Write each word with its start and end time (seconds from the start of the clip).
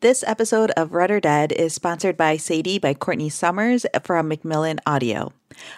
This 0.00 0.22
episode 0.28 0.70
of 0.76 0.92
Read 0.92 1.10
or 1.10 1.18
Dead 1.18 1.50
is 1.50 1.74
sponsored 1.74 2.16
by 2.16 2.36
Sadie 2.36 2.78
by 2.78 2.94
Courtney 2.94 3.28
Summers 3.28 3.84
from 4.04 4.28
Macmillan 4.28 4.78
Audio. 4.86 5.32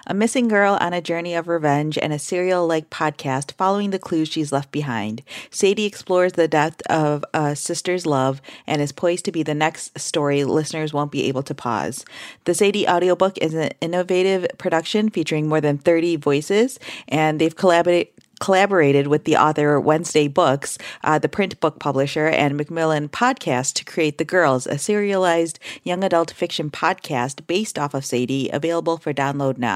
A 0.07 0.15
missing 0.15 0.49
girl 0.49 0.79
on 0.81 0.93
a 0.93 1.01
journey 1.01 1.35
of 1.35 1.49
revenge 1.49 1.99
and 1.99 2.13
a 2.13 2.19
serial 2.19 2.67
like 2.67 2.91
podcast 2.91 3.53
following 3.53 3.91
the 3.91 3.99
clues 3.99 4.29
she's 4.29 4.53
left 4.53 4.73
behind. 4.73 5.23
Sadie 5.51 5.85
explores 5.87 6.33
the 6.33 6.49
depth 6.49 6.83
of 6.89 7.25
a 7.35 7.55
sister's 7.57 8.07
love 8.07 8.41
and 8.67 8.83
is 8.83 8.93
poised 8.93 9.25
to 9.27 9.33
be 9.33 9.43
the 9.43 9.55
next 9.55 9.99
story 9.99 10.45
listeners 10.45 10.93
won't 10.93 11.13
be 11.13 11.25
able 11.25 11.43
to 11.43 11.55
pause. 11.55 12.05
The 12.45 12.55
Sadie 12.55 12.89
audiobook 12.89 13.39
is 13.39 13.55
an 13.55 13.71
innovative 13.81 14.47
production 14.59 15.11
featuring 15.11 15.49
more 15.49 15.61
than 15.61 15.79
30 15.79 16.17
voices, 16.17 16.79
and 17.09 17.41
they've 17.41 17.57
collaborated 17.57 18.09
collaborated 18.41 19.07
with 19.07 19.25
the 19.25 19.37
author 19.37 19.79
Wednesday 19.79 20.27
Books, 20.27 20.79
uh, 21.05 21.19
the 21.19 21.29
print 21.29 21.61
book 21.61 21.79
publisher, 21.79 22.27
and 22.27 22.57
Macmillan 22.57 23.11
Podcast 23.11 23.75
to 23.75 23.85
create 23.85 24.19
The 24.19 24.25
Girls, 24.25 24.67
a 24.67 24.79
serialized 24.79 25.61
young 25.85 26.03
adult 26.03 26.33
fiction 26.33 26.71
podcast 26.71 27.47
based 27.47 27.79
off 27.79 27.95
of 27.95 28.05
Sadie, 28.05 28.51
available 28.51 28.97
for 28.97 29.13
download 29.13 29.59
now. 29.59 29.70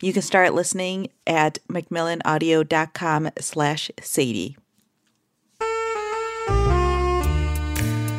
You 0.00 0.12
can 0.12 0.22
start 0.22 0.54
listening 0.54 1.08
at 1.26 1.58
macmillanaudio.com 1.68 3.30
slash 3.40 3.90
Sadie. 4.00 4.56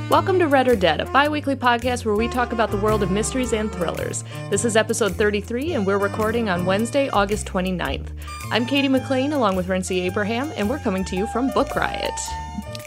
Welcome 0.10 0.38
to 0.40 0.48
Red 0.48 0.68
or 0.68 0.76
Dead, 0.76 1.02
a 1.02 1.06
bi 1.06 1.28
weekly 1.28 1.56
podcast 1.56 2.06
where 2.06 2.14
we 2.14 2.28
talk 2.28 2.52
about 2.52 2.70
the 2.70 2.78
world 2.78 3.02
of 3.02 3.10
mysteries 3.10 3.52
and 3.54 3.72
thrillers. 3.72 4.24
This 4.52 4.64
is 4.64 4.76
episode 4.76 5.16
33, 5.16 5.74
and 5.74 5.88
we're 5.88 5.98
recording 5.98 6.50
on 6.50 6.66
Wednesday, 6.66 7.10
August 7.10 7.48
29th. 7.48 8.12
I'm 8.52 8.66
Katie 8.68 8.88
McLean, 8.90 9.34
along 9.34 9.56
with 9.56 9.70
Rincey 9.70 10.02
Abraham, 10.02 10.52
and 10.56 10.70
we're 10.70 10.78
coming 10.80 11.04
to 11.06 11.16
you 11.16 11.26
from 11.28 11.50
Book 11.52 11.76
Riot. 11.76 12.14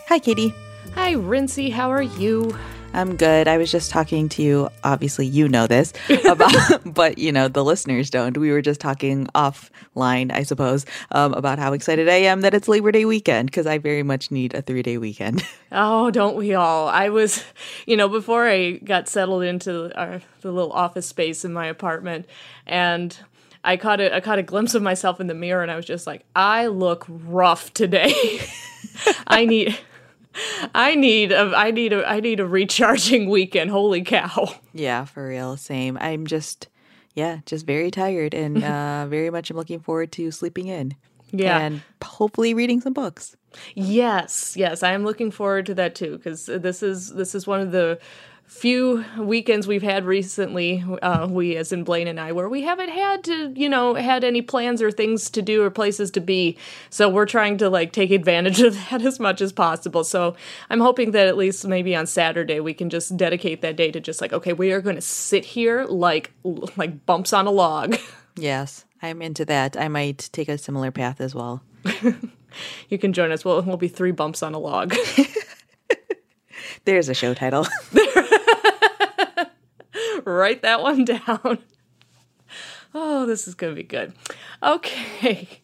Hi, 0.08 0.20
Katie. 0.20 0.54
Hi, 0.94 1.12
Rincey. 1.14 1.70
how 1.70 1.90
are 1.90 2.02
you? 2.02 2.56
I'm 2.96 3.16
good. 3.16 3.46
I 3.46 3.58
was 3.58 3.70
just 3.70 3.90
talking 3.90 4.26
to 4.30 4.42
you. 4.42 4.70
Obviously, 4.82 5.26
you 5.26 5.48
know 5.48 5.66
this 5.66 5.92
about, 6.24 6.80
but 6.94 7.18
you 7.18 7.30
know 7.30 7.46
the 7.46 7.62
listeners 7.62 8.08
don't. 8.08 8.38
We 8.38 8.50
were 8.50 8.62
just 8.62 8.80
talking 8.80 9.26
offline, 9.34 10.32
I 10.32 10.44
suppose, 10.44 10.86
um, 11.10 11.34
about 11.34 11.58
how 11.58 11.74
excited 11.74 12.08
I 12.08 12.14
am 12.14 12.40
that 12.40 12.54
it's 12.54 12.68
Labor 12.68 12.90
Day 12.92 13.04
weekend 13.04 13.50
because 13.50 13.66
I 13.66 13.76
very 13.76 14.02
much 14.02 14.30
need 14.30 14.54
a 14.54 14.62
three 14.62 14.82
day 14.82 14.96
weekend. 14.96 15.44
Oh, 15.72 16.10
don't 16.10 16.36
we 16.36 16.54
all? 16.54 16.88
I 16.88 17.08
was, 17.10 17.44
you 17.86 17.96
know, 17.96 18.08
before 18.08 18.48
I 18.48 18.74
got 18.74 19.08
settled 19.08 19.42
into 19.42 19.94
our, 19.98 20.22
the 20.40 20.50
little 20.50 20.72
office 20.72 21.06
space 21.06 21.44
in 21.44 21.52
my 21.52 21.66
apartment, 21.66 22.24
and 22.66 23.18
I 23.62 23.76
caught 23.76 24.00
a 24.00 24.14
I 24.14 24.20
caught 24.20 24.38
a 24.38 24.42
glimpse 24.42 24.74
of 24.74 24.82
myself 24.82 25.20
in 25.20 25.26
the 25.26 25.34
mirror, 25.34 25.62
and 25.62 25.70
I 25.70 25.76
was 25.76 25.84
just 25.84 26.06
like, 26.06 26.24
I 26.34 26.68
look 26.68 27.04
rough 27.08 27.74
today. 27.74 28.40
I 29.26 29.44
need. 29.44 29.76
I 30.74 30.94
need 30.94 31.32
a 31.32 31.52
I 31.56 31.70
need 31.70 31.92
a 31.92 32.06
I 32.08 32.20
need 32.20 32.40
a 32.40 32.46
recharging 32.46 33.28
weekend. 33.30 33.70
Holy 33.70 34.02
cow. 34.02 34.54
Yeah, 34.72 35.04
for 35.04 35.28
real. 35.28 35.56
Same. 35.56 35.96
I'm 36.00 36.26
just 36.26 36.68
yeah, 37.14 37.40
just 37.46 37.66
very 37.66 37.90
tired 37.90 38.34
and 38.34 38.62
uh 38.64 39.06
very 39.06 39.30
much 39.30 39.50
I'm 39.50 39.56
looking 39.56 39.80
forward 39.80 40.12
to 40.12 40.30
sleeping 40.30 40.66
in. 40.66 40.94
Yeah. 41.32 41.58
And 41.58 41.82
hopefully 42.02 42.54
reading 42.54 42.80
some 42.80 42.92
books. 42.92 43.36
Yes, 43.74 44.56
yes, 44.56 44.82
I 44.82 44.92
am 44.92 45.04
looking 45.04 45.30
forward 45.30 45.66
to 45.66 45.74
that 45.74 45.94
too 45.94 46.16
because 46.16 46.46
this 46.46 46.82
is 46.82 47.14
this 47.14 47.34
is 47.34 47.46
one 47.46 47.60
of 47.60 47.72
the 47.72 47.98
few 48.46 49.04
weekends 49.18 49.66
we've 49.66 49.82
had 49.82 50.04
recently, 50.04 50.84
uh, 51.02 51.26
we 51.28 51.56
as 51.56 51.72
in 51.72 51.82
Blaine 51.82 52.06
and 52.06 52.20
I, 52.20 52.32
where 52.32 52.48
we 52.48 52.62
haven't 52.62 52.90
had 52.90 53.24
to, 53.24 53.52
you 53.56 53.68
know, 53.68 53.94
had 53.94 54.22
any 54.22 54.40
plans 54.40 54.80
or 54.80 54.90
things 54.90 55.30
to 55.30 55.42
do 55.42 55.62
or 55.62 55.70
places 55.70 56.12
to 56.12 56.20
be. 56.20 56.56
So 56.88 57.08
we're 57.08 57.26
trying 57.26 57.58
to 57.58 57.68
like 57.68 57.92
take 57.92 58.10
advantage 58.10 58.60
of 58.62 58.74
that 58.90 59.02
as 59.02 59.18
much 59.18 59.40
as 59.40 59.52
possible. 59.52 60.04
So 60.04 60.36
I'm 60.70 60.80
hoping 60.80 61.10
that 61.10 61.26
at 61.26 61.36
least 61.36 61.66
maybe 61.66 61.94
on 61.96 62.06
Saturday 62.06 62.60
we 62.60 62.72
can 62.72 62.88
just 62.88 63.16
dedicate 63.16 63.62
that 63.62 63.76
day 63.76 63.90
to 63.90 64.00
just 64.00 64.20
like, 64.20 64.32
okay, 64.32 64.52
we 64.52 64.72
are 64.72 64.80
going 64.80 64.96
to 64.96 65.02
sit 65.02 65.44
here 65.44 65.84
like 65.84 66.32
like 66.76 67.04
bumps 67.04 67.32
on 67.32 67.46
a 67.46 67.50
log. 67.50 67.96
Yes, 68.38 68.84
I'm 69.00 69.22
into 69.22 69.46
that. 69.46 69.78
I 69.78 69.88
might 69.88 70.28
take 70.30 70.50
a 70.50 70.58
similar 70.58 70.90
path 70.90 71.22
as 71.22 71.34
well. 71.34 71.62
you 72.88 72.98
can 72.98 73.12
join 73.12 73.32
us. 73.32 73.44
We'll, 73.44 73.62
we'll 73.62 73.76
be 73.76 73.88
three 73.88 74.12
bumps 74.12 74.42
on 74.42 74.54
a 74.54 74.58
log. 74.58 74.94
There's 76.84 77.08
a 77.08 77.14
show 77.14 77.34
title. 77.34 77.66
Write 80.24 80.62
that 80.62 80.82
one 80.82 81.04
down. 81.04 81.58
Oh, 82.94 83.26
this 83.26 83.46
is 83.48 83.54
going 83.54 83.72
to 83.72 83.76
be 83.76 83.86
good. 83.86 84.12
Okay. 84.62 85.60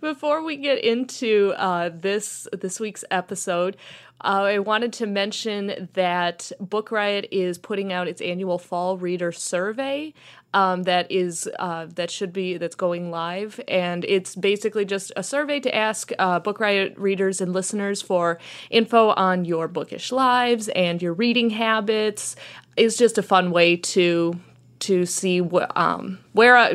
Before 0.00 0.42
we 0.42 0.56
get 0.56 0.82
into 0.82 1.52
uh, 1.58 1.90
this 1.92 2.48
this 2.52 2.80
week's 2.80 3.04
episode, 3.10 3.76
uh, 4.22 4.44
I 4.44 4.58
wanted 4.58 4.94
to 4.94 5.06
mention 5.06 5.90
that 5.92 6.50
Book 6.58 6.90
Riot 6.90 7.28
is 7.30 7.58
putting 7.58 7.92
out 7.92 8.08
its 8.08 8.22
annual 8.22 8.58
fall 8.58 8.96
reader 8.96 9.30
survey. 9.30 10.14
Um, 10.54 10.84
that 10.84 11.12
is 11.12 11.50
uh, 11.58 11.86
that 11.96 12.10
should 12.10 12.32
be 12.32 12.56
that's 12.56 12.76
going 12.76 13.10
live, 13.10 13.60
and 13.68 14.06
it's 14.06 14.34
basically 14.34 14.86
just 14.86 15.12
a 15.16 15.22
survey 15.22 15.60
to 15.60 15.74
ask 15.74 16.12
uh, 16.18 16.40
Book 16.40 16.60
Riot 16.60 16.96
readers 16.96 17.42
and 17.42 17.52
listeners 17.52 18.00
for 18.00 18.38
info 18.70 19.10
on 19.10 19.44
your 19.44 19.68
bookish 19.68 20.12
lives 20.12 20.68
and 20.70 21.02
your 21.02 21.12
reading 21.12 21.50
habits. 21.50 22.36
It's 22.74 22.96
just 22.96 23.18
a 23.18 23.22
fun 23.22 23.50
way 23.50 23.76
to 23.76 24.40
to 24.80 25.06
see 25.06 25.40
um, 25.76 26.18
where 26.32 26.56
uh, 26.56 26.74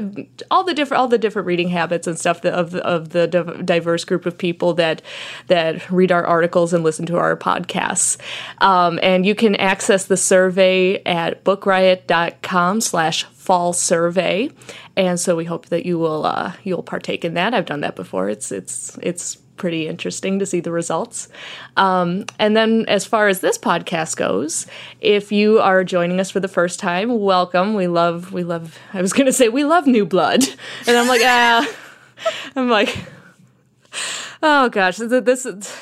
all 0.51 0.63
the 0.63 0.73
different 0.73 0.99
all 1.01 1.07
the 1.07 1.17
different 1.17 1.45
reading 1.45 1.69
habits 1.69 2.07
and 2.07 2.17
stuff 2.17 2.41
that, 2.41 2.53
of 2.53 2.75
of 2.75 3.09
the 3.09 3.27
div- 3.27 3.65
diverse 3.65 4.05
group 4.05 4.25
of 4.25 4.37
people 4.37 4.73
that 4.75 5.01
that 5.47 5.89
read 5.89 6.11
our 6.11 6.25
articles 6.25 6.73
and 6.73 6.83
listen 6.83 7.05
to 7.07 7.17
our 7.17 7.35
podcasts. 7.35 8.17
Um, 8.59 8.99
and 9.01 9.25
you 9.25 9.35
can 9.35 9.55
access 9.55 10.05
the 10.05 10.17
survey 10.17 11.01
at 11.03 11.43
bookriot.com 11.43 12.81
slash 12.81 13.23
fall 13.23 13.73
survey. 13.73 14.49
And 14.95 15.19
so 15.19 15.35
we 15.35 15.45
hope 15.45 15.67
that 15.67 15.85
you 15.85 15.99
will 15.99 16.25
uh, 16.25 16.53
you'll 16.63 16.83
partake 16.83 17.25
in 17.25 17.33
that. 17.33 17.53
I've 17.53 17.65
done 17.65 17.81
that 17.81 17.95
before. 17.95 18.29
It's 18.29 18.51
it's 18.51 18.97
it's 19.01 19.37
pretty 19.57 19.87
interesting 19.87 20.39
to 20.39 20.45
see 20.45 20.59
the 20.59 20.71
results. 20.71 21.29
Um, 21.77 22.25
and 22.39 22.55
then, 22.55 22.85
as 22.87 23.05
far 23.05 23.27
as 23.27 23.39
this 23.39 23.57
podcast 23.57 24.17
goes, 24.17 24.67
if 25.01 25.31
you 25.31 25.59
are 25.59 25.83
joining 25.83 26.19
us 26.19 26.29
for 26.29 26.39
the 26.39 26.47
first 26.47 26.79
time, 26.79 27.19
welcome. 27.19 27.73
We 27.73 27.87
love, 27.87 28.31
we 28.33 28.43
love. 28.43 28.77
I 28.93 29.01
was 29.01 29.13
going 29.13 29.25
to 29.25 29.33
say 29.33 29.49
we 29.49 29.63
love 29.63 29.87
new 29.87 30.05
blood, 30.05 30.43
and 30.87 30.97
I'm 30.97 31.07
like, 31.07 31.21
ah, 31.23 31.75
I'm 32.55 32.69
like, 32.69 32.95
oh 34.43 34.69
gosh, 34.69 34.97
this 34.97 35.45
is. 35.45 35.73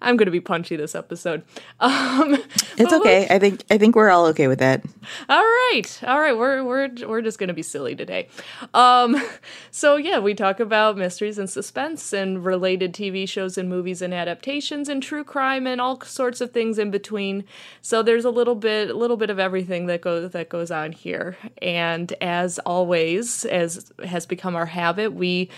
I'm 0.00 0.16
going 0.16 0.26
to 0.26 0.32
be 0.32 0.40
punchy 0.40 0.76
this 0.76 0.94
episode. 0.94 1.42
Um, 1.80 2.36
It's 2.76 2.92
okay. 2.92 3.26
I 3.30 3.38
think 3.38 3.62
I 3.70 3.78
think 3.78 3.94
we're 3.94 4.10
all 4.10 4.26
okay 4.26 4.46
with 4.48 4.58
that. 4.58 4.84
all 5.28 5.42
right, 5.42 6.00
all 6.06 6.20
right. 6.20 6.36
We're 6.36 6.62
we're 6.64 6.88
we're 7.06 7.22
just 7.22 7.38
gonna 7.38 7.54
be 7.54 7.62
silly 7.62 7.94
today. 7.94 8.28
Um, 8.74 9.20
so 9.70 9.96
yeah, 9.96 10.18
we 10.18 10.34
talk 10.34 10.60
about 10.60 10.96
mysteries 10.96 11.38
and 11.38 11.48
suspense 11.48 12.12
and 12.12 12.44
related 12.44 12.92
TV 12.94 13.28
shows 13.28 13.58
and 13.58 13.68
movies 13.68 14.02
and 14.02 14.12
adaptations 14.14 14.88
and 14.88 15.02
true 15.02 15.24
crime 15.24 15.66
and 15.66 15.80
all 15.80 16.00
sorts 16.02 16.40
of 16.40 16.52
things 16.52 16.78
in 16.78 16.90
between. 16.90 17.44
So 17.80 18.02
there's 18.02 18.24
a 18.24 18.30
little 18.30 18.54
bit 18.54 18.90
a 18.90 18.94
little 18.94 19.16
bit 19.16 19.30
of 19.30 19.38
everything 19.38 19.86
that 19.86 20.00
goes 20.00 20.30
that 20.30 20.48
goes 20.48 20.70
on 20.70 20.92
here. 20.92 21.36
And 21.62 22.12
as 22.20 22.58
always, 22.60 23.44
as 23.44 23.92
has 24.04 24.26
become 24.26 24.54
our 24.56 24.66
habit, 24.66 25.12
we 25.12 25.50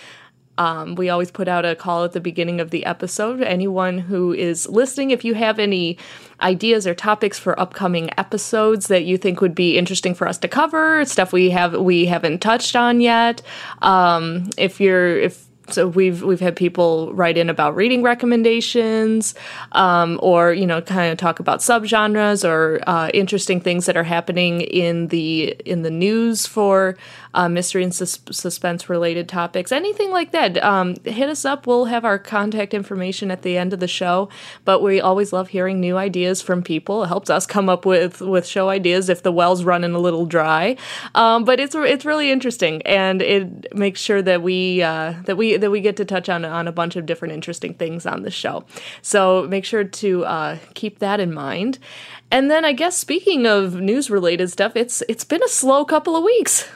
um, 0.59 0.95
we 0.95 1.09
always 1.09 1.31
put 1.31 1.49
out 1.49 1.65
a 1.65 1.75
call 1.75 2.05
at 2.05 2.13
the 2.13 2.21
beginning 2.21 2.61
of 2.61 2.71
the 2.71 2.85
episode. 2.85 3.43
Anyone 3.43 3.99
who 3.99 4.33
is 4.33 4.69
listening, 4.69 5.11
if 5.11 5.25
you 5.25 5.35
have 5.35 5.59
any 5.59 5.97
ideas 6.43 6.87
or 6.87 6.95
topics 6.95 7.39
for 7.39 7.59
upcoming 7.59 8.11
episodes 8.19 8.89
that 8.89 9.05
you 9.05 9.17
think 9.17 9.41
would 9.41 9.55
be 9.55 9.79
interesting 9.79 10.15
for 10.15 10.29
us 10.29 10.39
to 10.39 10.49
cover, 10.49 11.05
stuff 11.05 11.33
we 11.33 11.51
have 11.51 11.75
we 11.75 12.07
haven't 12.07 12.41
touched 12.41 12.77
on 12.77 13.01
yet, 13.01 13.43
um, 13.83 14.51
if 14.57 14.81
you're 14.81 15.19
if 15.19 15.47
so 15.73 15.89
we've 15.89 16.23
we've 16.23 16.41
had 16.41 16.57
people 16.57 17.13
write 17.15 17.39
in 17.39 17.49
about 17.49 17.75
reading 17.77 18.03
recommendations, 18.03 19.35
um, 19.73 20.19
or 20.23 20.53
you 20.53 20.67
know, 20.67 20.81
kind 20.81 21.13
of 21.13 21.19
talk 21.19 21.41
about 21.41 21.61
subgenres 21.61 22.49
or 22.49 22.81
uh, 22.87 23.11
interesting 23.15 23.61
things 23.61 23.87
that 23.87 23.97
are 23.97 24.05
happening 24.05 24.61
in 24.63 25.09
the 25.09 25.57
in 25.65 25.83
the 25.83 25.91
news 25.91 26.47
for 26.47 26.97
uh, 27.35 27.49
mystery 27.49 27.83
and 27.83 27.95
sus- 27.95 28.21
suspense 28.31 28.89
related 28.89 29.29
topics. 29.29 29.73
Anything 29.73 30.11
like 30.11 30.33
that, 30.33 30.63
um, 30.63 30.97
hit 31.05 31.29
us 31.29 31.45
up. 31.45 31.67
We'll 31.67 31.87
have 31.87 32.05
our 32.05 32.19
contact 32.19 32.75
information 32.75 33.31
at 33.31 33.43
the 33.43 33.57
end 33.57 33.73
of 33.73 33.81
the 33.81 33.89
show. 33.89 34.29
But 34.65 34.83
we 34.83 35.01
always 35.01 35.33
love 35.33 35.49
hearing 35.49 35.81
new 35.81 35.97
ideas 35.97 36.43
from 36.43 36.63
people. 36.63 37.05
It 37.05 37.09
helps 37.09 37.31
us 37.31 37.47
come 37.47 37.69
up 37.69 37.87
with 37.87 38.21
with 38.21 38.47
show 38.47 38.69
ideas 38.69 39.09
if 39.09 39.23
the 39.23 39.33
well's 39.33 39.65
running 39.65 39.93
a 39.93 39.99
little 39.99 40.27
dry. 40.27 40.77
Um, 41.15 41.45
but 41.45 41.61
it's 41.61 41.75
it's 41.75 42.05
really 42.05 42.31
interesting, 42.31 42.83
and 42.83 43.23
it 43.23 43.75
makes 43.75 44.01
sure 44.01 44.23
that 44.23 44.43
we 44.43 44.83
uh, 44.83 45.15
that 45.25 45.37
we 45.37 45.57
that 45.57 45.71
we 45.71 45.81
get 45.81 45.97
to 45.97 46.05
touch 46.05 46.29
on 46.29 46.45
on 46.45 46.67
a 46.67 46.73
bunch 46.73 46.97
of 46.97 47.07
different 47.07 47.35
interesting 47.35 47.75
things 47.75 48.07
on 48.07 48.23
the 48.23 48.31
show. 48.31 48.65
So 49.03 49.47
make 49.49 49.65
sure 49.65 49.85
to 49.85 50.25
uh, 50.25 50.59
keep 50.75 50.99
that 50.99 51.21
in 51.21 51.33
mind. 51.33 51.79
And 52.31 52.51
then 52.51 52.65
I 52.65 52.73
guess 52.73 52.97
speaking 52.97 53.47
of 53.47 53.75
news 53.75 54.11
related 54.11 54.51
stuff, 54.51 54.77
it's 54.77 55.03
it's 55.09 55.25
been 55.25 55.43
a 55.43 55.49
slow 55.49 55.85
couple 55.85 56.17
of 56.17 56.23
weeks. 56.23 56.69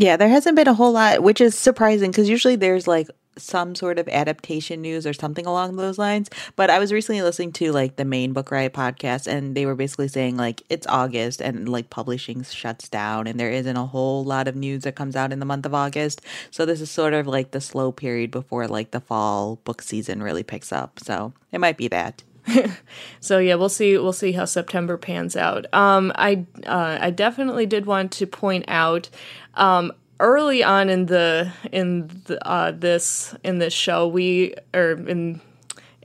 Yeah, 0.00 0.16
there 0.16 0.30
hasn't 0.30 0.56
been 0.56 0.66
a 0.66 0.72
whole 0.72 0.92
lot, 0.92 1.22
which 1.22 1.42
is 1.42 1.54
surprising 1.54 2.10
because 2.10 2.26
usually 2.26 2.56
there's 2.56 2.88
like 2.88 3.06
some 3.36 3.74
sort 3.74 3.98
of 3.98 4.08
adaptation 4.08 4.80
news 4.80 5.06
or 5.06 5.12
something 5.12 5.44
along 5.44 5.76
those 5.76 5.98
lines. 5.98 6.30
But 6.56 6.70
I 6.70 6.78
was 6.78 6.90
recently 6.90 7.20
listening 7.20 7.52
to 7.52 7.70
like 7.70 7.96
the 7.96 8.06
main 8.06 8.32
Book 8.32 8.50
Riot 8.50 8.72
podcast, 8.72 9.26
and 9.26 9.54
they 9.54 9.66
were 9.66 9.74
basically 9.74 10.08
saying 10.08 10.38
like 10.38 10.62
it's 10.70 10.86
August 10.86 11.42
and 11.42 11.68
like 11.68 11.90
publishing 11.90 12.42
shuts 12.44 12.88
down, 12.88 13.26
and 13.26 13.38
there 13.38 13.50
isn't 13.50 13.76
a 13.76 13.84
whole 13.84 14.24
lot 14.24 14.48
of 14.48 14.56
news 14.56 14.84
that 14.84 14.96
comes 14.96 15.16
out 15.16 15.34
in 15.34 15.38
the 15.38 15.44
month 15.44 15.66
of 15.66 15.74
August. 15.74 16.22
So 16.50 16.64
this 16.64 16.80
is 16.80 16.90
sort 16.90 17.12
of 17.12 17.26
like 17.26 17.50
the 17.50 17.60
slow 17.60 17.92
period 17.92 18.30
before 18.30 18.66
like 18.68 18.92
the 18.92 19.02
fall 19.02 19.56
book 19.64 19.82
season 19.82 20.22
really 20.22 20.42
picks 20.42 20.72
up. 20.72 20.98
So 20.98 21.34
it 21.52 21.60
might 21.60 21.76
be 21.76 21.88
that. 21.88 22.22
so 23.20 23.38
yeah, 23.38 23.54
we'll 23.54 23.68
see. 23.68 23.96
We'll 23.98 24.12
see 24.12 24.32
how 24.32 24.44
September 24.44 24.96
pans 24.96 25.36
out. 25.36 25.66
Um, 25.74 26.12
I 26.16 26.46
uh, 26.66 26.98
I 27.00 27.10
definitely 27.10 27.66
did 27.66 27.86
want 27.86 28.12
to 28.12 28.26
point 28.26 28.64
out. 28.68 29.08
Um, 29.54 29.92
early 30.20 30.62
on 30.62 30.90
in 30.90 31.06
the 31.06 31.52
in 31.72 32.08
the, 32.26 32.46
uh, 32.46 32.70
this 32.70 33.34
in 33.42 33.58
this 33.58 33.72
show, 33.72 34.06
we 34.06 34.54
or 34.74 34.92
in 34.92 35.40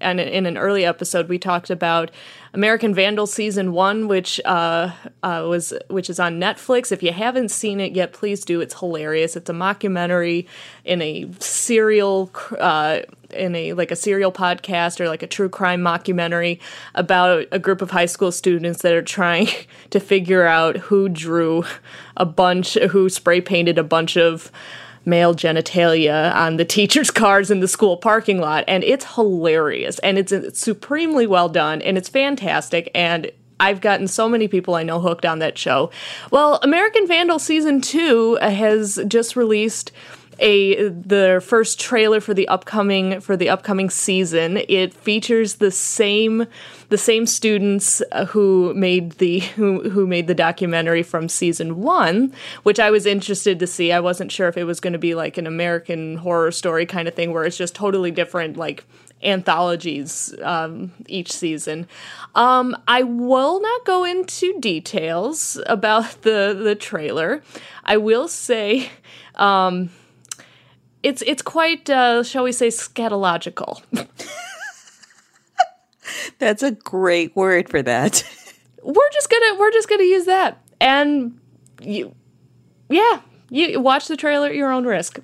and 0.05 0.19
in 0.19 0.45
an 0.45 0.57
early 0.57 0.85
episode, 0.85 1.27
we 1.27 1.39
talked 1.39 1.69
about 1.69 2.11
American 2.53 2.93
Vandal 2.93 3.25
season 3.25 3.73
one, 3.73 4.07
which 4.07 4.39
uh, 4.45 4.91
uh, 5.23 5.45
was 5.47 5.73
which 5.89 6.09
is 6.09 6.19
on 6.19 6.39
Netflix. 6.39 6.91
If 6.91 7.01
you 7.01 7.11
haven't 7.11 7.49
seen 7.49 7.79
it 7.79 7.93
yet, 7.93 8.13
please 8.13 8.45
do. 8.45 8.61
It's 8.61 8.79
hilarious. 8.79 9.35
It's 9.35 9.49
a 9.49 9.53
mockumentary 9.53 10.47
in 10.85 11.01
a 11.01 11.27
serial 11.39 12.31
uh, 12.59 12.99
in 13.31 13.55
a 13.55 13.73
like 13.73 13.91
a 13.91 13.95
serial 13.95 14.31
podcast 14.31 14.99
or 14.99 15.09
like 15.09 15.23
a 15.23 15.27
true 15.27 15.49
crime 15.49 15.81
mockumentary 15.81 16.59
about 16.93 17.45
a 17.51 17.57
group 17.57 17.81
of 17.81 17.91
high 17.91 18.05
school 18.05 18.31
students 18.31 18.83
that 18.83 18.93
are 18.93 19.01
trying 19.01 19.47
to 19.89 19.99
figure 19.99 20.45
out 20.45 20.77
who 20.77 21.09
drew 21.09 21.65
a 22.15 22.25
bunch, 22.25 22.75
who 22.75 23.09
spray 23.09 23.41
painted 23.41 23.79
a 23.79 23.83
bunch 23.83 24.15
of 24.15 24.51
male 25.05 25.33
genitalia 25.33 26.33
on 26.33 26.57
the 26.57 26.65
teachers' 26.65 27.11
cars 27.25 27.51
in 27.51 27.59
the 27.59 27.67
school 27.67 27.97
parking 27.97 28.39
lot. 28.39 28.63
And 28.67 28.83
it's 28.83 29.15
hilarious 29.15 29.99
and 29.99 30.17
it's, 30.17 30.31
it's 30.31 30.59
supremely 30.59 31.27
well 31.27 31.49
done 31.49 31.81
and 31.81 31.97
it's 31.97 32.09
fantastic. 32.09 32.91
And 32.95 33.31
I've 33.59 33.81
gotten 33.81 34.07
so 34.07 34.27
many 34.27 34.47
people 34.47 34.75
I 34.75 34.83
know 34.83 34.99
hooked 34.99 35.25
on 35.25 35.39
that 35.39 35.57
show. 35.57 35.91
Well, 36.31 36.59
American 36.61 37.07
Vandal 37.07 37.39
season 37.39 37.81
two 37.81 38.35
has 38.41 38.99
just 39.07 39.35
released 39.35 39.91
a 40.39 40.89
the 40.89 41.43
first 41.45 41.79
trailer 41.79 42.19
for 42.19 42.33
the 42.33 42.47
upcoming 42.47 43.19
for 43.21 43.37
the 43.37 43.49
upcoming 43.49 43.89
season. 43.89 44.57
It 44.67 44.93
features 44.93 45.55
the 45.55 45.71
same 45.71 46.45
the 46.89 46.97
same 46.97 47.25
students 47.25 48.01
uh, 48.11 48.25
who 48.25 48.73
made 48.73 49.13
the 49.13 49.39
who, 49.39 49.89
who 49.89 50.05
made 50.07 50.27
the 50.27 50.35
documentary 50.35 51.03
from 51.03 51.29
season 51.29 51.81
1, 51.81 52.33
which 52.63 52.79
I 52.79 52.91
was 52.91 53.05
interested 53.05 53.59
to 53.59 53.67
see. 53.67 53.91
I 53.91 53.99
wasn't 53.99 54.31
sure 54.31 54.47
if 54.47 54.57
it 54.57 54.65
was 54.65 54.79
going 54.79 54.93
to 54.93 54.99
be 54.99 55.15
like 55.15 55.37
an 55.37 55.47
American 55.47 56.17
horror 56.17 56.51
story 56.51 56.85
kind 56.85 57.07
of 57.07 57.13
thing 57.13 57.33
where 57.33 57.43
it's 57.43 57.57
just 57.57 57.75
totally 57.75 58.11
different 58.11 58.57
like 58.57 58.85
anthologies 59.23 60.35
um, 60.41 60.91
each 61.07 61.31
season. 61.31 61.87
Um, 62.35 62.77
I 62.87 63.03
will 63.03 63.61
not 63.61 63.85
go 63.85 64.03
into 64.03 64.59
details 64.59 65.59
about 65.65 66.21
the 66.21 66.57
the 66.57 66.75
trailer. 66.75 67.41
I 67.83 67.97
will 67.97 68.27
say 68.27 68.89
um, 69.35 69.89
it's 71.05 71.21
it's 71.21 71.43
quite 71.43 71.87
uh, 71.89 72.23
shall 72.23 72.43
we 72.43 72.51
say 72.51 72.69
scatological. 72.69 73.81
That's 76.39 76.63
a 76.63 76.71
great 76.71 77.35
word 77.35 77.69
for 77.69 77.81
that. 77.83 78.23
we're 78.83 79.11
just 79.13 79.29
gonna 79.29 79.59
we're 79.59 79.71
just 79.71 79.87
gonna 79.87 80.03
use 80.03 80.25
that, 80.25 80.61
and 80.81 81.39
you, 81.81 82.15
yeah, 82.89 83.21
you 83.49 83.79
watch 83.79 84.07
the 84.07 84.17
trailer 84.17 84.47
at 84.47 84.55
your 84.55 84.71
own 84.71 84.85
risk. 84.85 85.19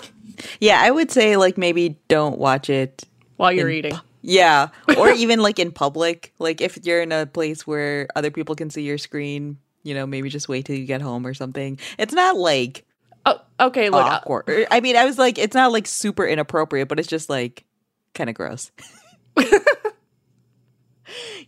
yeah, 0.60 0.82
I 0.82 0.90
would 0.90 1.10
say 1.10 1.38
like 1.38 1.56
maybe 1.56 1.98
don't 2.08 2.38
watch 2.38 2.68
it 2.68 3.04
while 3.36 3.50
you're 3.50 3.70
in, 3.70 3.76
eating. 3.76 3.98
Yeah, 4.20 4.68
or 4.98 5.08
even 5.10 5.40
like 5.40 5.58
in 5.58 5.72
public. 5.72 6.34
Like 6.38 6.60
if 6.60 6.84
you're 6.84 7.00
in 7.00 7.12
a 7.12 7.24
place 7.24 7.66
where 7.66 8.08
other 8.14 8.30
people 8.30 8.54
can 8.54 8.68
see 8.68 8.82
your 8.82 8.98
screen, 8.98 9.56
you 9.84 9.94
know, 9.94 10.06
maybe 10.06 10.28
just 10.28 10.50
wait 10.50 10.66
till 10.66 10.76
you 10.76 10.84
get 10.84 11.00
home 11.00 11.26
or 11.26 11.32
something. 11.32 11.78
It's 11.98 12.12
not 12.12 12.36
like 12.36 12.84
okay, 13.60 13.90
look, 13.90 14.04
awkward. 14.04 14.66
I 14.70 14.80
mean, 14.80 14.96
I 14.96 15.04
was 15.04 15.18
like, 15.18 15.38
it's 15.38 15.54
not 15.54 15.72
like 15.72 15.86
super 15.86 16.26
inappropriate, 16.26 16.88
but 16.88 16.98
it's 16.98 17.08
just 17.08 17.28
like 17.28 17.64
kind 18.14 18.30
of 18.30 18.34
gross. 18.34 18.70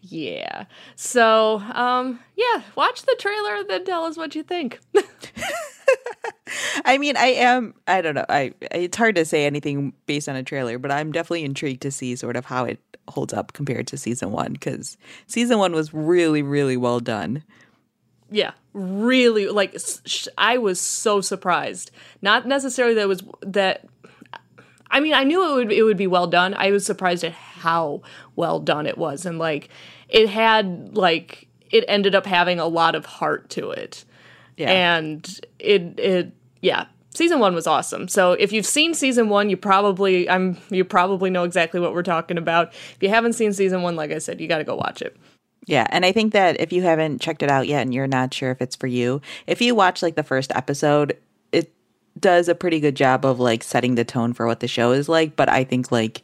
yeah. 0.00 0.64
So, 0.94 1.62
um, 1.72 2.20
yeah, 2.36 2.62
watch 2.74 3.02
the 3.02 3.16
trailer 3.18 3.64
then 3.64 3.84
tell 3.84 4.04
us 4.04 4.16
what 4.16 4.34
you 4.34 4.42
think. 4.42 4.80
I 6.84 6.98
mean, 6.98 7.16
I 7.16 7.26
am 7.26 7.74
I 7.86 8.00
don't 8.00 8.14
know. 8.14 8.26
I 8.28 8.52
it's 8.70 8.96
hard 8.96 9.16
to 9.16 9.24
say 9.24 9.46
anything 9.46 9.92
based 10.06 10.28
on 10.28 10.36
a 10.36 10.42
trailer, 10.42 10.78
but 10.78 10.90
I'm 10.90 11.12
definitely 11.12 11.44
intrigued 11.44 11.82
to 11.82 11.90
see 11.90 12.16
sort 12.16 12.36
of 12.36 12.44
how 12.44 12.64
it 12.64 12.80
holds 13.08 13.32
up 13.32 13.52
compared 13.52 13.86
to 13.86 13.96
season 13.96 14.32
1 14.32 14.56
cuz 14.56 14.96
season 15.28 15.58
1 15.58 15.72
was 15.72 15.94
really 15.94 16.42
really 16.42 16.76
well 16.76 17.00
done. 17.00 17.42
Yeah, 18.30 18.52
really 18.72 19.48
like 19.48 19.76
I 20.36 20.58
was 20.58 20.80
so 20.80 21.20
surprised. 21.20 21.90
Not 22.22 22.46
necessarily 22.46 22.94
that 22.94 23.02
it 23.02 23.08
was 23.08 23.22
that 23.42 23.86
I 24.90 25.00
mean, 25.00 25.14
I 25.14 25.24
knew 25.24 25.52
it 25.52 25.54
would 25.54 25.72
it 25.72 25.82
would 25.82 25.96
be 25.96 26.06
well 26.06 26.26
done. 26.26 26.54
I 26.54 26.70
was 26.70 26.84
surprised 26.84 27.24
at 27.24 27.32
how 27.32 28.02
well 28.34 28.60
done 28.60 28.86
it 28.86 28.98
was 28.98 29.26
and 29.26 29.38
like 29.38 29.68
it 30.08 30.28
had 30.28 30.96
like 30.96 31.48
it 31.70 31.84
ended 31.88 32.14
up 32.14 32.26
having 32.26 32.58
a 32.58 32.66
lot 32.66 32.94
of 32.94 33.06
heart 33.06 33.50
to 33.50 33.70
it. 33.70 34.04
Yeah. 34.56 34.70
And 34.70 35.40
it 35.58 35.98
it 35.98 36.32
yeah, 36.62 36.86
season 37.14 37.38
1 37.40 37.54
was 37.54 37.66
awesome. 37.66 38.08
So 38.08 38.32
if 38.32 38.52
you've 38.52 38.66
seen 38.66 38.94
season 38.94 39.28
1, 39.28 39.50
you 39.50 39.56
probably 39.56 40.28
I'm 40.28 40.58
you 40.70 40.84
probably 40.84 41.30
know 41.30 41.44
exactly 41.44 41.80
what 41.80 41.92
we're 41.92 42.02
talking 42.02 42.38
about. 42.38 42.72
If 42.94 42.98
you 43.00 43.08
haven't 43.08 43.34
seen 43.34 43.52
season 43.52 43.82
1, 43.82 43.96
like 43.96 44.10
I 44.10 44.18
said, 44.18 44.40
you 44.40 44.48
got 44.48 44.58
to 44.58 44.64
go 44.64 44.76
watch 44.76 45.02
it. 45.02 45.16
Yeah, 45.66 45.86
and 45.90 46.06
I 46.06 46.12
think 46.12 46.32
that 46.32 46.60
if 46.60 46.72
you 46.72 46.82
haven't 46.82 47.20
checked 47.20 47.42
it 47.42 47.50
out 47.50 47.66
yet 47.66 47.82
and 47.82 47.92
you're 47.92 48.06
not 48.06 48.32
sure 48.32 48.52
if 48.52 48.62
it's 48.62 48.76
for 48.76 48.86
you, 48.86 49.20
if 49.46 49.60
you 49.60 49.74
watch 49.74 50.00
like 50.00 50.14
the 50.14 50.22
first 50.22 50.52
episode, 50.54 51.18
it 51.50 51.72
does 52.18 52.48
a 52.48 52.54
pretty 52.54 52.78
good 52.78 52.94
job 52.94 53.24
of 53.24 53.40
like 53.40 53.64
setting 53.64 53.96
the 53.96 54.04
tone 54.04 54.32
for 54.32 54.46
what 54.46 54.60
the 54.60 54.68
show 54.68 54.92
is 54.92 55.08
like, 55.08 55.34
but 55.34 55.48
I 55.48 55.64
think 55.64 55.90
like 55.90 56.22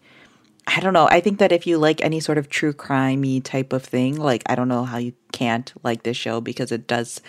I 0.66 0.78
don't 0.78 0.92
know. 0.92 1.08
I 1.08 1.20
think 1.20 1.38
that 1.40 1.50
if 1.50 1.66
you 1.66 1.76
like 1.76 2.00
any 2.02 2.20
sort 2.20 2.38
of 2.38 2.48
true 2.48 2.72
crimey 2.72 3.42
type 3.42 3.72
of 3.72 3.82
thing, 3.82 4.16
like 4.16 4.42
I 4.46 4.54
don't 4.54 4.68
know 4.68 4.84
how 4.84 4.98
you 4.98 5.12
can't 5.32 5.72
like 5.82 6.04
this 6.04 6.16
show 6.16 6.40
because 6.40 6.70
it 6.70 6.86
does 6.86 7.20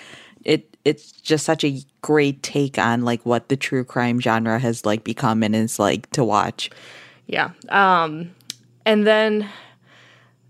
it 0.43 0.77
it's 0.85 1.11
just 1.11 1.45
such 1.45 1.63
a 1.63 1.81
great 2.01 2.43
take 2.43 2.77
on 2.77 3.03
like 3.03 3.25
what 3.25 3.49
the 3.49 3.57
true 3.57 3.83
crime 3.83 4.19
genre 4.19 4.59
has 4.59 4.85
like 4.85 5.03
become 5.03 5.41
and 5.41 5.55
is 5.55 5.79
like 5.79 6.09
to 6.11 6.23
watch. 6.23 6.69
Yeah. 7.25 7.51
Um 7.69 8.35
and 8.85 9.07
then 9.07 9.49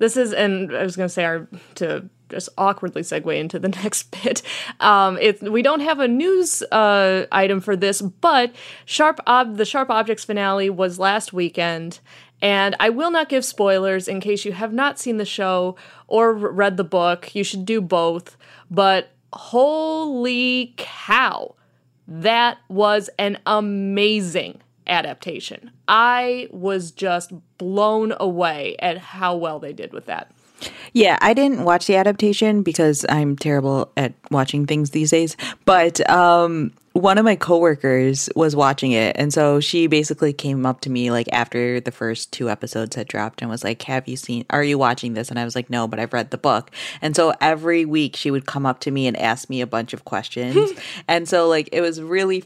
this 0.04 0.18
is 0.18 0.34
and 0.34 0.76
I 0.76 0.84
was 0.84 0.98
going 0.98 1.08
to 1.08 1.14
say 1.14 1.24
our 1.24 1.48
to 1.76 2.10
just 2.28 2.50
awkwardly 2.58 3.04
segue 3.04 3.40
into 3.40 3.58
the 3.58 3.70
next 3.84 4.12
bit. 4.24 4.42
Um, 4.82 5.18
it, 5.20 5.42
we 5.42 5.62
don't 5.62 5.80
have 5.80 6.00
a 6.00 6.08
news 6.08 6.62
uh, 6.64 7.26
item 7.32 7.62
for 7.62 7.78
this, 7.78 8.02
but 8.02 8.54
Sharp 8.86 9.22
Ob- 9.28 9.56
the 9.56 9.66
Sharp 9.66 9.90
Objects 9.90 10.26
finale 10.26 10.70
was 10.70 11.00
last 11.00 11.32
weekend, 11.32 12.02
and 12.42 12.76
I 12.82 12.90
will 12.90 13.12
not 13.12 13.30
give 13.30 13.46
spoilers 13.46 14.10
in 14.10 14.20
case 14.20 14.44
you 14.44 14.52
have 14.52 14.74
not 14.74 15.00
seen 15.00 15.18
the 15.18 15.26
show 15.26 15.78
or 16.08 16.34
read 16.34 16.76
the 16.76 16.84
book. 16.84 17.34
You 17.34 17.46
should 17.46 17.66
do 17.66 17.80
both. 17.80 18.36
But 18.70 19.12
holy 19.32 20.74
cow, 20.76 21.56
that 22.08 22.58
was 22.68 23.10
an 23.18 23.40
amazing 23.46 24.63
adaptation. 24.88 25.72
I 25.88 26.48
was 26.52 26.92
just 26.92 27.32
blown 27.58 28.14
away 28.20 28.76
at 28.80 28.98
how 28.98 29.36
well 29.36 29.60
they 29.60 29.74
did 29.74 29.94
with 29.94 30.06
that. 30.08 30.32
Yeah, 30.94 31.18
I 31.22 31.34
didn't 31.34 31.64
watch 31.64 31.88
the 31.88 31.96
adaptation 31.96 32.64
because 32.64 33.06
I'm 33.10 33.36
terrible 33.36 33.92
at 33.98 34.14
watching 34.32 34.66
things 34.66 34.92
these 34.92 35.12
days. 35.12 35.36
But 35.66 36.08
um, 36.10 36.72
one 36.94 37.18
of 37.18 37.26
my 37.26 37.36
coworkers 37.36 38.30
was 38.36 38.56
watching 38.56 38.92
it, 38.92 39.16
and 39.18 39.34
so 39.34 39.60
she 39.60 39.88
basically 39.88 40.32
came 40.32 40.66
up 40.66 40.82
to 40.82 40.90
me 40.90 41.12
like 41.12 41.28
after 41.32 41.80
the 41.80 41.92
first 41.92 42.32
two 42.32 42.50
episodes 42.50 42.96
had 42.96 43.08
dropped 43.08 43.42
and 43.42 43.50
was 43.50 43.64
like, 43.64 43.82
"Have 43.84 44.08
you 44.08 44.16
seen? 44.16 44.46
Are 44.52 44.64
you 44.64 44.78
watching 44.78 45.16
this?" 45.16 45.30
And 45.30 45.40
I 45.40 45.46
was 45.46 45.56
like, 45.56 45.70
"No, 45.70 45.88
but 45.88 46.00
I've 46.00 46.14
read 46.14 46.32
the 46.32 46.38
book." 46.38 46.72
And 47.02 47.16
so 47.16 47.34
every 47.42 47.84
week 47.86 48.16
she 48.16 48.30
would 48.32 48.46
come 48.46 48.66
up 48.66 48.80
to 48.82 48.92
me 48.92 49.08
and 49.08 49.18
ask 49.18 49.50
me 49.50 49.62
a 49.62 49.68
bunch 49.68 49.94
of 49.94 50.06
questions, 50.06 50.72
and 51.08 51.28
so 51.28 51.48
like 51.48 51.70
it 51.72 51.82
was 51.82 52.02
really 52.02 52.44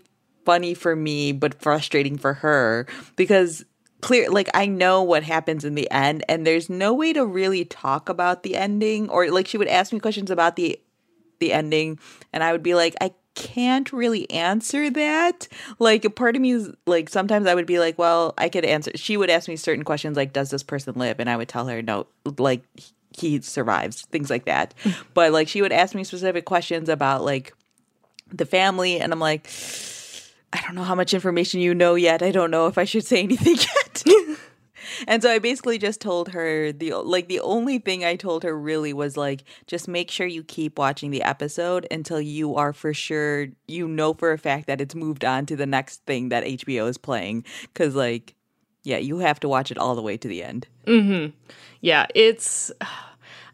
funny 0.47 0.73
for 0.73 0.95
me 0.95 1.33
but 1.33 1.61
frustrating 1.61 2.17
for 2.17 2.35
her 2.35 2.87
because 3.17 3.65
clear 3.99 4.29
like 4.29 4.47
I 4.53 4.65
know 4.65 5.03
what 5.03 5.23
happens 5.23 5.65
in 5.65 5.75
the 5.75 5.91
end 5.91 6.23
and 6.29 6.47
there's 6.47 6.69
no 6.69 6.93
way 6.93 7.11
to 7.11 7.25
really 7.25 7.65
talk 7.65 8.07
about 8.07 8.43
the 8.43 8.55
ending 8.55 9.09
or 9.09 9.29
like 9.29 9.45
she 9.45 9.57
would 9.57 9.67
ask 9.67 9.91
me 9.91 9.99
questions 9.99 10.31
about 10.31 10.55
the 10.55 10.79
the 11.39 11.51
ending 11.51 11.99
and 12.31 12.45
I 12.45 12.53
would 12.53 12.63
be 12.63 12.75
like 12.75 12.95
I 13.01 13.11
can't 13.35 13.91
really 13.91 14.29
answer 14.31 14.89
that. 14.89 15.49
Like 15.79 16.05
a 16.05 16.09
part 16.09 16.37
of 16.37 16.41
me 16.41 16.51
is 16.51 16.71
like 16.85 17.09
sometimes 17.09 17.45
I 17.45 17.53
would 17.53 17.67
be 17.67 17.77
like, 17.77 17.99
well, 17.99 18.33
I 18.37 18.47
could 18.47 18.63
answer. 18.63 18.91
She 18.95 19.17
would 19.17 19.29
ask 19.29 19.49
me 19.49 19.57
certain 19.57 19.83
questions 19.83 20.15
like 20.15 20.31
does 20.31 20.49
this 20.49 20.63
person 20.63 20.95
live 20.95 21.19
and 21.19 21.29
I 21.29 21.35
would 21.35 21.49
tell 21.49 21.67
her 21.67 21.81
no, 21.81 22.07
like 22.37 22.63
he 23.11 23.41
survives, 23.41 24.03
things 24.03 24.29
like 24.29 24.45
that. 24.45 24.73
but 25.13 25.33
like 25.33 25.49
she 25.49 25.61
would 25.61 25.73
ask 25.73 25.93
me 25.93 26.05
specific 26.05 26.45
questions 26.45 26.87
about 26.87 27.25
like 27.25 27.53
the 28.31 28.45
family 28.45 29.01
and 29.01 29.11
I'm 29.11 29.19
like 29.19 29.45
I 30.53 30.61
don't 30.61 30.75
know 30.75 30.83
how 30.83 30.95
much 30.95 31.13
information 31.13 31.59
you 31.59 31.75
know 31.75 31.95
yet. 31.95 32.21
I 32.23 32.31
don't 32.31 32.51
know 32.51 32.67
if 32.67 32.77
I 32.77 32.85
should 32.85 33.05
say 33.05 33.21
anything 33.21 33.55
yet. 33.75 34.03
and 35.07 35.21
so 35.21 35.29
I 35.29 35.39
basically 35.39 35.77
just 35.77 35.99
told 35.99 36.29
her 36.29 36.71
the 36.71 36.93
like 36.93 37.27
the 37.27 37.41
only 37.41 37.79
thing 37.79 38.05
I 38.05 38.15
told 38.15 38.43
her 38.43 38.57
really 38.57 38.93
was 38.93 39.17
like 39.17 39.43
just 39.67 39.87
make 39.87 40.09
sure 40.09 40.25
you 40.25 40.43
keep 40.43 40.77
watching 40.79 41.11
the 41.11 41.23
episode 41.23 41.85
until 41.91 42.21
you 42.21 42.55
are 42.55 42.71
for 42.73 42.93
sure 42.93 43.47
you 43.67 43.87
know 43.87 44.13
for 44.13 44.31
a 44.31 44.37
fact 44.37 44.67
that 44.67 44.79
it's 44.79 44.95
moved 44.95 45.25
on 45.25 45.45
to 45.47 45.55
the 45.55 45.65
next 45.65 46.05
thing 46.05 46.29
that 46.29 46.45
HBO 46.45 46.87
is 46.87 46.97
playing 46.97 47.43
cuz 47.73 47.95
like 47.95 48.33
yeah, 48.83 48.97
you 48.97 49.17
have 49.17 49.37
to 49.41 49.49
watch 49.49 49.69
it 49.69 49.77
all 49.77 49.95
the 49.95 50.01
way 50.01 50.15
to 50.15 50.29
the 50.29 50.41
end. 50.41 50.65
Mhm. 50.85 51.33
Yeah, 51.81 52.05
it's 52.15 52.71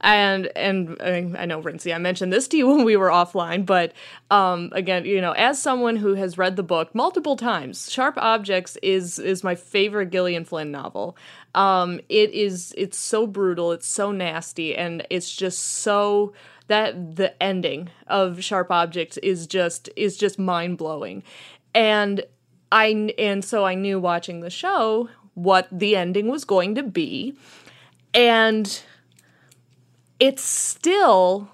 and 0.03 0.51
and 0.57 1.37
I 1.37 1.45
know 1.45 1.59
Rincey, 1.59 1.93
I 1.93 1.97
mentioned 1.97 2.31
this 2.31 2.47
to 2.49 2.57
you 2.57 2.67
when 2.75 2.83
we 2.83 2.97
were 2.97 3.07
offline, 3.09 3.65
but 3.65 3.93
um, 4.29 4.69
again, 4.73 5.05
you 5.05 5.21
know, 5.21 5.31
as 5.31 5.61
someone 5.61 5.95
who 5.95 6.13
has 6.15 6.37
read 6.37 6.55
the 6.55 6.63
book 6.63 6.93
multiple 6.93 7.35
times, 7.35 7.91
Sharp 7.91 8.17
Objects 8.17 8.77
is 8.83 9.17
is 9.17 9.43
my 9.43 9.55
favorite 9.55 10.11
Gillian 10.11 10.45
Flynn 10.45 10.71
novel. 10.71 11.17
Um, 11.55 11.99
it 12.09 12.31
is 12.31 12.73
it's 12.77 12.97
so 12.97 13.25
brutal, 13.25 13.71
it's 13.71 13.87
so 13.87 14.11
nasty, 14.11 14.75
and 14.75 15.07
it's 15.09 15.33
just 15.33 15.59
so 15.59 16.33
that 16.67 17.15
the 17.15 17.41
ending 17.41 17.89
of 18.07 18.43
Sharp 18.43 18.71
Objects 18.71 19.17
is 19.17 19.47
just 19.47 19.89
is 19.95 20.17
just 20.17 20.37
mind 20.37 20.77
blowing, 20.77 21.23
and 21.73 22.23
I 22.71 23.13
and 23.17 23.43
so 23.43 23.65
I 23.65 23.75
knew 23.75 23.99
watching 23.99 24.41
the 24.41 24.49
show 24.49 25.09
what 25.35 25.67
the 25.71 25.95
ending 25.95 26.27
was 26.27 26.43
going 26.45 26.75
to 26.75 26.83
be, 26.83 27.35
and 28.13 28.83
it 30.23 30.39
still 30.39 31.49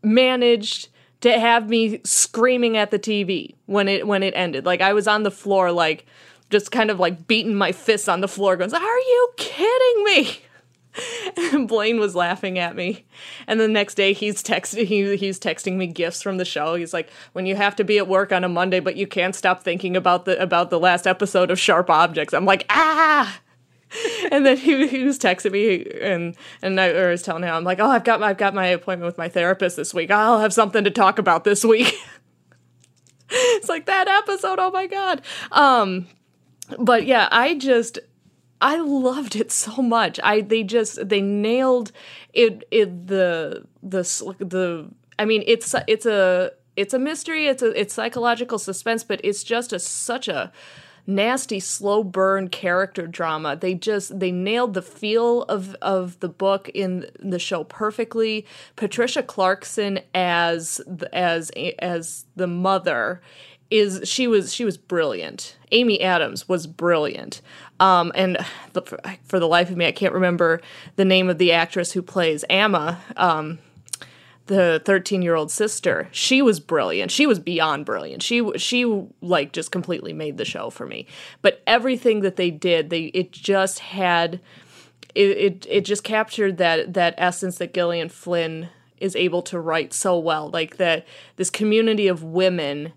managed 0.00 0.88
to 1.22 1.40
have 1.40 1.68
me 1.68 2.00
screaming 2.04 2.76
at 2.76 2.92
the 2.92 2.98
TV 2.98 3.56
when 3.66 3.88
it 3.88 4.06
when 4.06 4.22
it 4.22 4.32
ended. 4.36 4.64
Like 4.64 4.80
I 4.80 4.92
was 4.92 5.08
on 5.08 5.24
the 5.24 5.30
floor 5.30 5.72
like 5.72 6.06
just 6.48 6.70
kind 6.70 6.88
of 6.88 7.00
like 7.00 7.26
beating 7.26 7.56
my 7.56 7.72
fists 7.72 8.06
on 8.06 8.20
the 8.20 8.28
floor 8.28 8.56
going, 8.56 8.72
"Are 8.72 8.98
you 8.98 9.30
kidding 9.36 10.04
me?" 10.04 10.38
And 11.36 11.66
Blaine 11.68 11.98
was 11.98 12.14
laughing 12.14 12.60
at 12.60 12.76
me. 12.76 13.06
And 13.48 13.58
the 13.58 13.66
next 13.66 13.94
day 13.94 14.12
he's 14.12 14.40
texting 14.40 14.84
he, 14.84 15.16
he's 15.16 15.40
texting 15.40 15.76
me 15.76 15.88
gifts 15.88 16.22
from 16.22 16.36
the 16.36 16.44
show. 16.44 16.76
He's 16.76 16.92
like, 16.92 17.10
"When 17.32 17.44
you 17.44 17.56
have 17.56 17.74
to 17.74 17.82
be 17.82 17.98
at 17.98 18.06
work 18.06 18.30
on 18.30 18.44
a 18.44 18.48
Monday 18.48 18.78
but 18.78 18.94
you 18.94 19.08
can't 19.08 19.34
stop 19.34 19.64
thinking 19.64 19.96
about 19.96 20.26
the 20.26 20.40
about 20.40 20.70
the 20.70 20.78
last 20.78 21.08
episode 21.08 21.50
of 21.50 21.58
Sharp 21.58 21.90
Objects." 21.90 22.34
I'm 22.34 22.44
like, 22.44 22.66
"Ah!" 22.70 23.40
and 24.30 24.46
then 24.46 24.56
he, 24.56 24.86
he 24.86 25.04
was 25.04 25.18
texting 25.18 25.52
me 25.52 25.84
and 26.00 26.36
and 26.62 26.80
I, 26.80 27.10
was 27.10 27.22
telling 27.22 27.42
him 27.42 27.54
I'm 27.54 27.64
like, 27.64 27.80
oh, 27.80 27.90
I've 27.90 28.04
got 28.04 28.20
my, 28.20 28.28
I've 28.28 28.38
got 28.38 28.54
my 28.54 28.66
appointment 28.66 29.06
with 29.06 29.18
my 29.18 29.28
therapist 29.28 29.76
this 29.76 29.92
week. 29.92 30.10
I'll 30.10 30.40
have 30.40 30.52
something 30.52 30.84
to 30.84 30.90
talk 30.90 31.18
about 31.18 31.44
this 31.44 31.64
week. 31.64 31.94
it's 33.30 33.68
like 33.68 33.86
that 33.86 34.08
episode. 34.08 34.58
Oh 34.58 34.70
my 34.70 34.86
god. 34.86 35.22
Um, 35.50 36.06
but 36.78 37.06
yeah, 37.06 37.28
I 37.30 37.54
just 37.54 37.98
I 38.60 38.76
loved 38.76 39.36
it 39.36 39.50
so 39.50 39.82
much. 39.82 40.20
I 40.22 40.40
they 40.40 40.62
just 40.62 41.08
they 41.08 41.20
nailed 41.20 41.92
it. 42.32 42.64
It 42.70 43.08
the 43.08 43.66
the 43.82 44.02
the. 44.38 44.88
I 45.18 45.24
mean, 45.24 45.42
it's 45.46 45.74
it's 45.86 46.06
a 46.06 46.52
it's 46.76 46.94
a 46.94 46.98
mystery. 46.98 47.48
It's 47.48 47.62
a 47.62 47.78
it's 47.78 47.92
psychological 47.92 48.58
suspense, 48.58 49.04
but 49.04 49.20
it's 49.24 49.42
just 49.42 49.72
a 49.72 49.78
such 49.78 50.28
a 50.28 50.52
nasty 51.06 51.60
slow 51.60 52.04
burn 52.04 52.48
character 52.48 53.06
drama. 53.06 53.56
They 53.56 53.74
just 53.74 54.18
they 54.18 54.32
nailed 54.32 54.74
the 54.74 54.82
feel 54.82 55.42
of 55.44 55.74
of 55.82 56.18
the 56.20 56.28
book 56.28 56.68
in 56.70 57.06
the 57.18 57.38
show 57.38 57.64
perfectly. 57.64 58.46
Patricia 58.76 59.22
clarkson 59.22 60.00
as 60.14 60.80
as 61.12 61.50
as 61.78 62.24
the 62.36 62.46
mother 62.46 63.20
is 63.70 64.06
she 64.08 64.26
was 64.26 64.52
she 64.52 64.64
was 64.64 64.76
brilliant. 64.76 65.56
Amy 65.72 66.00
adams 66.02 66.48
was 66.48 66.66
brilliant. 66.66 67.40
Um, 67.80 68.12
and 68.14 68.38
for 69.24 69.40
the 69.40 69.48
life 69.48 69.70
of 69.70 69.76
me 69.76 69.86
i 69.86 69.92
can't 69.92 70.14
remember 70.14 70.60
the 70.96 71.04
name 71.04 71.28
of 71.28 71.38
the 71.38 71.52
actress 71.52 71.92
who 71.92 72.02
plays 72.02 72.44
amma 72.48 73.00
um, 73.16 73.58
the 74.46 74.82
13 74.84 75.22
year 75.22 75.34
old 75.34 75.50
sister 75.50 76.08
she 76.12 76.42
was 76.42 76.60
brilliant. 76.60 77.10
She 77.10 77.26
was 77.26 77.38
beyond 77.38 77.86
brilliant. 77.86 78.22
She 78.22 78.46
she 78.58 78.84
like 79.20 79.52
just 79.52 79.70
completely 79.70 80.12
made 80.12 80.36
the 80.36 80.44
show 80.44 80.70
for 80.70 80.86
me. 80.86 81.06
But 81.42 81.62
everything 81.66 82.20
that 82.20 82.36
they 82.36 82.50
did 82.50 82.90
they 82.90 83.04
it 83.06 83.32
just 83.32 83.80
had 83.80 84.40
it 85.14 85.30
it, 85.30 85.66
it 85.68 85.84
just 85.84 86.04
captured 86.04 86.58
that 86.58 86.94
that 86.94 87.14
essence 87.18 87.58
that 87.58 87.74
gillian 87.74 88.08
flynn 88.08 88.68
is 88.98 89.16
able 89.16 89.42
to 89.42 89.58
write 89.58 89.92
so 89.92 90.18
well. 90.18 90.48
Like 90.50 90.76
that 90.76 91.06
this 91.36 91.50
community 91.50 92.08
of 92.08 92.22
women 92.22 92.92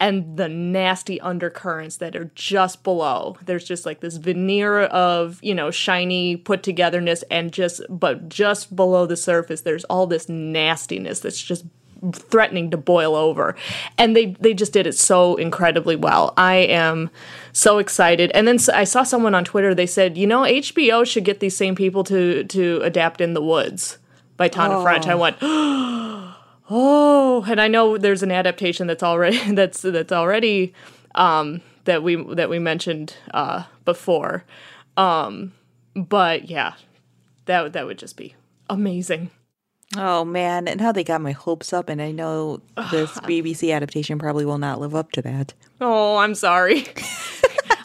and 0.00 0.36
the 0.36 0.48
nasty 0.48 1.20
undercurrents 1.20 1.98
that 1.98 2.16
are 2.16 2.30
just 2.34 2.82
below. 2.82 3.36
There's 3.44 3.64
just 3.64 3.84
like 3.86 4.00
this 4.00 4.16
veneer 4.16 4.84
of, 4.84 5.38
you 5.42 5.54
know, 5.54 5.70
shiny 5.70 6.36
put 6.36 6.62
togetherness 6.62 7.22
and 7.30 7.52
just 7.52 7.82
but 7.88 8.28
just 8.28 8.74
below 8.74 9.06
the 9.06 9.16
surface 9.16 9.60
there's 9.60 9.84
all 9.84 10.06
this 10.06 10.28
nastiness 10.28 11.20
that's 11.20 11.40
just 11.40 11.64
threatening 12.14 12.70
to 12.70 12.78
boil 12.78 13.14
over. 13.14 13.54
And 13.98 14.16
they 14.16 14.36
they 14.40 14.54
just 14.54 14.72
did 14.72 14.86
it 14.86 14.96
so 14.96 15.36
incredibly 15.36 15.96
well. 15.96 16.32
I 16.36 16.56
am 16.56 17.10
so 17.52 17.78
excited. 17.78 18.30
And 18.34 18.48
then 18.48 18.58
I 18.72 18.84
saw 18.84 19.02
someone 19.02 19.34
on 19.34 19.44
Twitter 19.44 19.74
they 19.74 19.86
said, 19.86 20.16
"You 20.16 20.26
know, 20.26 20.42
HBO 20.42 21.06
should 21.06 21.24
get 21.24 21.40
these 21.40 21.56
same 21.56 21.74
people 21.74 22.02
to 22.04 22.44
to 22.44 22.80
adapt 22.82 23.20
In 23.20 23.34
the 23.34 23.42
Woods." 23.42 23.98
by 24.40 24.48
Tana 24.48 24.78
oh. 24.78 24.82
French. 24.82 25.06
I 25.06 25.12
oh. 25.12 25.18
went, 25.18 25.36
oh, 25.42 26.29
oh, 26.70 27.44
and 27.48 27.60
I 27.60 27.68
know 27.68 27.98
there's 27.98 28.22
an 28.22 28.30
adaptation 28.30 28.86
that's 28.86 29.02
already 29.02 29.38
that's 29.52 29.82
that's 29.82 30.12
already 30.12 30.72
um, 31.14 31.60
that 31.84 32.02
we 32.02 32.16
that 32.34 32.48
we 32.48 32.58
mentioned 32.58 33.16
uh, 33.34 33.64
before, 33.84 34.44
um, 34.96 35.52
but 35.94 36.48
yeah, 36.48 36.74
that 37.46 37.72
that 37.72 37.86
would 37.86 37.98
just 37.98 38.16
be 38.16 38.34
amazing. 38.68 39.30
Oh 39.96 40.24
man, 40.24 40.68
and 40.68 40.80
how 40.80 40.92
they 40.92 41.02
got 41.02 41.20
my 41.20 41.32
hopes 41.32 41.72
up, 41.72 41.88
and 41.88 42.00
I 42.00 42.12
know 42.12 42.62
this 42.90 43.18
BBC 43.20 43.74
adaptation 43.74 44.18
probably 44.18 44.44
will 44.44 44.58
not 44.58 44.80
live 44.80 44.94
up 44.94 45.12
to 45.12 45.22
that. 45.22 45.52
Oh, 45.80 46.16
I'm 46.18 46.34
sorry. 46.34 46.86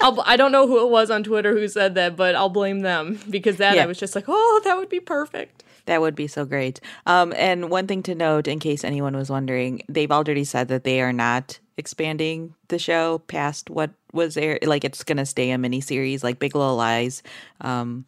I'll, 0.02 0.22
I 0.22 0.38
don't 0.38 0.52
know 0.52 0.68
who 0.68 0.86
it 0.86 0.92
was 0.92 1.10
on 1.10 1.24
Twitter 1.24 1.54
who 1.54 1.68
said 1.68 1.96
that, 1.96 2.16
but 2.16 2.36
I'll 2.36 2.50
blame 2.50 2.82
them 2.82 3.20
because 3.28 3.58
that 3.58 3.76
yeah. 3.76 3.84
I 3.84 3.86
was 3.88 3.98
just 3.98 4.14
like, 4.14 4.26
oh, 4.28 4.62
that 4.64 4.78
would 4.78 4.90
be 4.90 5.00
perfect. 5.00 5.64
That 5.86 6.02
would 6.02 6.16
be 6.16 6.28
so 6.28 6.46
great. 6.46 6.80
Um, 7.06 7.34
and 7.36 7.70
one 7.70 7.88
thing 7.88 8.04
to 8.04 8.16
note, 8.16 8.48
in 8.48 8.60
case 8.60 8.84
anyone 8.84 9.16
was 9.16 9.30
wondering, 9.30 9.82
they've 9.88 10.12
already 10.12 10.44
said 10.44 10.68
that 10.70 10.84
they 10.84 11.02
are 11.02 11.14
not 11.14 11.60
expanding 11.78 12.56
the 12.70 12.80
show 12.80 13.20
past 13.20 13.70
what 13.70 13.92
was 14.14 14.36
there. 14.36 14.60
Like 14.64 14.84
it's 14.84 15.04
going 15.04 15.18
to 15.18 15.26
stay 15.26 15.52
a 15.52 15.58
mini 15.58 15.82
series, 15.82 16.24
like 16.24 16.40
Big 16.40 16.56
Little 16.56 16.76
Lies. 16.76 17.22
Um, 17.62 18.06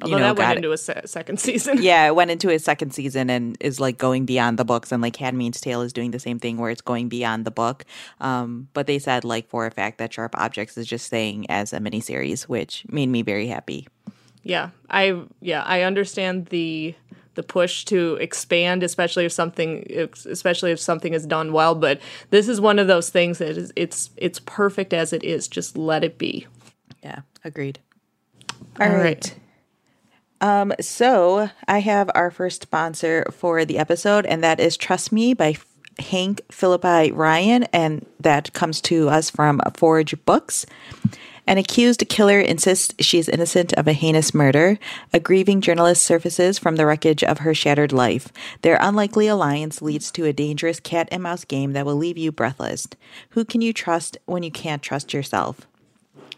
Although 0.00 0.16
you 0.16 0.20
know, 0.20 0.34
that 0.34 0.38
went 0.38 0.56
into 0.56 0.72
a 0.72 0.78
se- 0.78 1.02
second 1.04 1.38
season. 1.40 1.82
yeah, 1.82 2.06
it 2.06 2.14
went 2.14 2.30
into 2.30 2.50
a 2.50 2.58
second 2.58 2.92
season 2.92 3.30
and 3.30 3.56
is 3.60 3.78
like 3.78 3.98
going 3.98 4.24
beyond 4.24 4.58
the 4.58 4.64
books. 4.64 4.90
And 4.90 5.02
like 5.02 5.16
Handmaid's 5.16 5.60
Tale 5.60 5.82
is 5.82 5.92
doing 5.92 6.10
the 6.10 6.18
same 6.18 6.38
thing 6.38 6.56
where 6.56 6.70
it's 6.70 6.80
going 6.80 7.08
beyond 7.08 7.44
the 7.44 7.50
book. 7.50 7.84
Um, 8.20 8.68
but 8.72 8.86
they 8.86 8.98
said 8.98 9.24
like 9.24 9.48
for 9.48 9.66
a 9.66 9.70
fact 9.70 9.98
that 9.98 10.12
Sharp 10.12 10.36
Objects 10.36 10.76
is 10.76 10.86
just 10.86 11.06
staying 11.06 11.48
as 11.50 11.72
a 11.72 11.78
miniseries, 11.78 12.42
which 12.44 12.84
made 12.88 13.08
me 13.08 13.22
very 13.22 13.46
happy 13.46 13.86
yeah 14.42 14.70
i 14.90 15.20
yeah 15.40 15.62
i 15.62 15.82
understand 15.82 16.46
the 16.46 16.94
the 17.34 17.42
push 17.42 17.84
to 17.84 18.16
expand 18.16 18.82
especially 18.82 19.24
if 19.24 19.32
something 19.32 19.86
especially 20.26 20.70
if 20.70 20.78
something 20.78 21.14
is 21.14 21.26
done 21.26 21.52
well 21.52 21.74
but 21.74 22.00
this 22.30 22.48
is 22.48 22.60
one 22.60 22.78
of 22.78 22.86
those 22.86 23.08
things 23.10 23.38
that 23.38 23.56
is 23.56 23.72
it's 23.76 24.10
it's 24.16 24.40
perfect 24.40 24.92
as 24.92 25.12
it 25.12 25.24
is 25.24 25.48
just 25.48 25.76
let 25.76 26.04
it 26.04 26.18
be 26.18 26.46
yeah 27.02 27.20
agreed 27.44 27.78
all, 28.80 28.88
all 28.88 28.94
right. 28.94 29.02
right. 29.02 29.36
Um, 30.40 30.72
so 30.80 31.48
I 31.68 31.78
have 31.78 32.10
our 32.14 32.30
first 32.30 32.62
sponsor 32.62 33.24
for 33.32 33.64
the 33.64 33.78
episode, 33.78 34.26
and 34.26 34.42
that 34.42 34.58
is 34.58 34.76
Trust 34.76 35.12
Me 35.12 35.34
by 35.34 35.54
Hank 36.00 36.40
Phillippi 36.50 37.12
Ryan, 37.12 37.64
and 37.72 38.04
that 38.18 38.52
comes 38.52 38.80
to 38.82 39.08
us 39.08 39.30
from 39.30 39.60
Forge 39.74 40.16
Books. 40.24 40.66
An 41.46 41.58
accused 41.58 42.08
killer 42.08 42.38
insists 42.38 42.94
she 43.04 43.18
is 43.18 43.28
innocent 43.28 43.72
of 43.72 43.88
a 43.88 43.92
heinous 43.92 44.32
murder. 44.32 44.78
A 45.12 45.18
grieving 45.18 45.60
journalist 45.60 46.02
surfaces 46.02 46.58
from 46.58 46.76
the 46.76 46.86
wreckage 46.86 47.24
of 47.24 47.38
her 47.38 47.52
shattered 47.52 47.92
life. 47.92 48.32
Their 48.62 48.78
unlikely 48.80 49.26
alliance 49.26 49.82
leads 49.82 50.12
to 50.12 50.24
a 50.24 50.32
dangerous 50.32 50.78
cat 50.78 51.08
and 51.10 51.22
mouse 51.22 51.44
game 51.44 51.72
that 51.72 51.84
will 51.84 51.96
leave 51.96 52.16
you 52.16 52.30
breathless. 52.30 52.86
Who 53.30 53.44
can 53.44 53.60
you 53.60 53.72
trust 53.72 54.16
when 54.24 54.44
you 54.44 54.52
can't 54.52 54.82
trust 54.82 55.12
yourself? 55.12 55.66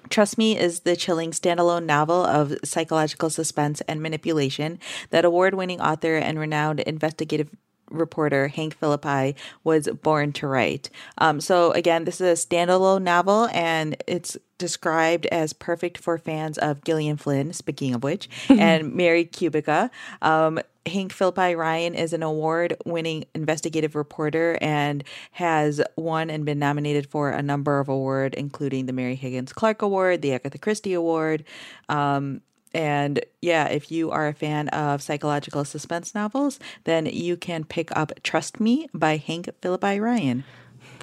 Trust 0.08 0.38
Me 0.38 0.58
is 0.58 0.80
the 0.80 0.96
chilling 0.96 1.32
standalone 1.32 1.84
novel 1.84 2.24
of 2.24 2.56
psychological 2.64 3.30
suspense 3.30 3.82
and 3.82 4.02
manipulation 4.02 4.78
that 5.10 5.24
award 5.24 5.54
winning 5.54 5.80
author 5.80 6.16
and 6.16 6.38
renowned 6.38 6.80
investigative 6.80 7.50
reporter 7.90 8.48
Hank 8.48 8.76
Phillippi 8.76 9.36
was 9.62 9.88
born 9.88 10.32
to 10.34 10.46
write. 10.46 10.90
Um, 11.18 11.40
so 11.40 11.72
again, 11.72 12.04
this 12.04 12.20
is 12.20 12.44
a 12.44 12.46
standalone 12.46 13.02
novel, 13.02 13.48
and 13.52 13.96
it's 14.06 14.36
described 14.58 15.26
as 15.26 15.52
perfect 15.52 15.98
for 15.98 16.18
fans 16.18 16.58
of 16.58 16.84
Gillian 16.84 17.16
Flynn, 17.16 17.52
speaking 17.52 17.94
of 17.94 18.02
which, 18.02 18.28
and 18.48 18.94
Mary 18.94 19.24
Kubica. 19.24 19.90
Um, 20.22 20.60
Hank 20.86 21.12
Phillippi 21.12 21.54
Ryan 21.54 21.94
is 21.94 22.12
an 22.12 22.22
award 22.22 22.76
winning 22.84 23.24
investigative 23.34 23.94
reporter 23.94 24.58
and 24.60 25.02
has 25.32 25.80
won 25.96 26.28
and 26.28 26.44
been 26.44 26.58
nominated 26.58 27.08
for 27.08 27.30
a 27.30 27.42
number 27.42 27.80
of 27.80 27.88
awards, 27.88 28.34
including 28.36 28.86
the 28.86 28.92
Mary 28.92 29.14
Higgins 29.14 29.52
Clark 29.52 29.80
Award, 29.80 30.20
the 30.20 30.34
Agatha 30.34 30.58
Christie 30.58 30.92
Award. 30.92 31.44
Um, 31.88 32.42
and 32.74 33.24
yeah, 33.40 33.68
if 33.68 33.90
you 33.90 34.10
are 34.10 34.26
a 34.26 34.34
fan 34.34 34.68
of 34.68 35.00
psychological 35.00 35.64
suspense 35.64 36.14
novels, 36.14 36.58
then 36.82 37.06
you 37.06 37.36
can 37.36 37.64
pick 37.64 37.96
up 37.96 38.12
Trust 38.22 38.60
Me 38.60 38.88
by 38.92 39.16
Hank 39.16 39.48
Phillippi 39.62 40.00
Ryan. 40.00 40.44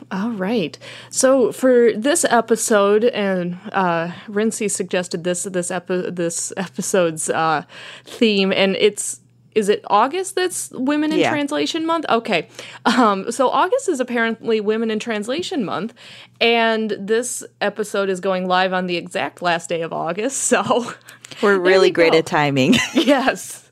All 0.10 0.32
right. 0.32 0.78
So 1.10 1.52
for 1.52 1.92
this 1.94 2.26
episode, 2.26 3.04
and 3.06 3.58
uh, 3.72 4.12
Rincey 4.28 4.68
suggested 4.68 5.24
this 5.24 5.44
this 5.44 5.70
epi- 5.72 6.10
this 6.10 6.52
episode's 6.58 7.30
uh, 7.30 7.64
theme, 8.06 8.52
and 8.52 8.76
it's 8.78 9.20
is 9.54 9.68
it 9.68 9.84
August 9.90 10.36
that's 10.36 10.70
Women 10.72 11.12
in 11.12 11.20
Yeah. 11.20 11.30
Translation 11.30 11.86
Month? 11.86 12.06
Okay. 12.10 12.48
Um, 12.86 13.32
so 13.32 13.50
August 13.50 13.90
is 13.90 14.00
apparently 14.00 14.62
Women 14.62 14.90
in 14.90 14.98
Translation 15.00 15.66
Month, 15.66 15.94
and 16.40 16.92
this 16.98 17.44
episode 17.60 18.10
is 18.10 18.20
going 18.22 18.48
live 18.48 18.72
on 18.72 18.88
the 18.88 18.96
exact 18.98 19.42
last 19.42 19.68
day 19.70 19.82
of 19.82 19.92
August. 19.94 20.42
So 20.52 20.94
We're 21.42 21.58
really 21.60 21.92
great 21.92 22.12
go. 22.14 22.20
at 22.20 22.26
timing. 22.26 22.74
yes. 22.94 23.71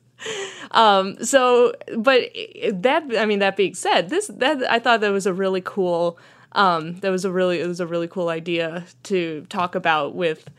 Um, 0.72 1.24
so, 1.24 1.74
but 1.98 2.30
that, 2.72 3.04
I 3.18 3.26
mean, 3.26 3.40
that 3.40 3.58
being 3.58 3.74
said, 3.74 4.10
this, 4.10 4.28
that, 4.28 4.70
I 4.70 4.80
thought 4.80 5.02
that 5.02 5.12
was 5.12 5.26
a 5.26 5.34
really 5.34 5.62
cool, 5.62 6.20
um, 6.52 7.00
that 7.00 7.10
was 7.10 7.26
a 7.26 7.32
really, 7.32 7.60
it 7.60 7.68
was 7.68 7.80
a 7.80 7.88
really 7.88 8.08
cool 8.08 8.30
idea 8.30 8.86
to 9.04 9.46
talk 9.50 9.76
about 9.76 10.16
with, 10.16 10.50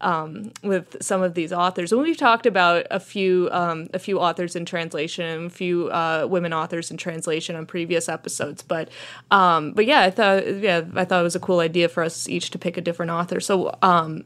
um, 0.00 0.52
with 0.62 0.96
some 1.00 1.22
of 1.22 1.32
these 1.34 1.52
authors. 1.52 1.92
And 1.92 2.02
we've 2.02 2.16
talked 2.16 2.44
about 2.44 2.86
a 2.90 3.00
few, 3.00 3.48
um, 3.52 3.88
a 3.94 3.98
few 3.98 4.20
authors 4.20 4.54
in 4.54 4.66
translation, 4.66 5.46
a 5.46 5.50
few, 5.50 5.88
uh, 5.88 6.26
women 6.28 6.52
authors 6.52 6.90
in 6.90 6.98
translation 6.98 7.56
on 7.56 7.64
previous 7.64 8.08
episodes. 8.08 8.62
But, 8.62 8.90
um, 9.30 9.72
but 9.72 9.86
yeah, 9.86 10.00
I 10.00 10.10
thought, 10.10 10.46
yeah, 10.60 10.82
I 10.94 11.06
thought 11.06 11.20
it 11.20 11.24
was 11.24 11.36
a 11.36 11.40
cool 11.40 11.60
idea 11.60 11.88
for 11.88 12.02
us 12.02 12.28
each 12.28 12.50
to 12.50 12.58
pick 12.58 12.76
a 12.76 12.82
different 12.82 13.12
author. 13.12 13.40
So, 13.40 13.78
um, 13.80 14.24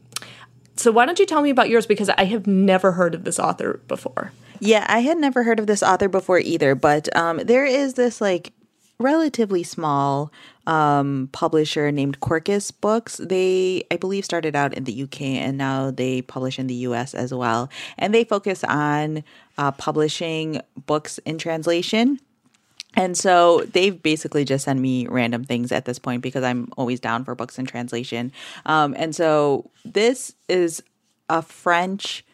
so 0.79 0.91
why 0.91 1.05
don't 1.05 1.19
you 1.19 1.25
tell 1.25 1.41
me 1.41 1.49
about 1.49 1.69
yours 1.69 1.85
because 1.85 2.09
I 2.09 2.23
have 2.25 2.47
never 2.47 2.93
heard 2.93 3.13
of 3.13 3.23
this 3.23 3.39
author 3.39 3.81
before. 3.87 4.31
Yeah, 4.59 4.85
I 4.89 4.99
had 4.99 5.17
never 5.17 5.43
heard 5.43 5.59
of 5.59 5.67
this 5.67 5.83
author 5.83 6.09
before 6.09 6.39
either, 6.39 6.75
but 6.75 7.15
um, 7.15 7.37
there 7.37 7.65
is 7.65 7.93
this 7.93 8.19
like 8.19 8.53
relatively 8.99 9.63
small 9.63 10.31
um, 10.67 11.29
publisher 11.31 11.91
named 11.91 12.19
Quercus 12.19 12.71
Books. 12.71 13.17
They, 13.17 13.83
I 13.89 13.97
believe, 13.97 14.25
started 14.25 14.55
out 14.55 14.73
in 14.73 14.83
the 14.83 15.03
UK 15.03 15.21
and 15.21 15.57
now 15.57 15.91
they 15.91 16.21
publish 16.21 16.59
in 16.59 16.67
the 16.67 16.75
US 16.75 17.13
as 17.13 17.33
well. 17.33 17.69
And 17.97 18.13
they 18.13 18.23
focus 18.23 18.63
on 18.65 19.23
uh, 19.57 19.71
publishing 19.71 20.61
books 20.85 21.17
in 21.19 21.37
translation. 21.37 22.19
And 22.95 23.17
so 23.17 23.61
they've 23.71 24.01
basically 24.01 24.45
just 24.45 24.65
sent 24.65 24.79
me 24.79 25.07
random 25.07 25.43
things 25.43 25.71
at 25.71 25.85
this 25.85 25.99
point 25.99 26.21
because 26.21 26.43
I'm 26.43 26.69
always 26.75 26.99
down 26.99 27.23
for 27.23 27.35
books 27.35 27.59
in 27.59 27.65
translation. 27.65 28.31
Um, 28.65 28.95
and 28.97 29.15
so 29.15 29.69
this 29.85 30.33
is 30.47 30.81
a 31.29 31.41
French 31.41 32.25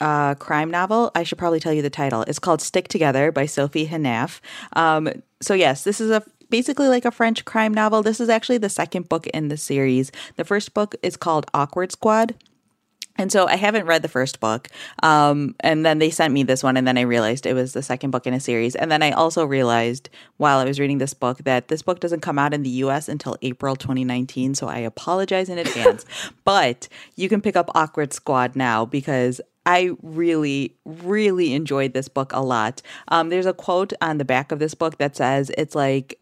uh, 0.00 0.34
crime 0.36 0.70
novel. 0.70 1.10
I 1.14 1.24
should 1.24 1.38
probably 1.38 1.60
tell 1.60 1.72
you 1.72 1.82
the 1.82 1.90
title. 1.90 2.22
It's 2.22 2.38
called 2.38 2.60
Stick 2.60 2.88
Together 2.88 3.32
by 3.32 3.46
Sophie 3.46 3.86
Hénaff. 3.86 4.40
Um, 4.74 5.08
so 5.40 5.54
yes, 5.54 5.84
this 5.84 6.00
is 6.00 6.10
a 6.10 6.22
basically 6.48 6.88
like 6.88 7.04
a 7.04 7.10
French 7.10 7.44
crime 7.44 7.72
novel. 7.72 8.02
This 8.02 8.20
is 8.20 8.28
actually 8.28 8.58
the 8.58 8.68
second 8.68 9.08
book 9.08 9.26
in 9.28 9.48
the 9.48 9.56
series. 9.56 10.12
The 10.36 10.44
first 10.44 10.74
book 10.74 10.94
is 11.02 11.16
called 11.16 11.46
Awkward 11.54 11.92
Squad. 11.92 12.34
And 13.16 13.30
so 13.30 13.46
I 13.46 13.56
haven't 13.56 13.86
read 13.86 14.02
the 14.02 14.08
first 14.08 14.40
book. 14.40 14.68
Um, 15.02 15.54
and 15.60 15.84
then 15.84 15.98
they 15.98 16.10
sent 16.10 16.32
me 16.32 16.42
this 16.42 16.62
one, 16.62 16.76
and 16.76 16.86
then 16.86 16.96
I 16.96 17.02
realized 17.02 17.46
it 17.46 17.54
was 17.54 17.72
the 17.72 17.82
second 17.82 18.10
book 18.10 18.26
in 18.26 18.34
a 18.34 18.40
series. 18.40 18.74
And 18.74 18.90
then 18.90 19.02
I 19.02 19.10
also 19.10 19.44
realized 19.44 20.08
while 20.38 20.58
I 20.58 20.64
was 20.64 20.80
reading 20.80 20.98
this 20.98 21.14
book 21.14 21.38
that 21.44 21.68
this 21.68 21.82
book 21.82 22.00
doesn't 22.00 22.20
come 22.20 22.38
out 22.38 22.54
in 22.54 22.62
the 22.62 22.70
US 22.70 23.08
until 23.08 23.36
April 23.42 23.76
2019. 23.76 24.54
So 24.54 24.68
I 24.68 24.78
apologize 24.78 25.48
in 25.48 25.58
advance. 25.58 26.04
but 26.44 26.88
you 27.16 27.28
can 27.28 27.40
pick 27.40 27.56
up 27.56 27.70
Awkward 27.74 28.12
Squad 28.12 28.56
now 28.56 28.84
because 28.84 29.40
I 29.64 29.92
really, 30.02 30.74
really 30.84 31.54
enjoyed 31.54 31.92
this 31.92 32.08
book 32.08 32.32
a 32.32 32.40
lot. 32.40 32.82
Um, 33.08 33.28
there's 33.28 33.46
a 33.46 33.52
quote 33.52 33.92
on 34.00 34.18
the 34.18 34.24
back 34.24 34.50
of 34.50 34.58
this 34.58 34.74
book 34.74 34.98
that 34.98 35.14
says 35.16 35.50
it's 35.56 35.74
like 35.74 36.18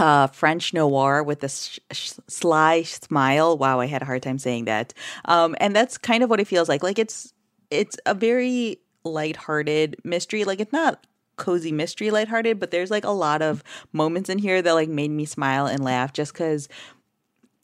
uh, 0.00 0.26
French 0.28 0.72
noir 0.72 1.22
with 1.22 1.44
a 1.44 1.48
sh- 1.48 1.78
sh- 1.92 2.12
sly 2.26 2.82
smile. 2.82 3.56
Wow, 3.58 3.80
I 3.80 3.86
had 3.86 4.00
a 4.00 4.06
hard 4.06 4.22
time 4.22 4.38
saying 4.38 4.64
that. 4.64 4.94
Um, 5.26 5.54
and 5.60 5.76
that's 5.76 5.98
kind 5.98 6.24
of 6.24 6.30
what 6.30 6.40
it 6.40 6.46
feels 6.46 6.68
like. 6.68 6.82
Like 6.82 6.98
it's 6.98 7.34
it's 7.70 7.98
a 8.06 8.14
very 8.14 8.78
lighthearted 9.04 9.96
mystery. 10.02 10.44
Like 10.44 10.58
it's 10.58 10.72
not 10.72 11.06
cozy 11.36 11.70
mystery 11.70 12.10
lighthearted, 12.10 12.58
but 12.58 12.70
there's 12.70 12.90
like 12.90 13.04
a 13.04 13.10
lot 13.10 13.42
of 13.42 13.62
moments 13.92 14.30
in 14.30 14.38
here 14.38 14.62
that 14.62 14.72
like 14.72 14.88
made 14.88 15.10
me 15.10 15.26
smile 15.26 15.66
and 15.66 15.84
laugh 15.84 16.14
just 16.14 16.32
because 16.32 16.66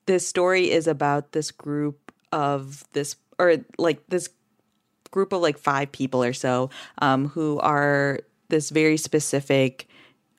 this 0.05 0.29
story 0.29 0.71
is 0.71 0.87
about 0.87 1.33
this 1.33 1.51
group 1.51 2.13
of 2.33 2.85
this 2.93 3.17
or 3.39 3.57
like 3.79 4.07
this 4.09 4.29
group 5.11 5.33
of 5.33 5.41
like 5.41 5.57
five 5.57 5.91
people 5.91 6.23
or 6.23 6.35
so 6.35 6.69
um, 6.99 7.29
who 7.29 7.59
are 7.61 8.21
this 8.51 8.69
very 8.69 8.99
specific 8.99 9.89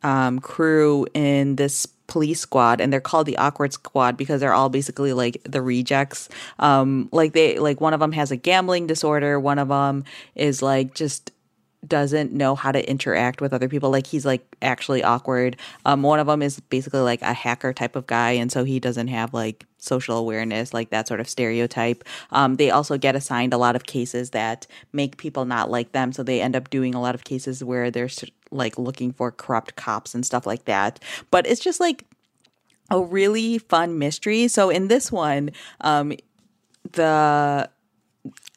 um, 0.04 0.40
crew 0.40 1.08
in 1.14 1.56
this 1.56 1.88
police 2.08 2.40
squad 2.40 2.80
and 2.82 2.92
they're 2.92 3.02
called 3.02 3.28
the 3.28 3.38
awkward 3.38 3.74
squad 3.74 4.18
because 4.18 4.40
they're 4.40 4.54
all 4.54 4.70
basically 4.70 5.14
like 5.14 5.42
the 5.44 5.62
rejects. 5.62 6.30
Um 6.58 7.10
like 7.12 7.34
they 7.34 7.60
like 7.60 7.82
one 7.82 7.94
of 7.94 8.00
them 8.00 8.14
has 8.14 8.32
a 8.32 8.38
gambling 8.38 8.88
disorder 8.88 9.40
one 9.40 9.60
of 9.60 9.68
them 9.68 10.06
is 10.34 10.62
like 10.62 10.96
just 10.96 11.32
doesn't 11.86 12.34
know 12.34 12.56
how 12.56 12.72
to 12.72 12.90
interact 12.90 13.40
with 13.40 13.54
other 13.54 13.70
people. 13.70 13.92
Like 13.92 14.08
he's 14.08 14.26
like 14.26 14.44
actually 14.62 15.04
awkward. 15.04 15.58
Um 15.86 16.02
one 16.02 16.20
of 16.20 16.28
them 16.28 16.42
is 16.42 16.60
basically 16.60 17.02
like 17.02 17.22
a 17.22 17.34
hacker 17.34 17.74
type 17.74 17.96
of 17.96 18.08
guy 18.08 18.32
and 18.32 18.52
so 18.52 18.64
he 18.64 18.80
doesn't 18.80 19.10
have 19.10 19.34
like 19.34 19.66
social 19.88 20.18
awareness 20.18 20.74
like 20.74 20.90
that 20.90 21.08
sort 21.08 21.20
of 21.20 21.30
stereotype. 21.30 22.04
Um 22.32 22.56
they 22.58 22.70
also 22.70 22.98
get 22.98 23.16
assigned 23.16 23.54
a 23.54 23.58
lot 23.58 23.76
of 23.76 23.86
cases 23.86 24.32
that 24.32 24.68
make 24.94 25.18
people 25.18 25.46
not 25.46 25.72
like 25.72 25.92
them. 25.94 26.12
So 26.12 26.24
they 26.24 26.42
end 26.42 26.56
up 26.56 26.70
doing 26.70 26.94
a 26.94 27.02
lot 27.02 27.16
of 27.16 27.24
cases 27.24 27.64
where 27.64 27.90
they're 27.90 28.10
like 28.52 28.78
looking 28.78 29.12
for 29.14 29.32
corrupt 29.32 29.76
cops 29.76 30.14
and 30.14 30.26
stuff 30.26 30.46
like 30.46 30.66
that. 30.66 31.00
But 31.32 31.48
it's 31.48 31.62
just 31.62 31.80
like 31.80 32.06
a 32.90 33.02
really 33.02 33.58
fun 33.58 34.00
mystery. 34.00 34.48
So 34.48 34.70
in 34.70 34.88
this 34.88 35.12
one 35.12 35.52
um 35.82 36.14
the 36.92 37.70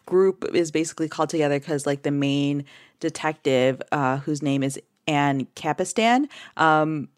group 0.06 0.44
is 0.54 0.70
basically 0.70 1.08
called 1.08 1.30
together 1.30 1.58
because 1.58 1.86
like 1.86 2.02
the 2.02 2.10
main 2.10 2.64
detective 2.98 3.80
uh, 3.92 4.18
whose 4.18 4.42
name 4.42 4.62
is 4.62 4.78
anne 5.06 5.46
Capestan 5.54 6.28
um, 6.56 7.08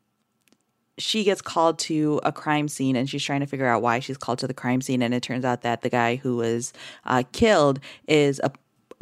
she 0.98 1.24
gets 1.24 1.40
called 1.40 1.78
to 1.78 2.20
a 2.22 2.32
crime 2.32 2.68
scene 2.68 2.96
and 2.96 3.08
she's 3.08 3.24
trying 3.24 3.40
to 3.40 3.46
figure 3.46 3.66
out 3.66 3.82
why 3.82 3.98
she's 3.98 4.18
called 4.18 4.38
to 4.40 4.46
the 4.46 4.54
crime 4.54 4.80
scene. 4.80 5.02
And 5.02 5.14
it 5.14 5.22
turns 5.22 5.44
out 5.44 5.62
that 5.62 5.82
the 5.82 5.88
guy 5.88 6.16
who 6.16 6.36
was 6.36 6.72
uh, 7.04 7.22
killed 7.32 7.80
is 8.06 8.40
a 8.44 8.52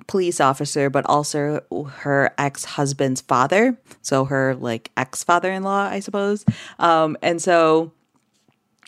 police 0.07 0.40
officer 0.40 0.88
but 0.88 1.05
also 1.07 1.61
her 1.98 2.33
ex-husband's 2.38 3.20
father. 3.20 3.76
So 4.03 4.24
her 4.24 4.55
like 4.55 4.90
ex-father-in-law 4.96 5.88
i 5.88 6.00
suppose. 6.00 6.44
Um, 6.79 7.16
and 7.22 7.40
so 7.42 7.92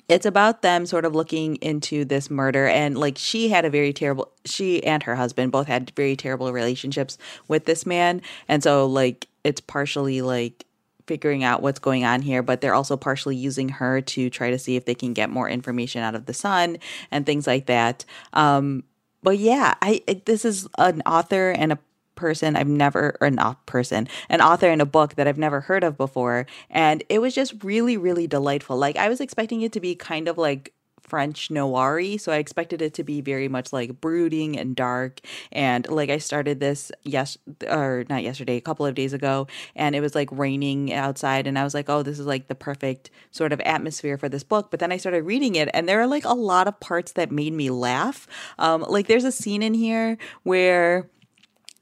it's 0.08 0.26
about 0.26 0.62
them 0.62 0.84
sort 0.86 1.04
of 1.04 1.14
looking 1.14 1.56
into 1.56 2.04
this 2.04 2.30
murder. 2.30 2.66
And 2.66 2.98
like 2.98 3.16
she 3.18 3.48
had 3.48 3.64
a 3.64 3.70
very 3.70 3.92
terrible 3.92 4.30
she 4.44 4.82
and 4.84 5.02
her 5.02 5.16
husband 5.16 5.52
both 5.52 5.66
had 5.66 5.92
very 5.96 6.16
terrible 6.16 6.52
relationships 6.52 7.18
with 7.48 7.64
this 7.64 7.86
man. 7.86 8.22
And 8.48 8.62
so 8.62 8.86
like 8.86 9.28
it's 9.44 9.60
partially 9.60 10.22
like 10.22 10.66
figuring 11.06 11.44
out 11.44 11.62
what's 11.62 11.78
going 11.78 12.04
on 12.04 12.22
here 12.22 12.42
but 12.42 12.60
they're 12.60 12.74
also 12.74 12.96
partially 12.96 13.36
using 13.36 13.68
her 13.68 14.00
to 14.00 14.30
try 14.30 14.50
to 14.50 14.58
see 14.58 14.76
if 14.76 14.84
they 14.84 14.94
can 14.94 15.12
get 15.12 15.30
more 15.30 15.48
information 15.48 16.02
out 16.02 16.14
of 16.14 16.26
the 16.26 16.34
sun 16.34 16.76
and 17.10 17.26
things 17.26 17.46
like 17.46 17.66
that 17.66 18.04
um 18.32 18.84
but 19.22 19.38
yeah 19.38 19.74
i 19.82 20.02
it, 20.06 20.26
this 20.26 20.44
is 20.44 20.68
an 20.78 21.02
author 21.06 21.50
and 21.50 21.72
a 21.72 21.78
person 22.14 22.56
I've 22.56 22.68
never, 22.68 23.16
or 23.20 23.30
not 23.30 23.66
person, 23.66 24.06
an 24.28 24.40
author 24.40 24.70
in 24.70 24.80
a 24.80 24.86
book 24.86 25.16
that 25.16 25.26
I've 25.26 25.38
never 25.38 25.60
heard 25.60 25.82
of 25.82 25.96
before. 25.96 26.46
And 26.70 27.02
it 27.08 27.20
was 27.20 27.34
just 27.34 27.64
really, 27.64 27.96
really 27.96 28.26
delightful. 28.26 28.76
Like 28.76 28.96
I 28.96 29.08
was 29.08 29.20
expecting 29.20 29.62
it 29.62 29.72
to 29.72 29.80
be 29.80 29.94
kind 29.94 30.28
of 30.28 30.38
like 30.38 30.72
French 31.02 31.50
noir 31.50 31.92
so 32.18 32.32
I 32.32 32.36
expected 32.36 32.80
it 32.80 32.94
to 32.94 33.04
be 33.04 33.20
very 33.20 33.48
much 33.48 33.72
like 33.72 34.00
brooding 34.00 34.58
and 34.58 34.74
dark. 34.74 35.20
And 35.50 35.86
like 35.88 36.10
I 36.10 36.18
started 36.18 36.60
this 36.60 36.90
yes 37.02 37.36
or 37.68 38.04
not 38.08 38.22
yesterday, 38.22 38.56
a 38.56 38.60
couple 38.60 38.86
of 38.86 38.94
days 38.94 39.12
ago, 39.12 39.46
and 39.76 39.94
it 39.94 40.00
was 40.00 40.14
like 40.14 40.28
raining 40.32 40.92
outside, 40.92 41.46
and 41.46 41.58
I 41.58 41.64
was 41.64 41.74
like, 41.74 41.90
oh, 41.90 42.02
this 42.02 42.18
is 42.18 42.26
like 42.26 42.48
the 42.48 42.54
perfect 42.54 43.10
sort 43.30 43.52
of 43.52 43.60
atmosphere 43.60 44.16
for 44.16 44.28
this 44.28 44.44
book. 44.44 44.70
But 44.70 44.80
then 44.80 44.92
I 44.92 44.96
started 44.96 45.24
reading 45.24 45.54
it, 45.56 45.68
and 45.74 45.88
there 45.88 46.00
are 46.00 46.06
like 46.06 46.24
a 46.24 46.34
lot 46.34 46.68
of 46.68 46.78
parts 46.80 47.12
that 47.12 47.30
made 47.30 47.52
me 47.52 47.70
laugh. 47.70 48.26
Um, 48.58 48.84
like 48.88 49.06
there's 49.06 49.24
a 49.24 49.32
scene 49.32 49.62
in 49.62 49.74
here 49.74 50.16
where 50.44 51.10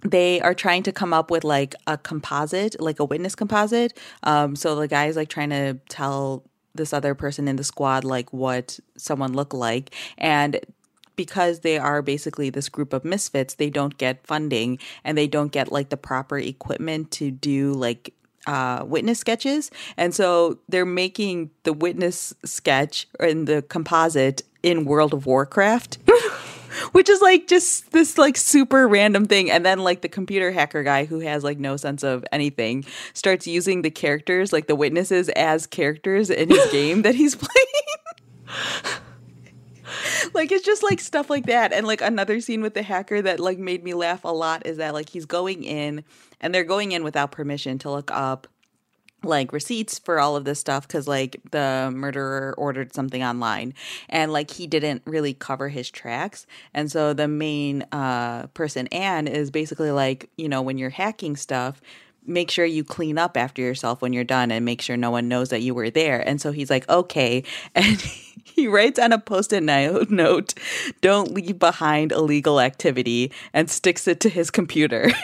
they 0.02 0.40
are 0.40 0.54
trying 0.54 0.83
to 0.85 0.92
come 0.92 1.12
up 1.12 1.30
with 1.30 1.44
like 1.44 1.74
a 1.87 1.98
composite, 1.98 2.80
like 2.80 3.00
a 3.00 3.04
witness 3.04 3.35
composite. 3.35 3.96
Um, 4.22 4.56
so 4.56 4.74
the 4.74 4.88
guy's 4.88 5.16
like 5.16 5.28
trying 5.28 5.50
to 5.50 5.74
tell 5.88 6.44
this 6.81 6.93
other 6.93 7.14
person 7.14 7.47
in 7.47 7.57
the 7.57 7.64
squad 7.64 8.03
like 8.03 8.33
what 8.33 8.81
someone 8.97 9.35
looked 9.35 9.55
like. 9.55 9.95
And 10.19 10.59
because 11.14 11.61
they 11.61 11.77
are 11.77 12.01
basically 12.01 12.49
this 12.49 12.71
group 12.71 12.95
of 12.95 13.05
misfits 13.05 13.55
they 13.55 13.69
don't 13.69 13.99
get 13.99 14.27
funding 14.27 14.79
and 15.05 15.19
they 15.19 15.27
don't 15.27 15.53
get 15.53 15.71
like 15.71 15.90
the 15.90 15.97
proper 15.97 16.38
equipment 16.38 17.11
to 17.11 17.31
do 17.31 17.75
like 17.75 18.14
uh, 18.47 18.83
witness 18.87 19.19
sketches. 19.19 19.71
And 19.99 20.14
so 20.14 20.59
they're 20.69 20.87
making 20.87 21.51
the 21.64 21.75
witness 21.75 22.33
sketch 22.45 23.07
in 23.21 23.45
the 23.45 23.61
composite 23.61 24.43
in 24.62 24.87
world 24.87 25.12
of 25.12 25.27
warcraft 25.27 25.99
which 26.92 27.09
is 27.09 27.20
like 27.20 27.46
just 27.46 27.92
this 27.92 28.18
like 28.18 28.37
super 28.37 28.87
random 28.88 29.26
thing. 29.26 29.50
And 29.50 29.64
then 29.64 29.80
like 29.80 30.02
the 30.02 30.09
computer 30.09 30.52
hacker 30.52 30.83
guy 30.83 31.04
who 31.04 31.20
has 31.20 31.44
like 31.44 31.59
no 31.59 31.76
sense 31.76 32.02
of 32.02 32.24
anything 32.33 32.85
starts 33.12 33.46
using 33.46 33.83
the 33.83 33.90
characters 33.90 34.52
like 34.52 34.66
the 34.66 34.76
witnesses 34.76 35.28
as 35.30 35.66
characters 35.66 36.30
in 36.30 36.50
his 36.50 36.66
game 36.72 37.02
that 37.02 37.14
he's 37.14 37.37
playing. 37.37 37.50
Like 40.35 40.52
it's 40.52 40.64
just 40.64 40.85
like 40.85 41.00
stuff 41.00 41.28
like 41.28 41.46
that. 41.46 41.72
And 41.72 41.87
like 41.87 42.00
another 42.00 42.40
scene 42.40 42.62
with 42.62 42.74
the 42.74 42.83
hacker 42.83 43.20
that 43.22 43.40
like 43.40 43.59
made 43.59 43.83
me 43.83 43.94
laugh 43.94 44.24
a 44.24 44.28
lot 44.28 44.64
is 44.64 44.76
that 44.76 44.94
like 44.94 45.09
he's 45.09 45.26
going 45.26 45.64
in 45.64 46.04
and 46.40 46.54
they're 46.54 46.62
going 46.62 46.92
in 46.92 47.02
without 47.02 47.33
permission 47.33 47.78
to 47.80 47.90
look 47.90 48.11
up 48.12 48.46
like 49.22 49.52
receipts 49.52 49.98
for 49.98 50.18
all 50.18 50.37
of 50.37 50.44
this 50.44 50.59
stuff 50.59 50.87
because 50.87 51.06
like 51.06 51.40
the 51.50 51.90
murderer 51.94 52.54
ordered 52.56 52.94
something 52.94 53.22
online 53.22 53.74
and 54.09 54.33
like 54.33 54.50
he 54.50 54.66
didn't 54.66 55.02
really 55.04 55.35
cover 55.35 55.68
his 55.68 55.90
tracks 55.90 56.46
and 56.74 56.90
so 56.90 57.12
the 57.12 57.28
main 57.28 57.83
uh 57.92 58.46
person 58.48 58.87
anne 58.88 59.26
is 59.26 59.50
basically 59.50 59.90
like 59.90 60.30
you 60.37 60.48
know 60.48 60.62
when 60.62 60.78
you're 60.78 60.90
hacking 60.90 61.37
stuff 61.37 61.80
make 62.26 62.50
sure 62.50 62.64
you 62.64 62.85
clean 62.85 63.18
up 63.18 63.37
after 63.37 63.62
yourself 63.62 64.02
when 64.02 64.12
you're 64.12 64.24
done 64.24 64.50
and 64.50 64.64
make 64.64 64.80
sure 64.80 64.96
no 64.96 65.11
one 65.11 65.28
knows 65.28 65.48
that 65.48 65.62
you 65.62 65.74
were 65.74 65.90
there 65.90 66.26
and 66.26 66.40
so 66.40 66.52
he's 66.52 66.70
like 66.70 66.88
okay 66.88 67.42
and 67.74 68.00
he 68.61 68.66
writes 68.66 68.98
on 68.98 69.12
a 69.12 69.18
post-it 69.18 69.62
note 69.62 70.54
don't 71.00 71.33
leave 71.33 71.59
behind 71.59 72.12
illegal 72.12 72.61
activity 72.61 73.33
and 73.52 73.70
sticks 73.70 74.06
it 74.09 74.20
to 74.20 74.28
his 74.28 74.50
computer. 74.50 75.11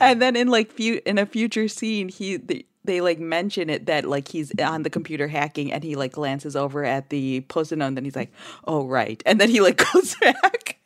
And 0.00 0.20
then 0.20 0.34
in 0.34 0.48
like 0.48 0.72
few 0.72 1.00
in 1.06 1.16
a 1.16 1.26
future 1.26 1.68
scene 1.68 2.08
he 2.08 2.36
the, 2.36 2.66
they 2.84 3.00
like 3.00 3.18
mention 3.18 3.70
it 3.70 3.86
that 3.86 4.04
like 4.04 4.28
he's 4.28 4.52
on 4.60 4.82
the 4.82 4.90
computer 4.90 5.28
hacking 5.28 5.72
and 5.72 5.84
he 5.84 5.94
like 5.94 6.12
glances 6.12 6.56
over 6.56 6.84
at 6.84 7.10
the 7.10 7.40
post-it 7.42 7.76
note 7.76 7.88
and 7.88 7.96
then 7.96 8.04
he's 8.04 8.16
like, 8.16 8.32
oh 8.66 8.86
right. 8.86 9.22
And 9.24 9.40
then 9.40 9.50
he 9.50 9.60
like 9.60 9.82
goes 9.92 10.16
back. 10.16 10.78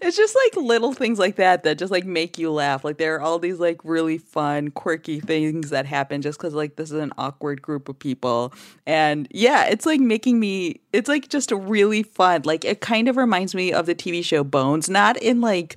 it's 0.00 0.16
just 0.16 0.34
like 0.34 0.64
little 0.64 0.92
things 0.92 1.18
like 1.18 1.36
that 1.36 1.64
that 1.64 1.78
just 1.78 1.90
like 1.90 2.04
make 2.04 2.38
you 2.38 2.50
laugh. 2.50 2.84
Like 2.84 2.98
there 2.98 3.16
are 3.16 3.20
all 3.20 3.38
these 3.38 3.58
like 3.58 3.80
really 3.84 4.18
fun, 4.18 4.70
quirky 4.70 5.20
things 5.20 5.70
that 5.70 5.84
happen 5.84 6.22
just 6.22 6.38
because 6.38 6.54
like 6.54 6.76
this 6.76 6.90
is 6.90 6.98
an 6.98 7.12
awkward 7.18 7.60
group 7.60 7.88
of 7.88 7.98
people. 7.98 8.54
And 8.86 9.28
yeah, 9.30 9.66
it's 9.66 9.84
like 9.84 10.00
making 10.00 10.38
me 10.40 10.80
it's 10.92 11.08
like 11.08 11.28
just 11.28 11.50
really 11.50 12.02
fun. 12.02 12.42
Like 12.44 12.64
it 12.64 12.80
kind 12.80 13.08
of 13.08 13.16
reminds 13.16 13.54
me 13.54 13.72
of 13.72 13.86
the 13.86 13.94
TV 13.94 14.24
show 14.24 14.44
Bones, 14.44 14.88
not 14.88 15.16
in 15.16 15.40
like 15.40 15.76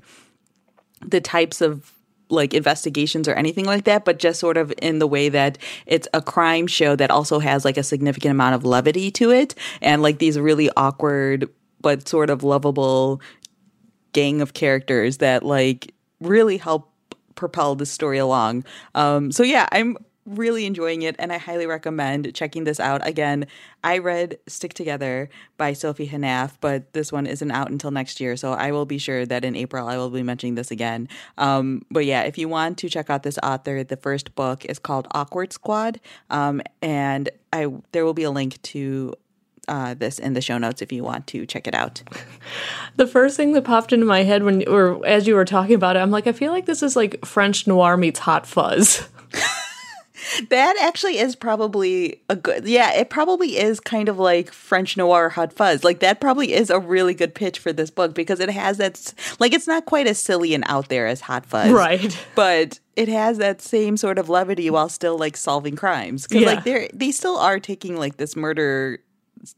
the 1.02 1.22
types 1.22 1.60
of 1.62 1.92
like 2.30 2.54
investigations 2.54 3.28
or 3.28 3.34
anything 3.34 3.66
like 3.66 3.84
that, 3.86 4.06
but 4.06 4.20
just 4.20 4.40
sort 4.40 4.58
of 4.58 4.74
in 4.82 5.00
the 5.00 5.08
way 5.08 5.30
that 5.30 5.58
it's 5.86 6.08
a 6.14 6.22
crime 6.22 6.68
show 6.68 6.96
that 6.96 7.12
also 7.12 7.40
has 7.40 7.64
like 7.66 7.78
a 7.78 7.84
significant 7.84 8.32
amount 8.32 8.56
of 8.56 8.66
levity 8.66 9.12
to 9.12 9.32
it 9.32 9.56
and 9.82 10.02
like 10.02 10.20
these 10.20 10.40
really 10.40 10.70
awkward 10.76 11.50
but 11.82 12.08
sort 12.08 12.30
of 12.30 12.44
lovable 12.44 13.22
gang 14.14 14.42
of 14.42 14.54
characters 14.54 15.18
that 15.18 15.44
like 15.44 15.94
really 16.20 16.58
help 16.58 16.92
propel 17.36 17.76
the 17.76 17.86
story 17.86 18.18
along. 18.18 18.64
Um, 18.96 19.32
so 19.32 19.44
yeah, 19.44 19.68
I'm 19.72 19.98
really 20.26 20.66
enjoying 20.66 21.04
it 21.04 21.16
and 21.20 21.32
I 21.32 21.38
highly 21.38 21.68
recommend 21.68 22.34
checking 22.34 22.64
this 22.64 22.80
out. 22.80 23.06
Again, 23.08 23.46
I 23.84 24.00
read 24.00 24.40
Stick 24.48 24.74
Together 24.74 25.30
by 25.58 25.74
Sophie 25.74 26.08
Hénaff, 26.08 26.54
but 26.62 26.94
this 26.94 27.12
one 27.12 27.28
isn't 27.28 27.52
out 27.52 27.70
until 27.70 27.92
next 27.92 28.20
year. 28.20 28.36
So 28.36 28.54
I 28.54 28.72
will 28.72 28.86
be 28.86 28.98
sure 28.98 29.26
that 29.26 29.46
in 29.46 29.56
April 29.56 29.88
I 29.88 29.98
will 29.98 30.10
be 30.10 30.24
mentioning 30.24 30.56
this 30.56 30.72
again. 30.72 31.08
Um, 31.38 31.84
but 31.92 32.06
yeah, 32.06 32.24
if 32.24 32.38
you 32.38 32.50
want 32.50 32.78
to 32.80 32.90
check 32.90 33.10
out 33.10 33.24
this 33.24 33.38
author, 33.44 33.84
the 33.84 33.98
first 33.98 34.36
book 34.36 34.66
is 34.66 34.80
called 34.80 35.08
Awkward 35.12 35.54
Squad. 35.54 36.00
Um, 36.30 36.62
and 36.82 37.30
I 37.54 37.68
there 37.92 38.04
will 38.04 38.14
be 38.14 38.24
a 38.24 38.32
link 38.32 38.62
to 38.64 39.14
uh, 39.68 39.94
this 39.94 40.20
in 40.20 40.34
the 40.34 40.42
show 40.42 40.58
notes 40.58 40.82
if 40.82 40.92
you 40.92 41.04
want 41.04 41.28
to 41.28 41.46
check 41.46 41.68
it 41.68 41.76
out. 41.76 42.02
The 42.98 43.08
first 43.08 43.36
thing 43.36 43.52
that 43.54 43.66
popped 43.66 43.92
into 43.92 44.06
my 44.06 44.24
head 44.24 44.44
when, 44.44 44.66
or 44.70 45.06
as 45.06 45.28
you 45.28 45.36
were 45.36 45.44
talking 45.44 45.76
about 45.76 45.98
it, 45.98 46.00
I'm 46.00 46.12
like, 46.12 46.28
I 46.28 46.32
feel 46.32 46.54
like 46.54 46.66
this 46.66 46.82
is 46.82 46.96
like 46.96 47.26
French 47.26 47.68
noir 47.68 47.98
meets 47.98 48.20
Hot 48.20 48.48
Fuzz. 48.48 49.10
that 50.50 50.76
actually 50.82 51.18
is 51.18 51.36
probably 51.36 52.22
a 52.30 52.36
good 52.36 52.66
yeah 52.68 52.94
it 52.94 53.10
probably 53.10 53.58
is 53.58 53.80
kind 53.80 54.10
of 54.10 54.18
like 54.18 54.52
french 54.52 54.98
noir 54.98 55.30
hot 55.30 55.54
fuzz. 55.54 55.84
Like 55.84 56.00
that 56.00 56.20
probably 56.22 56.54
is 56.54 56.70
a 56.70 56.80
really 56.80 57.14
good 57.14 57.34
pitch 57.36 57.60
for 57.60 57.72
this 57.74 57.90
book 57.90 58.14
because 58.16 58.40
it 58.40 58.50
has 58.50 58.78
that 58.78 59.14
like 59.40 59.54
it's 59.54 59.68
not 59.68 59.86
quite 59.86 60.08
as 60.08 60.20
silly 60.20 60.54
and 60.54 60.64
out 60.68 60.90
there 60.90 61.08
as 61.08 61.22
hot 61.22 61.46
fuzz. 61.46 61.72
Right. 61.72 62.18
But 62.36 62.80
it 62.96 63.08
has 63.10 63.38
that 63.40 63.62
same 63.62 63.98
sort 63.98 64.18
of 64.20 64.30
levity 64.30 64.70
while 64.70 64.90
still 64.90 65.18
like 65.18 65.36
solving 65.38 65.76
crimes. 65.76 66.28
Because 66.28 66.42
Yeah. 66.44 66.48
like 66.48 66.64
they're 66.64 66.90
they 66.94 67.12
still 67.12 67.38
are 67.38 67.60
taking 67.60 67.98
like 67.98 68.18
this 68.18 68.36
murder 68.36 69.00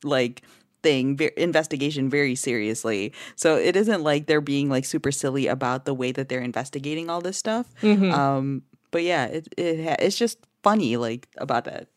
like 0.03 0.41
thing 0.83 1.17
ve- 1.17 1.31
investigation 1.37 2.09
very 2.09 2.35
seriously. 2.35 3.13
So 3.35 3.55
it 3.55 3.75
isn't 3.75 4.03
like 4.03 4.27
they're 4.27 4.41
being 4.41 4.69
like 4.69 4.85
super 4.85 5.11
silly 5.11 5.47
about 5.47 5.85
the 5.85 5.93
way 5.93 6.11
that 6.11 6.29
they're 6.29 6.41
investigating 6.41 7.09
all 7.09 7.21
this 7.21 7.37
stuff. 7.37 7.65
Um 7.83 8.63
but 8.91 9.03
yeah 9.03 9.25
it, 9.25 9.47
it 9.57 9.97
it's 9.99 10.17
just 10.17 10.37
funny 10.67 10.97
like 10.97 11.29
about 11.37 11.65
that. 11.65 11.87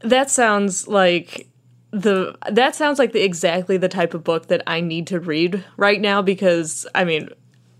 That 0.00 0.30
sounds 0.30 0.86
like 0.86 1.48
the 1.90 2.36
that 2.50 2.74
sounds 2.74 2.98
like 2.98 3.12
the 3.12 3.24
exactly 3.24 3.76
the 3.76 3.88
type 3.88 4.14
of 4.14 4.24
book 4.24 4.48
that 4.48 4.62
I 4.66 4.80
need 4.80 5.06
to 5.06 5.20
read 5.20 5.64
right 5.76 6.00
now 6.00 6.20
because 6.20 6.86
I 6.94 7.04
mean 7.04 7.28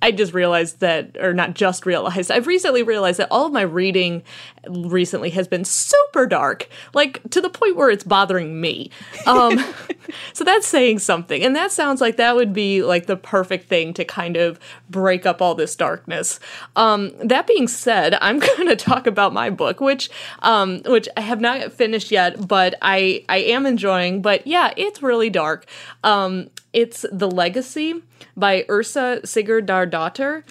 I 0.04 0.10
just 0.10 0.34
realized 0.34 0.80
that 0.80 1.16
or 1.18 1.32
not 1.32 1.54
just 1.54 1.86
realized 1.86 2.30
I've 2.30 2.46
recently 2.46 2.82
realized 2.82 3.18
that 3.20 3.28
all 3.30 3.46
of 3.46 3.54
my 3.54 3.62
reading 3.62 4.22
recently 4.68 5.30
has 5.30 5.48
been 5.48 5.64
super 5.64 6.26
dark 6.26 6.68
like 6.92 7.22
to 7.30 7.40
the 7.40 7.48
point 7.48 7.76
where 7.76 7.88
it's 7.88 8.04
bothering 8.04 8.60
me. 8.60 8.90
Um 9.26 9.58
so 10.34 10.44
that's 10.44 10.66
saying 10.66 10.98
something 10.98 11.42
and 11.42 11.56
that 11.56 11.72
sounds 11.72 12.02
like 12.02 12.18
that 12.18 12.36
would 12.36 12.52
be 12.52 12.82
like 12.82 13.06
the 13.06 13.16
perfect 13.16 13.66
thing 13.66 13.94
to 13.94 14.04
kind 14.04 14.36
of 14.36 14.60
break 14.90 15.24
up 15.24 15.40
all 15.40 15.54
this 15.54 15.74
darkness. 15.74 16.38
Um 16.76 17.12
that 17.20 17.46
being 17.46 17.66
said 17.66 18.18
i'm 18.20 18.38
going 18.50 18.68
to 18.68 18.76
talk 18.76 19.06
about 19.06 19.32
my 19.32 19.48
book 19.48 19.80
which 19.80 20.10
um 20.40 20.82
which 20.84 21.08
i 21.16 21.22
have 21.22 21.40
not 21.40 21.72
finished 21.72 22.10
yet 22.10 22.46
but 22.46 22.74
i 22.82 23.24
i 23.30 23.38
am 23.38 23.64
enjoying 23.64 24.20
but 24.20 24.46
yeah 24.46 24.74
it's 24.76 25.02
really 25.02 25.30
dark. 25.30 25.64
Um 26.02 26.50
it's 26.74 27.06
the 27.10 27.30
legacy 27.30 28.02
by 28.36 28.62
Yrsa 28.68 29.22
sigurdardottir 29.22 30.42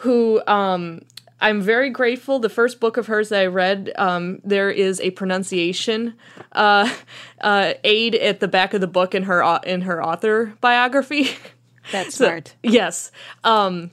who 0.00 0.40
um 0.46 1.00
I'm 1.40 1.62
very 1.62 1.90
grateful. 1.90 2.40
The 2.40 2.48
first 2.48 2.80
book 2.80 2.96
of 2.96 3.06
hers 3.06 3.28
that 3.28 3.40
I 3.42 3.46
read, 3.46 3.92
um, 3.96 4.40
there 4.42 4.70
is 4.72 5.00
a 5.00 5.10
pronunciation 5.12 6.14
uh, 6.50 6.92
uh, 7.40 7.74
aid 7.84 8.16
at 8.16 8.40
the 8.40 8.48
back 8.48 8.74
of 8.74 8.80
the 8.80 8.88
book 8.88 9.14
in 9.14 9.22
her 9.24 9.60
in 9.64 9.82
her 9.82 10.02
author 10.04 10.54
biography. 10.60 11.30
that's 11.92 12.14
So- 12.16 12.24
smart 12.24 12.54
yes. 12.64 13.12
Um, 13.44 13.92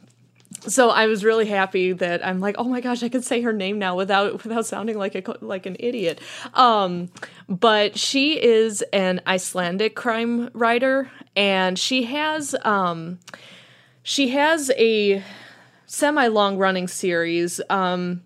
so 0.68 0.90
I 0.90 1.08
was 1.08 1.24
really 1.24 1.46
happy 1.46 1.94
that 1.94 2.26
I'm 2.26 2.40
like, 2.40 2.56
oh 2.58 2.66
my 2.66 2.82
gosh, 2.82 3.04
I 3.04 3.10
can 3.10 3.22
say 3.22 3.42
her 3.42 3.54
name 3.54 3.80
now 3.80 3.96
without 3.96 4.44
without 4.44 4.66
sounding 4.66 4.98
like 4.98 5.16
a 5.16 5.38
like 5.42 5.66
an 5.66 5.76
idiot. 5.80 6.20
Um, 6.54 7.10
but 7.48 7.98
she 7.98 8.42
is 8.42 8.82
an 8.94 9.22
Icelandic 9.28 9.96
crime 9.96 10.50
writer, 10.54 11.10
and 11.36 11.78
she 11.78 12.04
has 12.04 12.56
um, 12.64 13.20
she 14.04 14.30
has 14.30 14.72
a 14.78 15.24
semi 15.86 16.28
long 16.28 16.58
running 16.58 16.88
series. 16.88 17.62
Um, 17.70 18.24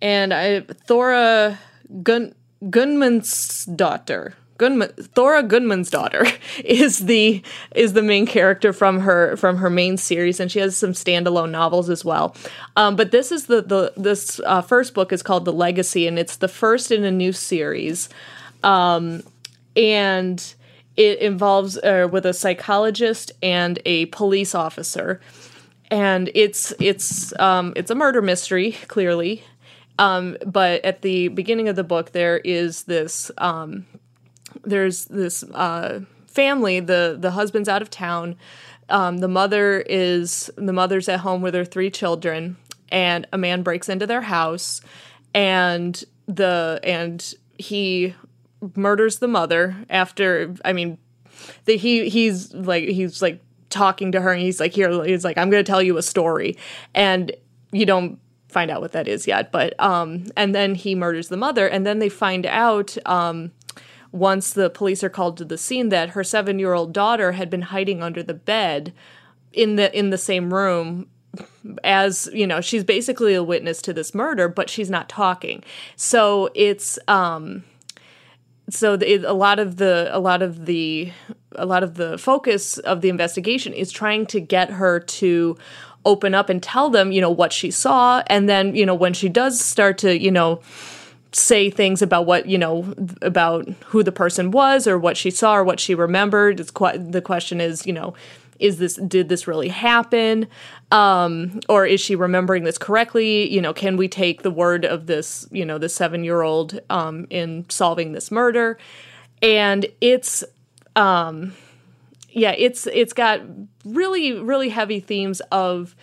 and 0.00 0.34
I 0.34 0.60
Thora 0.60 1.58
Gun 2.02 2.34
Gudmundsdottir. 2.64 4.34
Gunman, 4.62 4.90
Thora 4.96 5.42
Gudmundsdottir 5.42 6.38
is 6.64 7.00
the 7.06 7.42
is 7.74 7.94
the 7.94 8.02
main 8.02 8.26
character 8.26 8.72
from 8.72 9.00
her 9.00 9.36
from 9.36 9.56
her 9.56 9.68
main 9.68 9.96
series, 9.96 10.38
and 10.38 10.52
she 10.52 10.60
has 10.60 10.76
some 10.76 10.92
standalone 10.92 11.50
novels 11.50 11.90
as 11.90 12.04
well. 12.04 12.36
Um, 12.76 12.94
but 12.94 13.10
this 13.10 13.32
is 13.32 13.46
the 13.46 13.62
the 13.62 13.92
this 13.96 14.38
uh, 14.46 14.62
first 14.62 14.94
book 14.94 15.12
is 15.12 15.20
called 15.20 15.46
The 15.46 15.52
Legacy, 15.52 16.06
and 16.06 16.16
it's 16.16 16.36
the 16.36 16.46
first 16.46 16.92
in 16.92 17.02
a 17.02 17.10
new 17.10 17.32
series, 17.32 18.08
um, 18.62 19.24
and 19.74 20.54
it 20.96 21.18
involves 21.18 21.76
uh, 21.78 22.08
with 22.12 22.24
a 22.24 22.32
psychologist 22.32 23.32
and 23.42 23.80
a 23.84 24.06
police 24.06 24.54
officer, 24.54 25.20
and 25.90 26.30
it's 26.36 26.72
it's 26.78 27.36
um, 27.40 27.72
it's 27.74 27.90
a 27.90 27.96
murder 27.96 28.22
mystery 28.22 28.76
clearly, 28.86 29.42
um, 29.98 30.36
but 30.46 30.84
at 30.84 31.02
the 31.02 31.26
beginning 31.28 31.68
of 31.68 31.74
the 31.74 31.82
book 31.82 32.12
there 32.12 32.38
is 32.38 32.84
this 32.84 33.32
um, 33.38 33.86
there's 34.62 35.06
this 35.06 35.42
uh, 35.42 36.00
family 36.26 36.80
the 36.80 37.16
the 37.18 37.32
husband's 37.32 37.68
out 37.68 37.82
of 37.82 37.90
town. 37.90 38.36
Um, 38.88 39.18
the 39.18 39.28
mother 39.28 39.80
is 39.80 40.50
the 40.56 40.72
mother's 40.72 41.08
at 41.08 41.20
home 41.20 41.40
with 41.40 41.54
her 41.54 41.64
three 41.64 41.90
children 41.90 42.56
and 42.90 43.26
a 43.32 43.38
man 43.38 43.62
breaks 43.62 43.88
into 43.88 44.06
their 44.06 44.20
house 44.20 44.80
and 45.34 46.04
the 46.26 46.78
and 46.84 47.34
he 47.58 48.14
murders 48.76 49.18
the 49.18 49.28
mother 49.28 49.76
after 49.88 50.54
I 50.64 50.72
mean 50.72 50.98
he 51.66 52.08
he's 52.08 52.52
like 52.54 52.84
he's 52.84 53.22
like 53.22 53.42
talking 53.70 54.12
to 54.12 54.20
her 54.20 54.32
and 54.32 54.42
he's 54.42 54.60
like 54.60 54.72
here 54.72 55.04
he's 55.04 55.24
like 55.24 55.38
I'm 55.38 55.50
going 55.50 55.64
to 55.64 55.68
tell 55.68 55.82
you 55.82 55.96
a 55.96 56.02
story 56.02 56.56
and 56.94 57.32
you 57.72 57.86
don't 57.86 58.18
find 58.48 58.70
out 58.70 58.82
what 58.82 58.92
that 58.92 59.08
is 59.08 59.26
yet 59.26 59.50
but 59.50 59.78
um 59.80 60.26
and 60.36 60.54
then 60.54 60.74
he 60.74 60.94
murders 60.94 61.28
the 61.28 61.38
mother 61.38 61.66
and 61.66 61.86
then 61.86 61.98
they 61.98 62.10
find 62.10 62.44
out 62.44 62.96
um 63.06 63.50
once 64.12 64.52
the 64.52 64.70
police 64.70 65.02
are 65.02 65.08
called 65.08 65.36
to 65.38 65.44
the 65.44 65.58
scene 65.58 65.88
that 65.88 66.10
her 66.10 66.22
7-year-old 66.22 66.92
daughter 66.92 67.32
had 67.32 67.50
been 67.50 67.62
hiding 67.62 68.02
under 68.02 68.22
the 68.22 68.34
bed 68.34 68.92
in 69.52 69.76
the 69.76 69.96
in 69.98 70.10
the 70.10 70.18
same 70.18 70.52
room 70.52 71.06
as 71.82 72.28
you 72.32 72.46
know 72.46 72.60
she's 72.60 72.84
basically 72.84 73.34
a 73.34 73.42
witness 73.42 73.80
to 73.80 73.92
this 73.92 74.14
murder 74.14 74.48
but 74.48 74.68
she's 74.68 74.90
not 74.90 75.08
talking. 75.08 75.64
So 75.96 76.50
it's 76.54 76.98
um 77.08 77.64
so 78.70 78.96
the, 78.96 79.16
a 79.16 79.34
lot 79.34 79.58
of 79.58 79.76
the 79.76 80.08
a 80.12 80.18
lot 80.18 80.42
of 80.42 80.66
the 80.66 81.12
a 81.56 81.66
lot 81.66 81.82
of 81.82 81.94
the 81.94 82.16
focus 82.18 82.78
of 82.78 83.00
the 83.00 83.08
investigation 83.08 83.72
is 83.72 83.90
trying 83.90 84.26
to 84.26 84.40
get 84.40 84.70
her 84.70 85.00
to 85.00 85.56
open 86.04 86.34
up 86.34 86.48
and 86.48 86.62
tell 86.62 86.90
them 86.90 87.12
you 87.12 87.20
know 87.20 87.30
what 87.30 87.52
she 87.52 87.70
saw. 87.70 88.22
And 88.26 88.48
then 88.48 88.74
you 88.74 88.84
know 88.84 88.94
when 88.94 89.14
she 89.14 89.28
does 89.28 89.60
start 89.60 89.98
to 89.98 90.18
you 90.18 90.30
know 90.30 90.60
say 91.32 91.70
things 91.70 92.02
about 92.02 92.26
what 92.26 92.46
you 92.46 92.58
know 92.58 92.94
about 93.22 93.68
who 93.86 94.02
the 94.02 94.12
person 94.12 94.50
was 94.50 94.86
or 94.86 94.98
what 94.98 95.16
she 95.16 95.30
saw 95.30 95.56
or 95.56 95.64
what 95.64 95.80
she 95.80 95.94
remembered. 95.94 96.60
It's 96.60 96.70
the 96.72 97.22
question 97.24 97.60
is 97.60 97.86
you 97.86 97.92
know 97.92 98.14
is 98.58 98.78
this 98.78 98.94
did 98.94 99.28
this 99.28 99.46
really 99.48 99.68
happen? 99.68 100.46
Um, 100.90 101.60
or 101.68 101.86
is 101.86 102.00
she 102.00 102.14
remembering 102.14 102.64
this 102.64 102.78
correctly? 102.78 103.52
You 103.52 103.60
know 103.60 103.72
can 103.72 103.96
we 103.96 104.08
take 104.08 104.42
the 104.42 104.50
word 104.50 104.84
of 104.84 105.06
this 105.06 105.46
you 105.50 105.64
know 105.64 105.78
the 105.78 105.88
seven 105.88 106.24
year 106.24 106.42
old 106.42 106.80
um, 106.90 107.26
in 107.30 107.66
solving 107.68 108.12
this 108.12 108.30
murder? 108.30 108.78
And 109.42 109.86
it's 110.00 110.44
um, 110.94 111.54
yeah 112.32 112.54
it's 112.56 112.86
it's 112.88 113.12
got 113.12 113.40
really 113.84 114.32
really 114.32 114.68
heavy 114.68 115.00
themes 115.00 115.40
of 115.52 115.94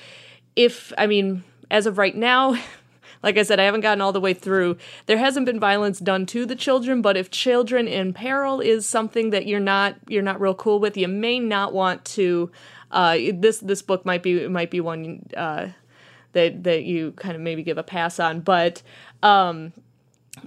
if 0.56 0.94
i 0.98 1.08
mean 1.08 1.44
as 1.72 1.86
of 1.86 1.98
right 1.98 2.15
now 2.15 2.56
like 3.21 3.38
I 3.38 3.43
said, 3.43 3.60
I 3.60 3.63
haven't 3.63 3.82
gotten 3.82 4.01
all 4.01 4.12
the 4.12 4.21
way 4.21 4.34
through. 4.34 4.77
There 5.05 5.17
hasn't 5.17 5.45
been 5.45 5.60
violence 5.60 5.99
done 5.99 6.25
to 6.27 6.45
the 6.45 6.55
children, 6.55 7.01
but 7.01 7.17
if 7.17 7.29
children 7.29 7.88
in 7.88 8.13
peril 8.13 8.62
is 8.62 8.88
something 8.88 9.32
that 9.32 9.45
you're 9.45 9.60
not 9.60 9.95
you're 10.08 10.23
not 10.23 10.39
real 10.39 10.55
cool 10.55 10.79
with, 10.79 10.97
you 10.97 11.08
may 11.08 11.39
not 11.39 11.73
want 11.73 12.05
to. 12.05 12.51
Uh, 12.91 13.17
this 13.34 13.60
this 13.60 13.82
book 13.82 14.05
might 14.05 14.23
be 14.23 14.47
might 14.47 14.71
be 14.71 14.79
one 14.79 15.23
uh, 15.36 15.67
that 16.34 16.63
that 16.63 16.84
you 16.84 17.12
kind 17.13 17.36
of 17.36 17.41
maybe 17.41 17.63
give 17.63 17.77
a 17.77 17.84
pass 17.84 18.19
on, 18.19 18.41
but. 18.41 18.82
Um, 19.21 19.73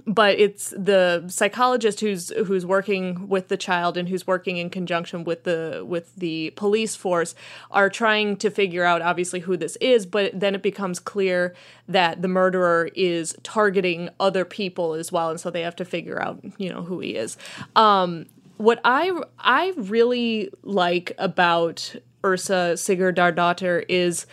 but 0.05 0.39
it's 0.39 0.71
the 0.71 1.23
psychologist 1.27 1.99
who's 1.99 2.29
who's 2.45 2.65
working 2.65 3.27
with 3.27 3.47
the 3.47 3.57
child 3.57 3.97
and 3.97 4.09
who's 4.09 4.25
working 4.27 4.57
in 4.57 4.69
conjunction 4.69 5.23
with 5.23 5.43
the 5.43 5.83
with 5.85 6.15
the 6.15 6.51
police 6.55 6.95
force 6.95 7.35
are 7.71 7.89
trying 7.89 8.35
to 8.37 8.49
figure 8.49 8.83
out 8.83 9.01
obviously 9.01 9.41
who 9.41 9.57
this 9.57 9.75
is 9.77 10.05
but 10.05 10.37
then 10.39 10.55
it 10.55 10.61
becomes 10.61 10.99
clear 10.99 11.53
that 11.87 12.21
the 12.21 12.27
murderer 12.27 12.89
is 12.95 13.35
targeting 13.43 14.09
other 14.19 14.45
people 14.45 14.93
as 14.93 15.11
well. 15.11 15.29
And 15.29 15.39
so 15.39 15.49
they 15.49 15.61
have 15.61 15.75
to 15.77 15.85
figure 15.85 16.21
out 16.21 16.39
you 16.57 16.69
know 16.69 16.81
who 16.81 16.99
he 16.99 17.15
is. 17.15 17.37
Um, 17.75 18.25
what 18.57 18.79
i 18.85 19.11
i 19.39 19.73
really 19.77 20.49
like 20.61 21.11
about 21.17 21.95
Yrsa 22.23 22.73
Sigurdardóttir 22.73 23.83
is 23.89 24.25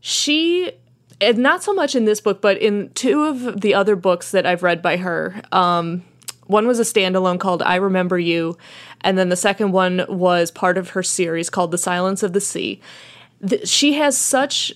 she 0.00 0.72
and 1.20 1.38
not 1.38 1.62
so 1.62 1.72
much 1.72 1.94
in 1.94 2.04
this 2.04 2.20
book, 2.20 2.40
but 2.40 2.58
in 2.58 2.90
two 2.90 3.24
of 3.24 3.60
the 3.60 3.74
other 3.74 3.96
books 3.96 4.30
that 4.32 4.46
I've 4.46 4.62
read 4.62 4.82
by 4.82 4.96
her. 4.98 5.42
Um, 5.52 6.04
one 6.46 6.66
was 6.66 6.78
a 6.78 6.82
standalone 6.82 7.40
called 7.40 7.62
I 7.62 7.76
Remember 7.76 8.18
You, 8.18 8.58
and 9.00 9.16
then 9.16 9.28
the 9.28 9.36
second 9.36 9.72
one 9.72 10.04
was 10.08 10.50
part 10.50 10.76
of 10.76 10.90
her 10.90 11.02
series 11.02 11.48
called 11.48 11.70
The 11.70 11.78
Silence 11.78 12.22
of 12.22 12.32
the 12.32 12.40
Sea. 12.40 12.80
She 13.64 13.94
has 13.94 14.16
such 14.16 14.72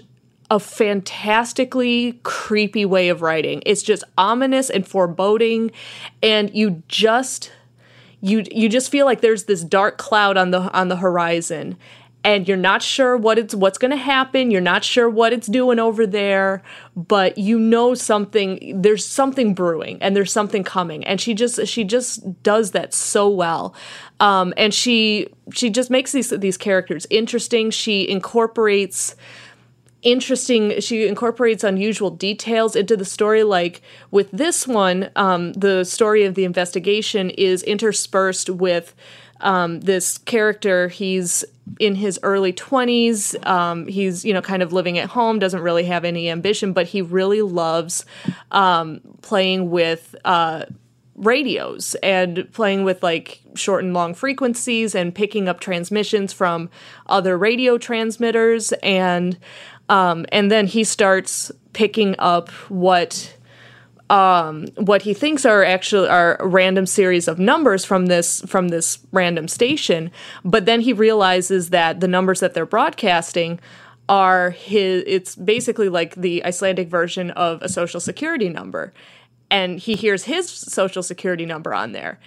a 0.51 0.61
fantastically 0.61 2.21
creepy 2.23 2.85
way 2.85 3.09
of 3.09 3.21
writing. 3.21 3.63
It's 3.67 3.83
just 3.83 4.05
ominous 4.17 4.71
and 4.71 4.87
foreboding, 4.87 5.71
and 6.23 6.55
you 6.55 6.83
just 6.89 7.53
you 8.21 8.45
you 8.51 8.69
just 8.69 8.91
feel 8.91 9.07
like 9.07 9.21
there's 9.21 9.45
this 9.45 9.63
dark 9.63 9.99
cloud 9.99 10.37
on 10.37 10.51
the 10.51 10.61
on 10.73 10.89
the 10.89 10.97
horizon 10.97 11.77
and 12.27 12.47
you're 12.47 12.57
not 12.59 12.83
sure 12.83 13.17
what 13.17 13.39
it's 13.39 13.55
what's 13.55 13.79
going 13.79 13.91
to 13.91 13.97
happen 13.97 14.51
you're 14.51 14.61
not 14.61 14.85
sure 14.85 15.09
what 15.09 15.33
it's 15.33 15.47
doing 15.47 15.79
over 15.79 16.07
there 16.07 16.63
but 16.95 17.39
you 17.39 17.59
know 17.59 17.95
something 17.95 18.83
there's 18.83 19.05
something 19.05 19.55
brewing 19.55 19.99
and 20.01 20.17
there's 20.17 20.33
something 20.33 20.65
coming. 20.65 21.05
And 21.05 21.21
she 21.21 21.35
just 21.35 21.67
she 21.67 21.85
just 21.85 22.43
does 22.43 22.73
that 22.73 22.95
so 22.95 23.29
well. 23.29 23.75
Um, 24.21 24.55
and 24.57 24.73
she 24.73 25.29
she 25.53 25.71
just 25.71 25.91
makes 25.91 26.13
these 26.13 26.31
these 26.31 26.57
characters 26.57 27.07
interesting. 27.11 27.71
She 27.71 28.09
incorporates 28.09 29.17
interesting 30.03 30.79
she 30.79 31.09
incorporates 31.09 31.65
unusual 31.65 32.11
details 32.11 32.77
into 32.77 32.97
the 32.97 33.05
story. 33.05 33.43
Like 33.43 33.83
with 34.11 34.31
this 34.31 34.67
one 34.67 35.11
um, 35.17 35.53
the 35.55 35.85
story 35.85 36.25
of 36.25 36.35
the 36.35 36.45
investigation 36.45 37.31
is 37.31 37.63
interspersed 37.65 38.51
with 38.51 38.95
um, 39.41 39.81
this 39.81 40.19
character 40.19 40.89
he's 40.89 41.45
in 41.81 41.95
his 41.95 42.19
early 42.23 42.53
20s 42.53 43.47
um, 43.47 43.87
he's 43.87 44.25
you 44.25 44.33
know 44.33 44.43
kind 44.43 44.63
of 44.63 44.73
living 44.73 44.99
at 44.99 45.09
home 45.09 45.39
doesn't 45.39 45.61
really 45.61 45.85
have 45.85 46.05
any 46.05 46.31
ambition 46.31 46.73
but 46.73 46.87
he 46.87 47.03
really 47.03 47.43
loves 47.43 48.05
um, 48.51 49.01
playing 49.23 49.71
with 49.71 50.15
uh, 50.25 50.65
radios 51.17 51.95
and 52.03 52.47
playing 52.53 52.85
with 52.85 53.03
like 53.03 53.41
short 53.55 53.83
and 53.83 53.95
long 53.95 54.15
frequencies 54.15 54.95
and 54.95 55.15
picking 55.15 55.49
up 55.49 55.61
transmissions 55.61 56.33
from 56.33 56.69
other 57.07 57.37
radio 57.37 57.79
transmitters. 57.79 58.73
And 58.83 59.39
um, 59.89 60.27
and 60.33 60.51
then 60.51 60.67
he 60.67 60.85
starts 60.85 61.53
picking 61.73 62.17
up 62.19 62.51
what 62.69 63.36
um, 64.09 64.69
what 64.77 65.03
he 65.03 65.15
thinks 65.15 65.45
are 65.45 65.65
actually 65.65 66.09
are 66.09 66.37
a 66.39 66.47
random 66.47 66.87
series 66.87 67.27
of 67.27 67.39
numbers 67.39 67.85
from 67.85 68.07
this 68.07 68.41
from 68.43 68.69
this 68.69 69.01
random 69.11 69.49
station, 69.49 70.11
but 70.45 70.65
then 70.65 70.81
he 70.81 70.93
realizes 70.93 71.71
that 71.71 72.01
the 72.01 72.09
numbers 72.09 72.41
that 72.41 72.55
they're 72.55 72.67
broadcasting 72.67 73.59
are 74.09 74.51
his. 74.51 75.03
It's 75.07 75.35
basically 75.35 75.89
like 75.89 76.15
the 76.15 76.45
Icelandic 76.45 76.89
version 76.89 77.33
of 77.33 77.61
a 77.63 77.69
social 77.69 77.99
security 77.99 78.49
number, 78.49 78.93
and 79.51 79.81
he 79.81 79.97
hears 79.97 80.25
his 80.25 80.49
social 80.49 81.03
security 81.03 81.45
number 81.45 81.75
on 81.75 81.91
there, 81.91 82.21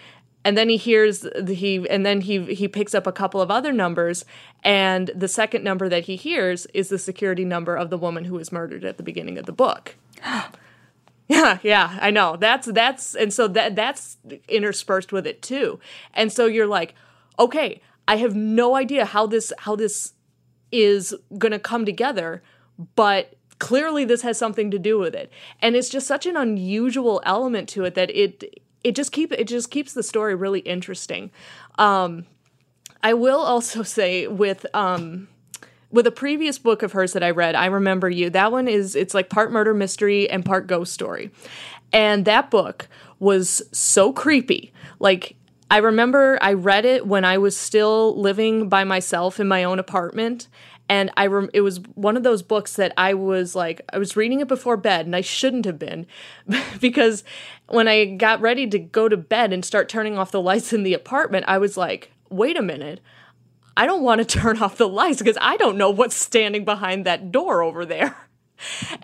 and 0.43 0.57
then 0.57 0.67
he 0.67 0.75
hears 0.75 1.21
the, 1.21 1.53
he 1.53 1.87
and 1.89 2.05
then 2.05 2.19
he 2.21 2.53
he 2.55 2.67
picks 2.67 2.93
up 2.93 3.07
a 3.07 3.13
couple 3.13 3.39
of 3.39 3.49
other 3.49 3.71
numbers. 3.71 4.25
And 4.65 5.09
the 5.15 5.29
second 5.29 5.63
number 5.63 5.87
that 5.87 6.03
he 6.03 6.17
hears 6.17 6.65
is 6.73 6.89
the 6.89 6.99
security 6.99 7.45
number 7.45 7.77
of 7.77 7.89
the 7.89 7.97
woman 7.97 8.25
who 8.25 8.33
was 8.33 8.51
murdered 8.51 8.83
at 8.83 8.97
the 8.97 9.03
beginning 9.03 9.37
of 9.37 9.45
the 9.45 9.53
book 9.53 9.95
Yeah, 11.29 11.59
yeah, 11.61 11.97
I 12.01 12.09
know. 12.09 12.37
That's 12.37 12.65
that's 12.67 13.13
and 13.15 13.31
so 13.31 13.47
that 13.49 13.75
that's 13.75 14.17
interspersed 14.47 15.13
with 15.13 15.27
it 15.27 15.43
too. 15.43 15.79
And 16.15 16.31
so 16.31 16.47
you're 16.47 16.67
like, 16.67 16.95
okay, 17.37 17.81
I 18.07 18.15
have 18.17 18.35
no 18.35 18.75
idea 18.75 19.05
how 19.05 19.27
this 19.27 19.53
how 19.59 19.75
this 19.75 20.13
is 20.71 21.13
going 21.37 21.51
to 21.51 21.59
come 21.59 21.85
together, 21.85 22.41
but 22.95 23.35
clearly 23.59 24.05
this 24.05 24.23
has 24.23 24.39
something 24.39 24.71
to 24.71 24.79
do 24.79 24.97
with 24.97 25.13
it. 25.13 25.31
And 25.61 25.75
it's 25.75 25.89
just 25.89 26.07
such 26.07 26.25
an 26.25 26.35
unusual 26.35 27.21
element 27.25 27.69
to 27.69 27.83
it 27.85 27.93
that 27.93 28.09
it 28.09 28.43
it 28.83 28.95
just 28.95 29.11
keep 29.11 29.31
it 29.31 29.47
just 29.47 29.69
keeps 29.69 29.93
the 29.93 30.03
story 30.03 30.33
really 30.33 30.61
interesting. 30.61 31.29
Um 31.77 32.25
I 33.03 33.13
will 33.13 33.39
also 33.41 33.83
say 33.97 34.25
with 34.25 34.65
um 34.73 35.27
with 35.91 36.05
a 36.05 36.11
previous 36.11 36.59
book 36.59 36.83
of 36.83 36.91
hers 36.91 37.13
that 37.13 37.23
I 37.23 37.31
read, 37.31 37.55
I 37.55 37.65
remember 37.65 38.09
you. 38.09 38.29
That 38.29 38.51
one 38.51 38.67
is 38.67 38.95
it's 38.95 39.13
like 39.13 39.29
part 39.29 39.51
murder 39.51 39.73
mystery 39.73 40.29
and 40.29 40.45
part 40.45 40.67
ghost 40.67 40.93
story. 40.93 41.31
And 41.91 42.25
that 42.25 42.51
book 42.51 42.87
was 43.19 43.61
so 43.71 44.13
creepy. 44.13 44.71
Like 44.99 45.35
I 45.71 45.77
remember 45.77 46.37
I 46.41 46.53
read 46.53 46.85
it 46.85 47.05
when 47.05 47.25
I 47.25 47.37
was 47.37 47.55
still 47.55 48.19
living 48.19 48.69
by 48.69 48.83
myself 48.83 49.39
in 49.39 49.47
my 49.47 49.63
own 49.63 49.79
apartment 49.79 50.47
and 50.87 51.11
I 51.15 51.27
rem- 51.27 51.51
it 51.53 51.61
was 51.61 51.79
one 51.93 52.17
of 52.17 52.23
those 52.23 52.41
books 52.41 52.73
that 52.73 52.93
I 52.97 53.13
was 53.13 53.55
like 53.55 53.81
I 53.93 53.99
was 53.99 54.15
reading 54.15 54.39
it 54.39 54.47
before 54.47 54.77
bed 54.77 55.05
and 55.05 55.15
I 55.15 55.21
shouldn't 55.21 55.65
have 55.65 55.77
been 55.77 56.07
because 56.81 57.23
when 57.67 57.87
I 57.87 58.05
got 58.05 58.41
ready 58.41 58.67
to 58.67 58.79
go 58.79 59.07
to 59.07 59.17
bed 59.17 59.53
and 59.53 59.63
start 59.63 59.89
turning 59.89 60.17
off 60.17 60.31
the 60.31 60.41
lights 60.41 60.73
in 60.73 60.83
the 60.83 60.93
apartment 60.93 61.45
I 61.47 61.59
was 61.59 61.77
like 61.77 62.11
wait 62.29 62.57
a 62.57 62.63
minute 62.63 62.99
I 63.79 63.85
don't 63.85 64.03
want 64.03 64.19
to 64.19 64.25
turn 64.39 64.61
off 64.61 64.75
the 64.75 64.89
lights 64.89 65.19
because 65.19 65.37
I 65.39 65.55
don't 65.55 65.77
know 65.77 65.89
what's 65.89 66.13
standing 66.13 66.65
behind 66.65 67.05
that 67.05 67.31
door 67.31 67.63
over 67.63 67.85
there. 67.85 68.15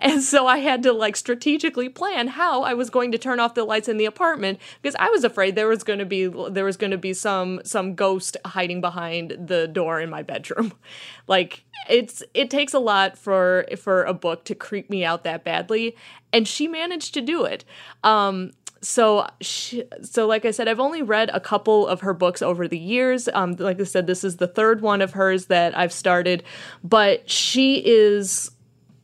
And 0.00 0.22
so 0.22 0.46
I 0.46 0.58
had 0.58 0.82
to 0.82 0.92
like 0.92 1.16
strategically 1.16 1.88
plan 1.88 2.28
how 2.28 2.62
I 2.62 2.74
was 2.74 2.90
going 2.90 3.10
to 3.12 3.16
turn 3.16 3.40
off 3.40 3.54
the 3.54 3.64
lights 3.64 3.88
in 3.88 3.96
the 3.96 4.04
apartment 4.04 4.58
because 4.82 4.94
I 4.98 5.08
was 5.08 5.24
afraid 5.24 5.54
there 5.54 5.66
was 5.66 5.82
going 5.82 5.98
to 5.98 6.04
be 6.04 6.26
there 6.26 6.66
was 6.66 6.76
going 6.76 6.90
to 6.90 6.98
be 6.98 7.14
some 7.14 7.62
some 7.64 7.94
ghost 7.94 8.36
hiding 8.44 8.82
behind 8.82 9.30
the 9.30 9.66
door 9.66 9.98
in 9.98 10.10
my 10.10 10.22
bedroom. 10.22 10.74
Like 11.26 11.64
it's 11.88 12.22
it 12.34 12.50
takes 12.50 12.74
a 12.74 12.78
lot 12.78 13.16
for 13.16 13.64
for 13.78 14.04
a 14.04 14.12
book 14.12 14.44
to 14.44 14.54
creep 14.54 14.90
me 14.90 15.06
out 15.06 15.24
that 15.24 15.42
badly 15.42 15.96
and 16.34 16.46
she 16.46 16.68
managed 16.68 17.14
to 17.14 17.22
do 17.22 17.46
it. 17.46 17.64
Um 18.04 18.52
so 18.86 19.26
she, 19.40 19.82
so 20.02 20.28
like 20.28 20.44
I 20.44 20.52
said, 20.52 20.68
I've 20.68 20.78
only 20.78 21.02
read 21.02 21.28
a 21.34 21.40
couple 21.40 21.88
of 21.88 22.02
her 22.02 22.14
books 22.14 22.40
over 22.40 22.68
the 22.68 22.78
years. 22.78 23.28
Um, 23.34 23.56
like 23.58 23.80
I 23.80 23.84
said, 23.84 24.06
this 24.06 24.22
is 24.22 24.36
the 24.36 24.46
third 24.46 24.80
one 24.80 25.02
of 25.02 25.12
hers 25.12 25.46
that 25.46 25.76
I've 25.76 25.92
started, 25.92 26.44
but 26.84 27.28
she 27.28 27.82
is 27.84 28.52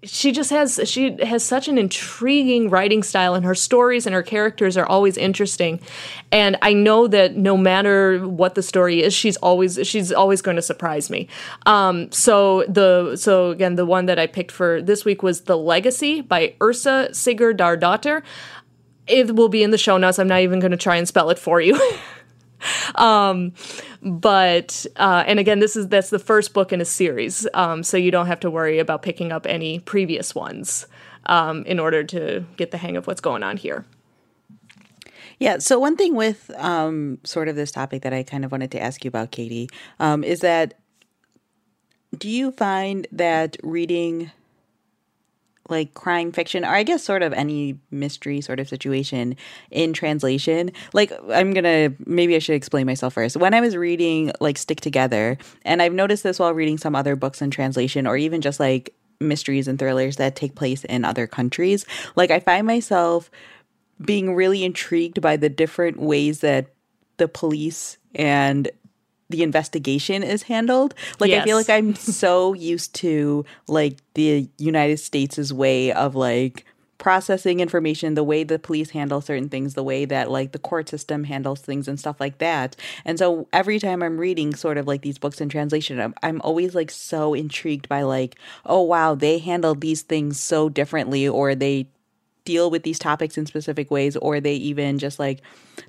she 0.04 0.32
just 0.32 0.50
has 0.50 0.80
she 0.84 1.16
has 1.22 1.44
such 1.44 1.68
an 1.68 1.78
intriguing 1.78 2.70
writing 2.70 3.04
style 3.04 3.34
and 3.34 3.44
her 3.44 3.54
stories 3.54 4.04
and 4.04 4.14
her 4.14 4.22
characters 4.22 4.76
are 4.76 4.86
always 4.86 5.16
interesting. 5.16 5.80
And 6.32 6.56
i 6.60 6.72
know 6.72 7.06
that 7.06 7.36
no 7.36 7.56
matter 7.56 8.18
what 8.26 8.56
the 8.56 8.62
story 8.62 9.02
is 9.02 9.14
she's 9.14 9.36
always 9.36 9.78
she's 9.86 10.12
always 10.12 10.42
going 10.42 10.56
to 10.56 10.62
surprise 10.62 11.08
me. 11.08 11.28
Um, 11.66 12.10
so 12.10 12.64
the 12.68 13.16
so 13.16 13.50
again 13.50 13.76
the 13.76 13.86
one 13.86 14.06
that 14.06 14.18
i 14.18 14.26
picked 14.26 14.50
for 14.50 14.82
this 14.82 15.04
week 15.04 15.22
was 15.22 15.42
the 15.42 15.56
legacy 15.56 16.20
by 16.20 16.54
Yrsa 16.60 17.10
sigurdardottir 17.10 18.22
it 19.06 19.34
will 19.34 19.48
be 19.48 19.62
in 19.62 19.70
the 19.70 19.78
show 19.78 19.96
notes 19.96 20.18
i'm 20.18 20.28
not 20.28 20.40
even 20.40 20.60
going 20.60 20.70
to 20.70 20.76
try 20.76 20.96
and 20.96 21.08
spell 21.08 21.30
it 21.30 21.38
for 21.38 21.60
you 21.60 21.78
um, 22.94 23.52
but 24.02 24.86
uh, 24.96 25.24
and 25.26 25.38
again, 25.38 25.60
this 25.60 25.76
is 25.76 25.88
that's 25.88 26.10
the 26.10 26.18
first 26.18 26.52
book 26.52 26.72
in 26.72 26.80
a 26.80 26.84
series, 26.84 27.46
um, 27.54 27.82
so 27.82 27.96
you 27.96 28.10
don't 28.10 28.26
have 28.26 28.40
to 28.40 28.50
worry 28.50 28.78
about 28.78 29.02
picking 29.02 29.32
up 29.32 29.46
any 29.46 29.80
previous 29.80 30.34
ones 30.34 30.86
um, 31.26 31.64
in 31.64 31.78
order 31.78 32.02
to 32.04 32.44
get 32.56 32.70
the 32.70 32.78
hang 32.78 32.96
of 32.96 33.06
what's 33.06 33.20
going 33.20 33.42
on 33.42 33.56
here. 33.56 33.84
Yeah. 35.38 35.58
So 35.58 35.78
one 35.78 35.96
thing 35.96 36.14
with 36.14 36.50
um, 36.56 37.18
sort 37.24 37.48
of 37.48 37.56
this 37.56 37.72
topic 37.72 38.02
that 38.02 38.12
I 38.12 38.22
kind 38.22 38.44
of 38.44 38.52
wanted 38.52 38.70
to 38.72 38.80
ask 38.80 39.04
you 39.04 39.08
about, 39.08 39.32
Katie, 39.32 39.68
um, 39.98 40.22
is 40.22 40.40
that 40.40 40.74
do 42.16 42.28
you 42.28 42.52
find 42.52 43.06
that 43.10 43.56
reading 43.62 44.30
like 45.72 45.94
crime 45.94 46.30
fiction 46.30 46.64
or 46.64 46.68
I 46.68 46.84
guess 46.84 47.02
sort 47.02 47.22
of 47.22 47.32
any 47.32 47.78
mystery 47.90 48.40
sort 48.40 48.60
of 48.60 48.68
situation 48.68 49.36
in 49.72 49.92
translation. 49.92 50.70
Like 50.92 51.12
I'm 51.30 51.52
to 51.54 51.92
maybe 52.06 52.36
I 52.36 52.38
should 52.38 52.54
explain 52.54 52.86
myself 52.86 53.14
first. 53.14 53.36
When 53.36 53.54
I 53.54 53.60
was 53.60 53.76
reading 53.76 54.30
like 54.40 54.56
Stick 54.56 54.80
Together, 54.80 55.36
and 55.64 55.82
I've 55.82 55.92
noticed 55.92 56.22
this 56.22 56.38
while 56.38 56.54
reading 56.54 56.78
some 56.78 56.94
other 56.94 57.16
books 57.16 57.42
in 57.42 57.50
translation 57.50 58.06
or 58.06 58.16
even 58.16 58.40
just 58.40 58.60
like 58.60 58.94
mysteries 59.18 59.66
and 59.66 59.78
thrillers 59.78 60.16
that 60.16 60.36
take 60.36 60.54
place 60.54 60.84
in 60.84 61.04
other 61.04 61.26
countries, 61.26 61.84
like 62.14 62.30
I 62.30 62.38
find 62.38 62.66
myself 62.66 63.30
being 64.00 64.34
really 64.34 64.64
intrigued 64.64 65.20
by 65.20 65.36
the 65.36 65.48
different 65.48 65.98
ways 65.98 66.40
that 66.40 66.66
the 67.16 67.28
police 67.28 67.98
and 68.14 68.70
the 69.32 69.42
investigation 69.42 70.22
is 70.22 70.44
handled. 70.44 70.94
Like 71.18 71.30
yes. 71.30 71.42
I 71.42 71.44
feel 71.44 71.56
like 71.56 71.70
I'm 71.70 71.94
so 71.96 72.52
used 72.52 72.94
to 72.96 73.44
like 73.66 73.96
the 74.14 74.48
United 74.58 74.98
States' 74.98 75.52
way 75.52 75.92
of 75.92 76.14
like 76.14 76.64
processing 76.98 77.58
information, 77.58 78.14
the 78.14 78.22
way 78.22 78.44
the 78.44 78.60
police 78.60 78.90
handle 78.90 79.20
certain 79.20 79.48
things, 79.48 79.74
the 79.74 79.82
way 79.82 80.04
that 80.04 80.30
like 80.30 80.52
the 80.52 80.58
court 80.58 80.88
system 80.88 81.24
handles 81.24 81.60
things 81.60 81.88
and 81.88 81.98
stuff 81.98 82.20
like 82.20 82.38
that. 82.38 82.76
And 83.04 83.18
so 83.18 83.48
every 83.52 83.80
time 83.80 84.04
I'm 84.04 84.18
reading 84.18 84.54
sort 84.54 84.78
of 84.78 84.86
like 84.86 85.02
these 85.02 85.18
books 85.18 85.40
in 85.40 85.48
translation, 85.48 86.00
I'm, 86.00 86.14
I'm 86.22 86.40
always 86.42 86.76
like 86.76 86.92
so 86.92 87.34
intrigued 87.34 87.88
by 87.88 88.02
like, 88.02 88.36
oh 88.66 88.82
wow, 88.82 89.16
they 89.16 89.38
handled 89.38 89.80
these 89.80 90.02
things 90.02 90.38
so 90.38 90.68
differently 90.68 91.26
or 91.26 91.56
they 91.56 91.88
deal 92.44 92.70
with 92.70 92.82
these 92.82 92.98
topics 92.98 93.38
in 93.38 93.46
specific 93.46 93.90
ways 93.90 94.16
or 94.16 94.40
they 94.40 94.54
even 94.54 94.98
just 94.98 95.18
like 95.18 95.40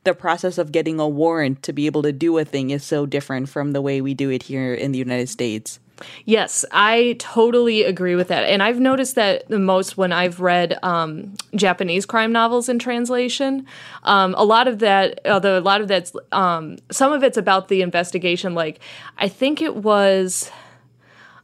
the 0.03 0.13
process 0.13 0.57
of 0.57 0.71
getting 0.71 0.99
a 0.99 1.07
warrant 1.07 1.63
to 1.63 1.73
be 1.73 1.85
able 1.85 2.03
to 2.03 2.11
do 2.11 2.37
a 2.37 2.45
thing 2.45 2.69
is 2.69 2.83
so 2.83 3.05
different 3.05 3.49
from 3.49 3.71
the 3.71 3.81
way 3.81 4.01
we 4.01 4.13
do 4.13 4.29
it 4.29 4.43
here 4.43 4.73
in 4.73 4.91
the 4.91 4.99
United 4.99 5.29
States. 5.29 5.79
Yes, 6.25 6.65
I 6.71 7.15
totally 7.19 7.83
agree 7.83 8.15
with 8.15 8.27
that. 8.29 8.43
And 8.43 8.63
I've 8.63 8.79
noticed 8.79 9.15
that 9.15 9.47
the 9.47 9.59
most 9.59 9.97
when 9.97 10.11
I've 10.11 10.39
read 10.39 10.77
um, 10.83 11.35
Japanese 11.55 12.05
crime 12.05 12.31
novels 12.31 12.67
in 12.67 12.79
translation. 12.79 13.65
Um, 14.03 14.33
a 14.37 14.43
lot 14.43 14.67
of 14.67 14.79
that, 14.79 15.19
although 15.25 15.57
a 15.57 15.61
lot 15.61 15.81
of 15.81 15.87
that's, 15.87 16.11
um, 16.31 16.77
some 16.91 17.13
of 17.13 17.23
it's 17.23 17.37
about 17.37 17.67
the 17.67 17.81
investigation. 17.81 18.55
Like, 18.55 18.79
I 19.17 19.27
think 19.27 19.61
it 19.61 19.75
was. 19.77 20.51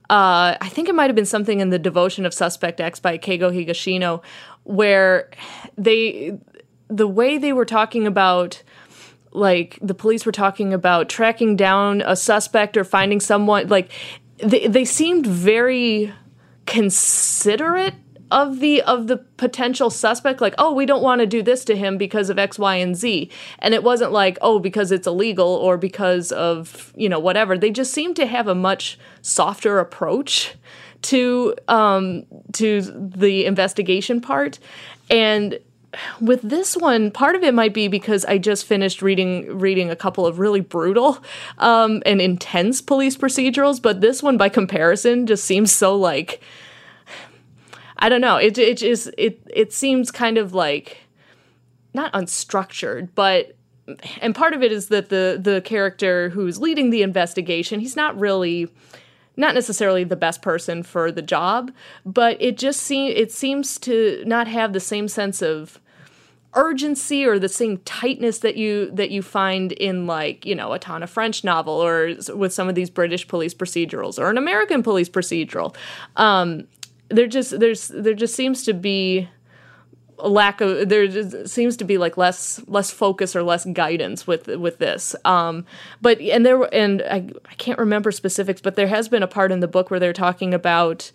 Uh, 0.09 0.57
I 0.59 0.69
think 0.69 0.89
it 0.89 0.95
might 0.95 1.05
have 1.05 1.15
been 1.15 1.23
something 1.23 1.59
in 1.59 1.69
the 1.69 1.77
Devotion 1.77 2.25
of 2.25 2.33
Suspect 2.33 2.81
X 2.81 2.99
by 2.99 3.19
Keigo 3.19 3.53
Higashino, 3.53 4.23
where 4.63 5.29
they 5.77 6.37
the 6.87 7.07
way 7.07 7.37
they 7.37 7.53
were 7.53 7.65
talking 7.65 8.07
about 8.07 8.61
like 9.31 9.77
the 9.81 9.93
police 9.93 10.25
were 10.25 10.31
talking 10.31 10.73
about 10.73 11.07
tracking 11.07 11.55
down 11.55 12.01
a 12.05 12.15
suspect 12.15 12.75
or 12.75 12.83
finding 12.83 13.19
someone 13.19 13.67
like 13.67 13.91
they, 14.37 14.67
they 14.67 14.85
seemed 14.85 15.25
very 15.25 16.11
considerate 16.65 17.95
of 18.31 18.59
the 18.59 18.81
of 18.83 19.07
the 19.07 19.17
potential 19.17 19.89
suspect 19.89 20.39
like 20.39 20.53
oh 20.59 20.71
we 20.71 20.85
don't 20.85 21.01
want 21.01 21.19
to 21.19 21.25
do 21.25 21.41
this 21.41 21.65
to 21.65 21.75
him 21.75 21.97
because 21.97 22.29
of 22.29 22.37
x 22.37 22.59
y 22.59 22.75
and 22.75 22.95
z. 22.95 23.29
And 23.59 23.73
it 23.73 23.83
wasn't 23.83 24.11
like 24.11 24.37
oh 24.41 24.59
because 24.59 24.91
it's 24.91 25.07
illegal 25.07 25.47
or 25.47 25.77
because 25.77 26.31
of 26.31 26.93
you 26.95 27.09
know 27.09 27.19
whatever. 27.19 27.57
They 27.57 27.71
just 27.71 27.93
seemed 27.93 28.15
to 28.17 28.27
have 28.27 28.47
a 28.47 28.55
much 28.55 28.99
softer 29.21 29.79
approach 29.79 30.55
to 31.03 31.55
um, 31.67 32.25
to 32.53 32.81
the 32.81 33.45
investigation 33.45 34.21
part, 34.21 34.59
and 35.09 35.59
with 36.21 36.41
this 36.41 36.77
one, 36.77 37.11
part 37.11 37.35
of 37.35 37.43
it 37.43 37.53
might 37.53 37.73
be 37.73 37.87
because 37.87 38.25
I 38.25 38.37
just 38.37 38.65
finished 38.65 39.01
reading 39.01 39.57
reading 39.57 39.89
a 39.89 39.95
couple 39.95 40.25
of 40.25 40.39
really 40.39 40.61
brutal 40.61 41.23
um, 41.57 42.03
and 42.05 42.21
intense 42.21 42.81
police 42.81 43.17
procedurals, 43.17 43.81
but 43.81 44.01
this 44.01 44.21
one, 44.21 44.37
by 44.37 44.49
comparison, 44.49 45.25
just 45.25 45.45
seems 45.45 45.71
so 45.71 45.95
like 45.95 46.41
I 47.97 48.09
don't 48.09 48.21
know. 48.21 48.37
It 48.37 48.57
it 48.57 48.77
just 48.77 49.09
it 49.17 49.41
it 49.53 49.73
seems 49.73 50.11
kind 50.11 50.37
of 50.37 50.53
like 50.53 50.97
not 51.93 52.13
unstructured, 52.13 53.09
but 53.15 53.55
and 54.21 54.35
part 54.35 54.53
of 54.53 54.61
it 54.61 54.71
is 54.71 54.87
that 54.87 55.09
the 55.09 55.39
the 55.41 55.61
character 55.61 56.29
who's 56.29 56.59
leading 56.59 56.91
the 56.91 57.01
investigation, 57.01 57.79
he's 57.79 57.95
not 57.95 58.17
really 58.19 58.69
not 59.39 59.55
necessarily 59.55 60.03
the 60.03 60.17
best 60.17 60.41
person 60.41 60.83
for 60.83 61.11
the 61.11 61.21
job, 61.21 61.71
but 62.05 62.39
it 62.41 62.57
just 62.57 62.81
seems 62.81 63.13
it 63.15 63.31
seems 63.31 63.79
to 63.79 64.21
not 64.25 64.47
have 64.47 64.73
the 64.73 64.79
same 64.81 65.07
sense 65.07 65.41
of 65.41 65.79
urgency 66.55 67.25
or 67.25 67.39
the 67.39 67.47
same 67.47 67.77
tightness 67.79 68.39
that 68.39 68.57
you 68.57 68.91
that 68.91 69.11
you 69.11 69.21
find 69.21 69.71
in 69.71 70.05
like 70.05 70.45
you 70.45 70.53
know 70.53 70.73
a 70.73 70.79
Tana 70.79 71.07
French 71.07 71.43
novel 71.43 71.73
or 71.73 72.15
with 72.35 72.53
some 72.53 72.67
of 72.67 72.75
these 72.75 72.89
British 72.89 73.27
police 73.27 73.53
procedurals 73.53 74.19
or 74.19 74.29
an 74.29 74.37
American 74.37 74.83
police 74.83 75.09
procedural. 75.09 75.73
Um, 76.17 76.67
there 77.07 77.27
just 77.27 77.59
there's 77.59 77.87
there 77.87 78.13
just 78.13 78.35
seems 78.35 78.63
to 78.65 78.73
be 78.73 79.29
lack 80.23 80.61
of 80.61 80.89
there 80.89 81.47
seems 81.47 81.77
to 81.77 81.83
be 81.83 81.97
like 81.97 82.17
less 82.17 82.61
less 82.67 82.91
focus 82.91 83.35
or 83.35 83.43
less 83.43 83.65
guidance 83.65 84.25
with 84.27 84.47
with 84.47 84.77
this. 84.79 85.15
Um 85.25 85.65
but 86.01 86.19
and 86.21 86.45
there 86.45 86.73
and 86.73 87.01
I, 87.03 87.29
I 87.49 87.53
can't 87.55 87.79
remember 87.79 88.11
specifics 88.11 88.61
but 88.61 88.75
there 88.75 88.87
has 88.87 89.09
been 89.09 89.23
a 89.23 89.27
part 89.27 89.51
in 89.51 89.59
the 89.59 89.67
book 89.67 89.89
where 89.89 89.99
they're 89.99 90.13
talking 90.13 90.53
about 90.53 91.11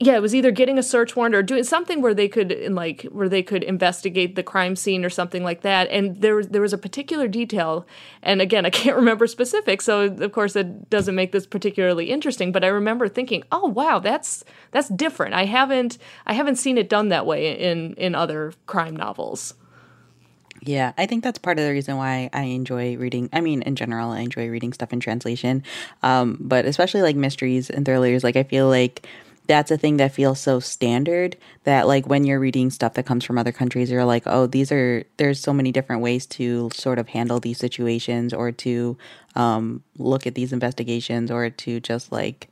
yeah, 0.00 0.14
it 0.14 0.22
was 0.22 0.32
either 0.32 0.52
getting 0.52 0.78
a 0.78 0.82
search 0.82 1.16
warrant 1.16 1.34
or 1.34 1.42
doing 1.42 1.64
something 1.64 2.00
where 2.00 2.14
they 2.14 2.28
could 2.28 2.56
like 2.70 3.02
where 3.10 3.28
they 3.28 3.42
could 3.42 3.64
investigate 3.64 4.36
the 4.36 4.44
crime 4.44 4.76
scene 4.76 5.04
or 5.04 5.10
something 5.10 5.42
like 5.42 5.62
that. 5.62 5.90
And 5.90 6.20
there 6.20 6.36
was 6.36 6.48
there 6.48 6.62
was 6.62 6.72
a 6.72 6.78
particular 6.78 7.26
detail, 7.26 7.84
and 8.22 8.40
again, 8.40 8.64
I 8.64 8.70
can't 8.70 8.94
remember 9.02 9.26
specifics, 9.26 9.84
so 9.84 10.02
of 10.02 10.32
course 10.32 10.54
it 10.54 10.88
doesn't 10.88 11.16
make 11.16 11.32
this 11.32 11.46
particularly 11.46 12.10
interesting. 12.10 12.52
But 12.52 12.62
I 12.62 12.68
remember 12.68 13.08
thinking, 13.08 13.42
oh 13.50 13.66
wow, 13.66 13.98
that's 13.98 14.44
that's 14.70 14.88
different. 14.88 15.34
I 15.34 15.46
haven't 15.46 15.98
I 16.26 16.32
haven't 16.32 16.56
seen 16.56 16.78
it 16.78 16.88
done 16.88 17.08
that 17.08 17.26
way 17.26 17.58
in 17.58 17.94
in 17.94 18.14
other 18.14 18.52
crime 18.66 18.94
novels. 18.94 19.54
Yeah, 20.62 20.92
I 20.98 21.06
think 21.06 21.24
that's 21.24 21.38
part 21.38 21.58
of 21.58 21.64
the 21.64 21.70
reason 21.70 21.96
why 21.96 22.30
I 22.32 22.42
enjoy 22.42 22.96
reading. 22.96 23.30
I 23.32 23.40
mean, 23.40 23.62
in 23.62 23.74
general, 23.74 24.10
I 24.10 24.20
enjoy 24.20 24.48
reading 24.48 24.72
stuff 24.72 24.92
in 24.92 25.00
translation, 25.00 25.62
um, 26.02 26.36
but 26.40 26.64
especially 26.66 27.02
like 27.02 27.16
mysteries 27.16 27.70
and 27.70 27.84
thrillers. 27.84 28.22
Like 28.22 28.36
I 28.36 28.42
feel 28.44 28.68
like 28.68 29.06
that's 29.48 29.72
a 29.72 29.76
thing 29.76 29.96
that 29.96 30.12
feels 30.12 30.38
so 30.38 30.60
standard 30.60 31.36
that 31.64 31.88
like 31.88 32.06
when 32.06 32.22
you're 32.22 32.38
reading 32.38 32.70
stuff 32.70 32.94
that 32.94 33.06
comes 33.06 33.24
from 33.24 33.36
other 33.36 33.50
countries 33.50 33.90
you're 33.90 34.04
like 34.04 34.22
oh 34.26 34.46
these 34.46 34.70
are 34.70 35.02
there's 35.16 35.40
so 35.40 35.52
many 35.52 35.72
different 35.72 36.00
ways 36.00 36.24
to 36.26 36.70
sort 36.72 36.98
of 37.00 37.08
handle 37.08 37.40
these 37.40 37.58
situations 37.58 38.32
or 38.32 38.52
to 38.52 38.96
um, 39.34 39.82
look 39.96 40.26
at 40.26 40.36
these 40.36 40.52
investigations 40.52 41.30
or 41.30 41.50
to 41.50 41.80
just 41.80 42.12
like 42.12 42.48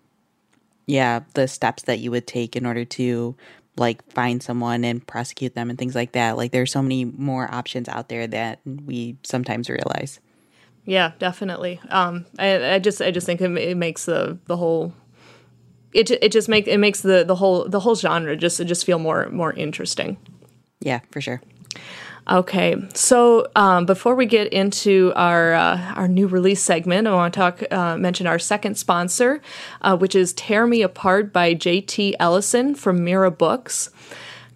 yeah 0.86 1.20
the 1.34 1.46
steps 1.46 1.84
that 1.84 2.00
you 2.00 2.10
would 2.10 2.26
take 2.26 2.56
in 2.56 2.66
order 2.66 2.84
to 2.84 3.36
like 3.78 4.02
find 4.12 4.42
someone 4.42 4.84
and 4.84 5.06
prosecute 5.06 5.54
them 5.54 5.70
and 5.70 5.78
things 5.78 5.94
like 5.94 6.12
that. 6.12 6.36
Like 6.36 6.52
there's 6.52 6.72
so 6.72 6.82
many 6.82 7.04
more 7.04 7.52
options 7.52 7.88
out 7.88 8.08
there 8.08 8.26
that 8.26 8.60
we 8.64 9.16
sometimes 9.22 9.68
realize. 9.68 10.20
Yeah 10.84 11.12
definitely. 11.18 11.80
Um 11.90 12.26
i, 12.38 12.74
I 12.74 12.78
just 12.78 13.02
i 13.02 13.10
just 13.10 13.26
think 13.26 13.40
it, 13.40 13.76
makes 13.76 14.06
the 14.06 14.38
the 14.46 14.56
whole 14.56 14.94
it 15.92 16.10
it 16.10 16.32
just 16.32 16.48
makes 16.48 16.68
it 16.68 16.78
makes 16.78 17.00
the 17.00 17.24
the 17.24 17.36
whole 17.36 17.68
the 17.68 17.80
whole 17.80 17.94
genre 17.94 18.36
just 18.36 18.64
just 18.66 18.84
feel 18.84 18.98
more 18.98 19.28
more 19.30 19.52
interesting. 19.52 20.16
Yeah, 20.80 21.00
for 21.10 21.20
sure. 21.20 21.40
Okay, 22.28 22.74
so 22.92 23.46
um, 23.54 23.86
before 23.86 24.16
we 24.16 24.26
get 24.26 24.52
into 24.52 25.12
our 25.14 25.54
uh, 25.54 25.94
our 25.94 26.08
new 26.08 26.26
release 26.26 26.60
segment, 26.60 27.06
I 27.06 27.14
want 27.14 27.32
to 27.32 27.38
talk 27.38 27.62
uh, 27.70 27.96
mention 27.96 28.26
our 28.26 28.40
second 28.40 28.76
sponsor, 28.76 29.40
uh, 29.82 29.96
which 29.96 30.16
is 30.16 30.32
"Tear 30.32 30.66
Me 30.66 30.82
Apart" 30.82 31.32
by 31.32 31.54
J.T. 31.54 32.16
Ellison 32.18 32.74
from 32.74 33.04
Mira 33.04 33.30
Books. 33.30 33.90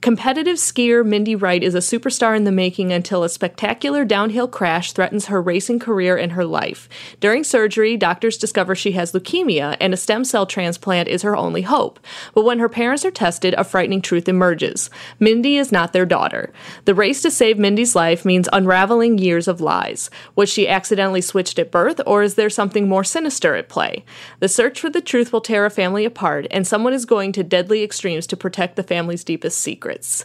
Competitive 0.01 0.57
skier 0.57 1.05
Mindy 1.05 1.37
Wright 1.37 1.63
is 1.63 1.75
a 1.75 1.79
superstar 1.79 2.35
in 2.35 2.45
the 2.45 2.51
making 2.51 2.91
until 2.91 3.23
a 3.23 3.29
spectacular 3.29 4.03
downhill 4.03 4.49
crash 4.49 4.93
threatens 4.93 5.27
her 5.27 5.43
racing 5.43 5.79
career 5.79 6.17
and 6.17 6.33
her 6.33 6.47
life. 6.47 6.89
During 7.21 7.45
surgery, 7.45 7.99
doctors 7.99 8.39
discover 8.39 8.75
she 8.75 8.93
has 8.93 9.13
leukemia 9.13 9.77
and 9.79 9.93
a 9.93 9.99
stem 9.99 10.25
cell 10.25 10.47
transplant 10.47 11.07
is 11.09 11.21
her 11.21 11.37
only 11.37 11.61
hope. 11.61 12.01
But 12.33 12.47
when 12.47 12.61
her 12.61 12.69
parents 12.71 13.05
are 13.05 13.11
tested, 13.11 13.53
a 13.59 13.65
frightening 13.65 14.01
truth 14.01 14.27
emerges. 14.27 14.89
Mindy 15.19 15.59
is 15.59 15.71
not 15.71 15.93
their 15.93 16.07
daughter. 16.07 16.51
The 16.87 16.95
race 16.95 17.21
to 17.21 17.31
save 17.31 17.59
Mindy's 17.59 17.95
life 17.95 18.25
means 18.25 18.49
unraveling 18.55 19.19
years 19.19 19.49
of 19.49 19.61
lies. 19.61 20.09
Was 20.35 20.49
she 20.49 20.67
accidentally 20.67 21.21
switched 21.21 21.59
at 21.59 21.71
birth, 21.71 22.01
or 22.07 22.23
is 22.23 22.37
there 22.37 22.49
something 22.49 22.89
more 22.89 23.05
sinister 23.05 23.55
at 23.55 23.69
play? 23.69 24.07
The 24.39 24.49
search 24.49 24.81
for 24.81 24.89
the 24.89 25.03
truth 25.03 25.31
will 25.31 25.43
tear 25.43 25.67
a 25.67 25.71
family 25.71 26.07
apart, 26.07 26.47
and 26.51 26.67
someone 26.67 26.95
is 26.95 27.05
going 27.05 27.33
to 27.33 27.43
deadly 27.43 27.83
extremes 27.83 28.27
to 28.29 28.37
protect 28.39 28.77
the 28.77 28.83
family's 28.83 29.25
deepest 29.25 29.61
secrets 29.61 29.90
secrets. 29.91 30.25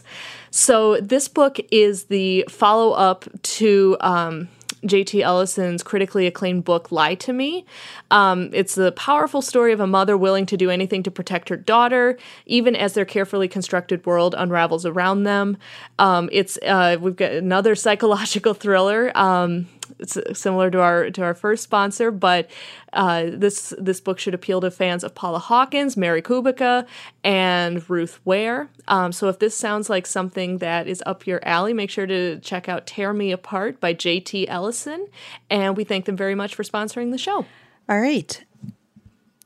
So 0.50 1.00
this 1.00 1.28
book 1.28 1.58
is 1.70 2.04
the 2.04 2.44
follow 2.48 2.92
up 2.92 3.24
to. 3.42 3.96
Um, 4.00 4.48
J.T. 4.84 5.20
Ellison's 5.20 5.82
critically 5.82 6.28
acclaimed 6.28 6.64
book, 6.64 6.92
Lie 6.92 7.16
to 7.16 7.32
Me. 7.32 7.64
Um, 8.12 8.50
it's 8.52 8.76
the 8.76 8.92
powerful 8.92 9.42
story 9.42 9.72
of 9.72 9.80
a 9.80 9.86
mother 9.86 10.16
willing 10.16 10.46
to 10.46 10.56
do 10.56 10.70
anything 10.70 11.02
to 11.04 11.10
protect 11.10 11.48
her 11.48 11.56
daughter, 11.56 12.16
even 12.44 12.76
as 12.76 12.92
their 12.92 13.06
carefully 13.06 13.48
constructed 13.48 14.04
world 14.06 14.36
unravels 14.38 14.86
around 14.86 15.24
them. 15.24 15.56
Um, 15.98 16.28
it's 16.30 16.56
uh, 16.58 16.98
we've 17.00 17.16
got 17.16 17.32
another 17.32 17.74
psychological 17.86 18.54
thriller. 18.54 19.10
Um, 19.16 19.66
it's 19.98 20.18
similar 20.38 20.70
to 20.70 20.80
our 20.80 21.10
to 21.10 21.22
our 21.22 21.34
first 21.34 21.62
sponsor, 21.62 22.10
but 22.10 22.50
uh, 22.92 23.26
this 23.32 23.74
this 23.78 24.00
book 24.00 24.18
should 24.18 24.34
appeal 24.34 24.60
to 24.60 24.70
fans 24.70 25.04
of 25.04 25.14
Paula 25.14 25.38
Hawkins, 25.38 25.96
Mary 25.96 26.22
Kubica, 26.22 26.86
and 27.24 27.88
Ruth 27.88 28.20
Ware. 28.24 28.68
Um, 28.88 29.12
so 29.12 29.28
if 29.28 29.38
this 29.38 29.56
sounds 29.56 29.88
like 29.90 30.06
something 30.06 30.58
that 30.58 30.86
is 30.86 31.02
up 31.06 31.26
your 31.26 31.40
alley, 31.46 31.72
make 31.72 31.90
sure 31.90 32.06
to 32.06 32.38
check 32.40 32.68
out 32.68 32.86
"Tear 32.86 33.12
Me 33.12 33.32
Apart" 33.32 33.80
by 33.80 33.92
J.T. 33.92 34.48
Ellison, 34.48 35.06
and 35.50 35.76
we 35.76 35.84
thank 35.84 36.04
them 36.04 36.16
very 36.16 36.34
much 36.34 36.54
for 36.54 36.62
sponsoring 36.62 37.10
the 37.10 37.18
show. 37.18 37.44
All 37.88 38.00
right. 38.00 38.42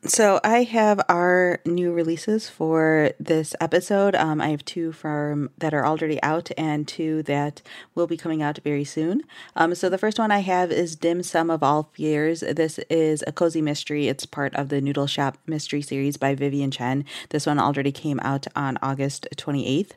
So 0.07 0.41
I 0.43 0.63
have 0.63 0.99
our 1.11 1.61
new 1.67 1.93
releases 1.93 2.49
for 2.49 3.11
this 3.21 3.55
episode. 3.61 4.15
Um, 4.15 4.41
I 4.41 4.49
have 4.49 4.65
two 4.65 4.93
from 4.93 5.51
that 5.59 5.75
are 5.75 5.85
already 5.85 6.23
out 6.23 6.51
and 6.57 6.89
two 6.89 7.23
that 7.25 7.61
will 7.95 8.07
be 8.07 8.17
coming 8.17 8.43
out 8.43 8.59
very 8.65 8.83
soon. 8.85 9.21
Um, 9.55 9.75
so 9.75 9.91
the 9.91 9.99
first 9.99 10.19
one 10.19 10.31
I 10.31 10.39
have 10.39 10.73
is 10.73 10.97
Dim 10.97 11.23
Sum 11.23 11.51
of 11.51 11.63
All 11.63 11.91
Fears. 11.93 12.41
This 12.41 12.79
is 12.89 13.23
a 13.27 13.33
cozy 13.33 13.61
mystery. 13.61 14.09
It's 14.09 14.25
part 14.25 14.55
of 14.55 14.71
the 14.71 14.81
Noodle 14.81 15.07
Shop 15.07 15.37
mystery 15.47 15.83
series 15.83 16.17
by 16.17 16.35
Vivien 16.35 16.71
Chien. 16.71 17.05
This 17.29 17.45
one 17.45 17.59
already 17.59 17.93
came 17.93 18.21
out 18.21 18.47
on 18.57 18.79
August 18.81 19.29
28th. 19.37 19.93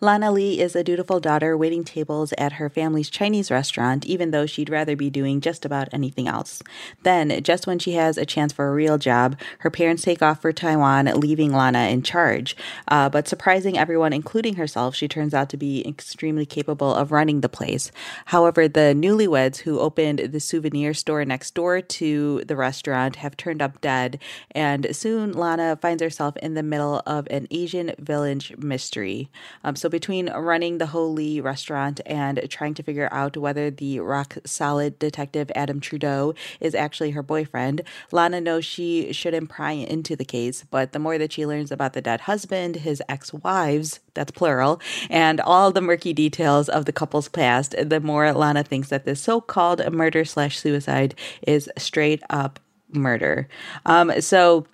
Lana 0.00 0.30
Lee 0.30 0.60
is 0.60 0.74
a 0.74 0.84
dutiful 0.84 1.20
daughter 1.20 1.56
waiting 1.56 1.84
tables 1.84 2.32
at 2.38 2.54
her 2.54 2.68
family's 2.68 3.10
Chinese 3.10 3.50
restaurant, 3.50 4.04
even 4.06 4.30
though 4.30 4.46
she'd 4.46 4.70
rather 4.70 4.96
be 4.96 5.10
doing 5.10 5.40
just 5.40 5.64
about 5.64 5.88
anything 5.92 6.28
else. 6.28 6.62
Then, 7.02 7.42
just 7.42 7.66
when 7.66 7.78
she 7.78 7.92
has 7.92 8.16
a 8.16 8.26
chance 8.26 8.52
for 8.52 8.68
a 8.68 8.74
real 8.74 8.98
job, 8.98 9.38
her 9.60 9.70
parents 9.70 10.02
take 10.02 10.22
off 10.22 10.42
for 10.42 10.52
Taiwan, 10.52 11.06
leaving 11.06 11.52
Lana 11.52 11.88
in 11.88 12.02
charge. 12.02 12.56
Uh, 12.88 13.08
but 13.08 13.28
surprising 13.28 13.78
everyone, 13.78 14.12
including 14.12 14.56
herself, 14.56 14.94
she 14.94 15.08
turns 15.08 15.34
out 15.34 15.48
to 15.50 15.56
be 15.56 15.86
extremely 15.86 16.46
capable 16.46 16.94
of 16.94 17.12
running 17.12 17.40
the 17.40 17.48
place. 17.48 17.90
However, 18.26 18.68
the 18.68 18.94
newlyweds 18.96 19.58
who 19.58 19.78
opened 19.78 20.18
the 20.18 20.40
souvenir 20.40 20.94
store 20.94 21.24
next 21.24 21.54
door 21.54 21.80
to 21.80 22.42
the 22.46 22.56
restaurant 22.56 23.16
have 23.16 23.36
turned 23.36 23.62
up 23.62 23.80
dead, 23.80 24.18
and 24.50 24.94
soon 24.94 25.32
Lana 25.32 25.78
finds 25.80 26.02
herself 26.02 26.36
in 26.38 26.54
the 26.54 26.62
middle 26.62 27.02
of 27.06 27.26
an 27.30 27.46
Asian 27.50 27.92
village 27.98 28.54
mystery. 28.58 29.30
Um, 29.64 29.76
so 29.76 29.88
between 29.88 30.30
running 30.30 30.78
the 30.78 30.86
Ho-Lee 30.86 31.40
restaurant 31.40 32.00
and 32.06 32.44
trying 32.48 32.74
to 32.74 32.82
figure 32.82 33.08
out 33.12 33.36
whether 33.36 33.70
the 33.70 34.00
rock 34.00 34.38
solid 34.44 34.98
detective 34.98 35.50
Adam 35.54 35.80
Trudeau 35.80 36.34
is 36.60 36.74
actually 36.74 37.10
her 37.12 37.22
boyfriend, 37.22 37.82
Lana 38.10 38.40
knows 38.40 38.64
she 38.64 39.12
shouldn't 39.12 39.50
pry 39.50 39.72
into 39.72 40.16
the 40.16 40.24
case. 40.24 40.64
But 40.70 40.92
the 40.92 40.98
more 40.98 41.18
that 41.18 41.32
she 41.32 41.46
learns 41.46 41.70
about 41.70 41.92
the 41.92 42.02
dead 42.02 42.22
husband, 42.22 42.76
his 42.76 43.02
ex 43.08 43.32
wives, 43.32 44.00
that's 44.14 44.32
plural, 44.32 44.80
and 45.10 45.40
all 45.40 45.72
the 45.72 45.80
murky 45.80 46.12
details 46.12 46.68
of 46.68 46.84
the 46.84 46.92
couple's 46.92 47.28
past, 47.28 47.74
the 47.78 48.00
more 48.00 48.32
Lana 48.32 48.62
thinks 48.62 48.88
that 48.88 49.04
this 49.04 49.20
so 49.20 49.40
called 49.40 49.92
murder 49.92 50.24
slash 50.24 50.58
suicide 50.58 51.14
is 51.46 51.70
straight 51.78 52.22
up 52.30 52.60
murder. 52.92 53.48
Um, 53.86 54.20
so 54.20 54.66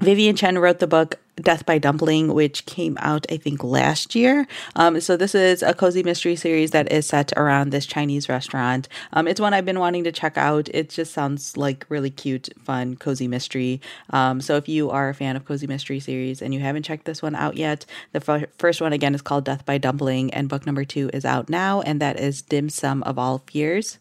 Vivien 0.00 0.36
Chien 0.36 0.58
wrote 0.58 0.78
the 0.78 0.86
book 0.86 1.18
Death 1.42 1.66
by 1.66 1.78
Dumpling, 1.78 2.34
which 2.34 2.66
came 2.66 2.96
out, 3.00 3.26
I 3.30 3.36
think, 3.36 3.62
last 3.62 4.14
year. 4.14 4.46
Um, 4.76 5.00
so, 5.00 5.16
this 5.16 5.34
is 5.34 5.62
a 5.62 5.74
cozy 5.74 6.02
mystery 6.02 6.36
series 6.36 6.70
that 6.70 6.90
is 6.92 7.06
set 7.06 7.32
around 7.36 7.70
this 7.70 7.86
Chinese 7.86 8.28
restaurant. 8.28 8.88
Um, 9.12 9.26
it's 9.26 9.40
one 9.40 9.54
I've 9.54 9.64
been 9.64 9.78
wanting 9.78 10.04
to 10.04 10.12
check 10.12 10.36
out. 10.36 10.68
It 10.72 10.90
just 10.90 11.12
sounds 11.12 11.56
like 11.56 11.86
really 11.88 12.10
cute, 12.10 12.48
fun, 12.62 12.96
cozy 12.96 13.28
mystery. 13.28 13.80
Um, 14.10 14.40
so, 14.40 14.56
if 14.56 14.68
you 14.68 14.90
are 14.90 15.08
a 15.08 15.14
fan 15.14 15.36
of 15.36 15.44
cozy 15.44 15.66
mystery 15.66 16.00
series 16.00 16.42
and 16.42 16.54
you 16.54 16.60
haven't 16.60 16.84
checked 16.84 17.04
this 17.04 17.22
one 17.22 17.34
out 17.34 17.56
yet, 17.56 17.86
the 18.12 18.22
f- 18.26 18.50
first 18.58 18.80
one 18.80 18.92
again 18.92 19.14
is 19.14 19.22
called 19.22 19.44
Death 19.44 19.64
by 19.64 19.78
Dumpling, 19.78 20.32
and 20.34 20.48
book 20.48 20.66
number 20.66 20.84
two 20.84 21.10
is 21.12 21.24
out 21.24 21.48
now, 21.48 21.80
and 21.82 22.00
that 22.00 22.18
is 22.18 22.42
Dim 22.42 22.68
Sum 22.68 23.02
of 23.04 23.18
All 23.18 23.42
Fears. 23.46 23.98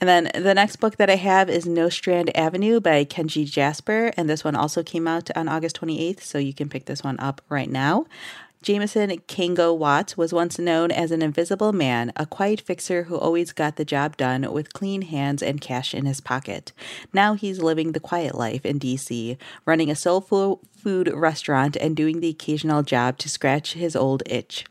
And 0.00 0.08
then 0.08 0.30
the 0.34 0.54
next 0.54 0.76
book 0.76 0.96
that 0.96 1.08
I 1.08 1.16
have 1.16 1.48
is 1.48 1.66
Nostrand 1.66 2.36
Avenue 2.36 2.80
by 2.80 3.04
Kenji 3.04 3.50
Jasper. 3.50 4.12
And 4.16 4.28
this 4.28 4.44
one 4.44 4.54
also 4.54 4.82
came 4.82 5.08
out 5.08 5.30
on 5.34 5.48
August 5.48 5.80
28th, 5.80 6.20
so 6.20 6.38
you 6.38 6.52
can 6.52 6.68
pick 6.68 6.84
this 6.84 7.02
one 7.02 7.18
up 7.18 7.40
right 7.48 7.70
now. 7.70 8.06
Jameson 8.62 9.10
Kango 9.28 9.76
Watts 9.76 10.16
was 10.16 10.32
once 10.32 10.58
known 10.58 10.90
as 10.90 11.12
an 11.12 11.22
invisible 11.22 11.72
man, 11.72 12.12
a 12.16 12.26
quiet 12.26 12.60
fixer 12.60 13.04
who 13.04 13.16
always 13.16 13.52
got 13.52 13.76
the 13.76 13.84
job 13.84 14.16
done 14.16 14.50
with 14.52 14.72
clean 14.72 15.02
hands 15.02 15.42
and 15.42 15.60
cash 15.60 15.94
in 15.94 16.04
his 16.04 16.20
pocket. 16.20 16.72
Now 17.12 17.34
he's 17.34 17.60
living 17.60 17.92
the 17.92 18.00
quiet 18.00 18.34
life 18.34 18.66
in 18.66 18.80
DC, 18.80 19.38
running 19.64 19.90
a 19.90 19.94
soul 19.94 20.20
food 20.20 21.08
restaurant 21.14 21.76
and 21.76 21.94
doing 21.94 22.20
the 22.20 22.30
occasional 22.30 22.82
job 22.82 23.18
to 23.18 23.28
scratch 23.28 23.74
his 23.74 23.94
old 23.94 24.22
itch. 24.26 24.64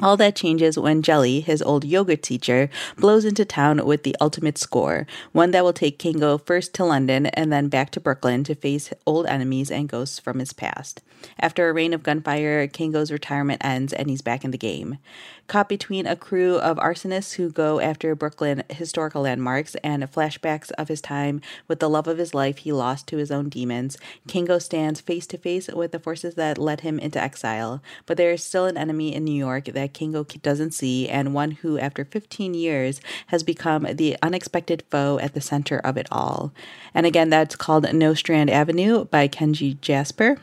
All 0.00 0.18
that 0.18 0.36
changes 0.36 0.78
when 0.78 1.00
Jelly, 1.00 1.40
his 1.40 1.62
old 1.62 1.84
yoga 1.84 2.18
teacher, 2.18 2.68
blows 2.98 3.24
into 3.24 3.46
town 3.46 3.84
with 3.86 4.02
the 4.02 4.14
ultimate 4.20 4.58
score, 4.58 5.06
one 5.32 5.52
that 5.52 5.64
will 5.64 5.72
take 5.72 5.98
Kango 5.98 6.36
first 6.44 6.74
to 6.74 6.84
London 6.84 7.26
and 7.26 7.50
then 7.50 7.68
back 7.68 7.90
to 7.92 8.00
Brooklyn 8.00 8.44
to 8.44 8.54
face 8.54 8.92
old 9.06 9.26
enemies 9.26 9.70
and 9.70 9.88
ghosts 9.88 10.18
from 10.18 10.38
his 10.38 10.52
past. 10.52 11.02
After 11.40 11.68
a 11.68 11.72
rain 11.72 11.94
of 11.94 12.02
gunfire, 12.02 12.68
Kango's 12.68 13.10
retirement 13.10 13.64
ends 13.64 13.94
and 13.94 14.10
he's 14.10 14.20
back 14.20 14.44
in 14.44 14.50
the 14.50 14.58
game. 14.58 14.98
Caught 15.46 15.68
between 15.68 16.06
a 16.06 16.16
crew 16.16 16.56
of 16.56 16.76
arsonists 16.78 17.34
who 17.34 17.50
go 17.50 17.78
after 17.78 18.16
Brooklyn 18.16 18.64
historical 18.68 19.22
landmarks 19.22 19.76
and 19.76 20.02
flashbacks 20.04 20.72
of 20.72 20.88
his 20.88 21.00
time 21.00 21.40
with 21.68 21.78
the 21.78 21.88
love 21.88 22.08
of 22.08 22.18
his 22.18 22.34
life 22.34 22.58
he 22.58 22.72
lost 22.72 23.06
to 23.06 23.16
his 23.16 23.30
own 23.30 23.48
demons, 23.48 23.96
Kango 24.26 24.60
stands 24.60 25.00
face 25.00 25.24
to 25.28 25.38
face 25.38 25.68
with 25.68 25.92
the 25.92 26.00
forces 26.00 26.34
that 26.34 26.58
led 26.58 26.80
him 26.80 26.98
into 26.98 27.22
exile. 27.22 27.80
But 28.06 28.16
there 28.16 28.32
is 28.32 28.42
still 28.42 28.66
an 28.66 28.76
enemy 28.76 29.14
in 29.14 29.24
New 29.24 29.38
York 29.38 29.66
that 29.66 29.94
Kango 29.94 30.24
doesn't 30.42 30.74
see, 30.74 31.08
and 31.08 31.32
one 31.32 31.52
who, 31.52 31.78
after 31.78 32.04
15 32.04 32.54
years, 32.54 33.00
has 33.28 33.44
become 33.44 33.86
the 33.92 34.16
unexpected 34.22 34.82
foe 34.90 35.20
at 35.20 35.34
the 35.34 35.40
center 35.40 35.78
of 35.78 35.96
it 35.96 36.08
all. 36.10 36.52
And 36.92 37.06
again, 37.06 37.30
that's 37.30 37.54
called 37.54 37.92
Nostrand 37.92 38.50
Avenue 38.50 39.04
by 39.04 39.28
Kenji 39.28 39.80
Jasper. 39.80 40.38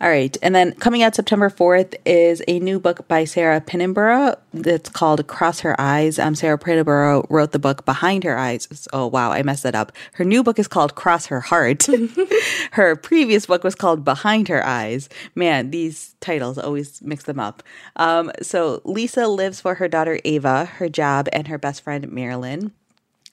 All 0.00 0.10
right. 0.10 0.36
And 0.42 0.54
then 0.54 0.72
coming 0.74 1.02
out 1.02 1.14
September 1.14 1.48
4th 1.48 1.94
is 2.04 2.42
a 2.46 2.58
new 2.58 2.78
book 2.78 3.08
by 3.08 3.24
Sarah 3.24 3.60
Pinborough 3.60 4.36
that's 4.52 4.90
called 4.90 5.26
Cross 5.26 5.60
Her 5.60 5.78
Eyes. 5.80 6.18
Um, 6.18 6.34
Sarah 6.34 6.58
Pinborough 6.58 7.26
wrote 7.30 7.52
the 7.52 7.58
book 7.58 7.86
Behind 7.86 8.22
Her 8.24 8.36
Eyes. 8.36 8.88
Oh, 8.92 9.06
wow. 9.06 9.32
I 9.32 9.42
messed 9.42 9.62
that 9.62 9.74
up. 9.74 9.92
Her 10.14 10.24
new 10.24 10.42
book 10.42 10.58
is 10.58 10.68
called 10.68 10.94
Cross 10.94 11.26
Her 11.26 11.40
Heart. 11.40 11.86
her 12.72 12.94
previous 12.96 13.46
book 13.46 13.64
was 13.64 13.74
called 13.74 14.04
Behind 14.04 14.48
Her 14.48 14.64
Eyes. 14.66 15.08
Man, 15.34 15.70
these 15.70 16.14
titles 16.20 16.58
always 16.58 17.00
mix 17.00 17.24
them 17.24 17.40
up. 17.40 17.62
Um, 17.96 18.30
so 18.42 18.82
Lisa 18.84 19.28
lives 19.28 19.60
for 19.62 19.76
her 19.76 19.88
daughter 19.88 20.20
Ava, 20.24 20.66
her 20.66 20.90
job, 20.90 21.28
and 21.32 21.48
her 21.48 21.58
best 21.58 21.82
friend 21.82 22.12
Marilyn. 22.12 22.72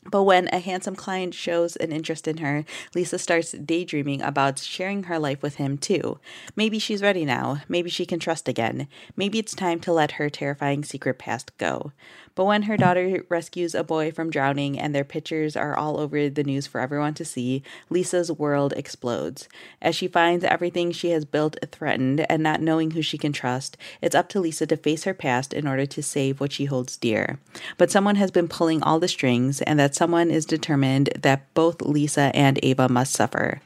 But 0.09 0.23
when 0.23 0.47
a 0.49 0.59
handsome 0.59 0.95
client 0.95 1.33
shows 1.33 1.75
an 1.75 1.91
interest 1.91 2.27
in 2.27 2.37
her, 2.37 2.65
Lisa 2.93 3.17
starts 3.17 3.51
daydreaming 3.53 4.21
about 4.21 4.59
sharing 4.59 5.03
her 5.03 5.17
life 5.17 5.41
with 5.41 5.55
him 5.55 5.77
too. 5.77 6.19
Maybe 6.55 6.79
she's 6.79 7.01
ready 7.01 7.25
now. 7.25 7.61
Maybe 7.67 7.89
she 7.89 8.05
can 8.05 8.19
trust 8.19 8.47
again. 8.47 8.87
Maybe 9.15 9.39
it's 9.39 9.55
time 9.55 9.79
to 9.81 9.93
let 9.93 10.13
her 10.13 10.29
terrifying 10.29 10.83
secret 10.83 11.19
past 11.19 11.57
go. 11.57 11.91
But 12.35 12.45
when 12.45 12.63
her 12.63 12.77
daughter 12.77 13.23
rescues 13.29 13.75
a 13.75 13.83
boy 13.83 14.11
from 14.11 14.31
drowning 14.31 14.79
and 14.79 14.93
their 14.93 15.03
pictures 15.03 15.55
are 15.55 15.75
all 15.75 15.99
over 15.99 16.29
the 16.29 16.43
news 16.43 16.65
for 16.65 16.81
everyone 16.81 17.13
to 17.15 17.25
see, 17.25 17.61
Lisa's 17.89 18.31
world 18.31 18.73
explodes. 18.75 19.47
As 19.81 19.95
she 19.95 20.07
finds 20.07 20.43
everything 20.43 20.91
she 20.91 21.11
has 21.11 21.25
built 21.25 21.57
threatened 21.71 22.25
and 22.29 22.41
not 22.41 22.61
knowing 22.61 22.91
who 22.91 23.01
she 23.01 23.17
can 23.17 23.33
trust, 23.33 23.77
it's 24.01 24.15
up 24.15 24.29
to 24.29 24.39
Lisa 24.39 24.65
to 24.67 24.77
face 24.77 25.03
her 25.03 25.13
past 25.13 25.53
in 25.53 25.67
order 25.67 25.85
to 25.85 26.01
save 26.01 26.39
what 26.39 26.51
she 26.51 26.65
holds 26.65 26.97
dear. 26.97 27.39
But 27.77 27.91
someone 27.91 28.15
has 28.15 28.31
been 28.31 28.47
pulling 28.47 28.81
all 28.81 28.99
the 28.99 29.07
strings, 29.07 29.61
and 29.61 29.79
that 29.79 29.95
someone 29.95 30.31
is 30.31 30.45
determined 30.45 31.09
that 31.21 31.53
both 31.53 31.81
Lisa 31.81 32.31
and 32.33 32.59
Ava 32.63 32.89
must 32.89 33.13
suffer 33.13 33.61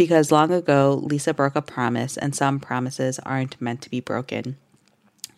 because 0.00 0.32
long 0.32 0.50
ago 0.50 0.98
Lisa 1.02 1.34
broke 1.34 1.54
a 1.54 1.60
promise, 1.60 2.16
and 2.16 2.34
some 2.34 2.58
promises 2.58 3.18
aren't 3.18 3.60
meant 3.60 3.82
to 3.82 3.90
be 3.90 4.00
broken. 4.00 4.56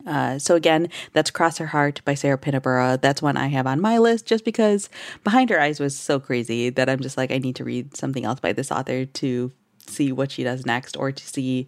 Uh, 0.07 0.39
so 0.39 0.55
again, 0.55 0.89
that's 1.13 1.31
Cross 1.31 1.59
Her 1.59 1.67
Heart 1.67 2.03
by 2.05 2.15
Sarah 2.15 2.39
Pinborough. 2.39 2.97
That's 2.97 3.23
one 3.23 3.37
I 3.37 3.49
have 3.49 3.67
on 3.67 3.81
my 3.81 3.99
list 3.99 4.27
just 4.27 4.45
because 4.45 4.89
Behind 5.25 5.51
Her 5.51 5.61
Eyes 5.61 5.81
was 5.81 5.97
so 5.97 6.19
crazy 6.19 6.71
that 6.71 6.89
I'm 6.89 7.01
just 7.01 7.17
like, 7.17 7.31
I 7.31 7.39
need 7.39 7.57
to 7.57 7.65
read 7.65 7.97
something 7.97 8.25
else 8.25 8.41
by 8.41 8.53
this 8.53 8.73
author 8.73 9.05
to 9.05 9.53
see 9.87 10.13
what 10.13 10.31
she 10.31 10.45
does 10.45 10.67
next 10.67 10.97
or 10.97 11.13
to 11.13 11.27
see 11.27 11.67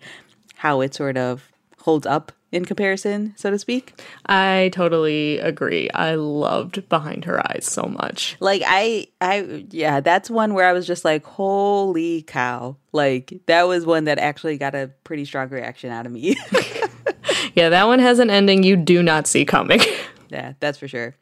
how 0.56 0.80
it 0.80 0.94
sort 0.94 1.16
of 1.16 1.50
holds 1.80 2.06
up 2.06 2.32
in 2.54 2.64
comparison, 2.64 3.34
so 3.36 3.50
to 3.50 3.58
speak. 3.58 4.00
I 4.26 4.70
totally 4.72 5.38
agree. 5.40 5.90
I 5.90 6.14
loved 6.14 6.88
Behind 6.88 7.24
Her 7.24 7.44
Eyes 7.50 7.66
so 7.66 7.82
much. 7.82 8.36
Like 8.38 8.62
I 8.64 9.08
I 9.20 9.66
yeah, 9.70 10.00
that's 10.00 10.30
one 10.30 10.54
where 10.54 10.66
I 10.66 10.72
was 10.72 10.86
just 10.86 11.04
like, 11.04 11.26
"Holy 11.26 12.22
cow." 12.22 12.76
Like 12.92 13.40
that 13.46 13.64
was 13.64 13.84
one 13.84 14.04
that 14.04 14.18
actually 14.18 14.56
got 14.56 14.74
a 14.76 14.90
pretty 15.02 15.24
strong 15.24 15.48
reaction 15.48 15.90
out 15.90 16.06
of 16.06 16.12
me. 16.12 16.36
yeah, 17.54 17.68
that 17.70 17.86
one 17.86 17.98
has 17.98 18.18
an 18.18 18.30
ending 18.30 18.62
you 18.62 18.76
do 18.76 19.02
not 19.02 19.26
see 19.26 19.44
coming. 19.44 19.80
yeah, 20.28 20.54
that's 20.60 20.78
for 20.78 20.88
sure. 20.88 21.14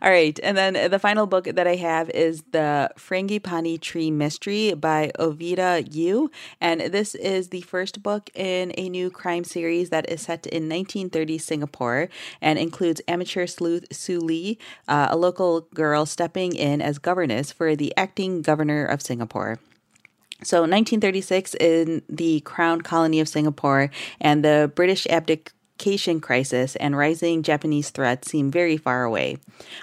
All 0.00 0.10
right, 0.10 0.38
and 0.42 0.56
then 0.56 0.90
the 0.90 0.98
final 0.98 1.26
book 1.26 1.44
that 1.44 1.66
I 1.66 1.76
have 1.76 2.10
is 2.10 2.42
the 2.52 2.90
Frangipani 2.96 3.80
Tree 3.80 4.10
Mystery 4.10 4.74
by 4.74 5.12
Ovidia 5.18 5.86
Yu, 5.94 6.30
and 6.60 6.80
this 6.80 7.14
is 7.14 7.48
the 7.48 7.62
first 7.62 8.02
book 8.02 8.30
in 8.34 8.72
a 8.76 8.88
new 8.88 9.10
crime 9.10 9.44
series 9.44 9.90
that 9.90 10.08
is 10.10 10.22
set 10.22 10.46
in 10.46 10.68
1930 10.68 11.38
Singapore 11.38 12.08
and 12.40 12.58
includes 12.58 13.00
amateur 13.08 13.46
sleuth 13.46 13.86
Sue 13.92 14.20
Lee, 14.20 14.58
uh, 14.88 15.08
a 15.10 15.16
local 15.16 15.62
girl 15.74 16.06
stepping 16.06 16.54
in 16.54 16.82
as 16.82 16.98
governess 16.98 17.52
for 17.52 17.76
the 17.76 17.92
acting 17.96 18.42
governor 18.42 18.84
of 18.84 19.02
Singapore. 19.02 19.58
So, 20.44 20.58
1936 20.60 21.54
in 21.54 22.02
the 22.08 22.40
Crown 22.40 22.80
Colony 22.80 23.20
of 23.20 23.28
Singapore, 23.28 23.90
and 24.20 24.44
the 24.44 24.70
British 24.74 25.06
abdic 25.06 25.48
crisis 26.20 26.76
and 26.76 26.96
rising 26.96 27.42
Japanese 27.42 27.90
threats 27.90 28.30
seem 28.30 28.52
very 28.52 28.76
far 28.76 29.02
away. 29.02 29.36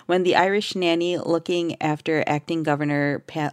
When 0.05 0.23
the 0.23 0.35
Irish 0.35 0.73
nanny 0.73 1.17
looking 1.17 1.75
after 1.81 2.23
acting 2.25 2.63
Governor 2.63 3.19
pa- 3.19 3.51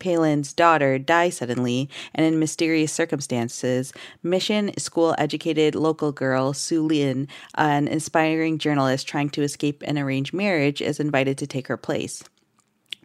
Palin's 0.00 0.52
daughter 0.52 0.98
dies 0.98 1.36
suddenly 1.36 1.88
and 2.14 2.26
in 2.26 2.38
mysterious 2.38 2.92
circumstances, 2.92 3.92
mission 4.22 4.76
school 4.76 5.14
educated 5.18 5.74
local 5.74 6.10
girl 6.10 6.52
Su 6.52 6.82
Lin, 6.82 7.28
an 7.54 7.86
inspiring 7.86 8.58
journalist 8.58 9.06
trying 9.06 9.30
to 9.30 9.42
escape 9.42 9.82
an 9.86 9.96
arranged 9.96 10.34
marriage, 10.34 10.82
is 10.82 10.98
invited 10.98 11.38
to 11.38 11.46
take 11.46 11.68
her 11.68 11.76
place. 11.76 12.24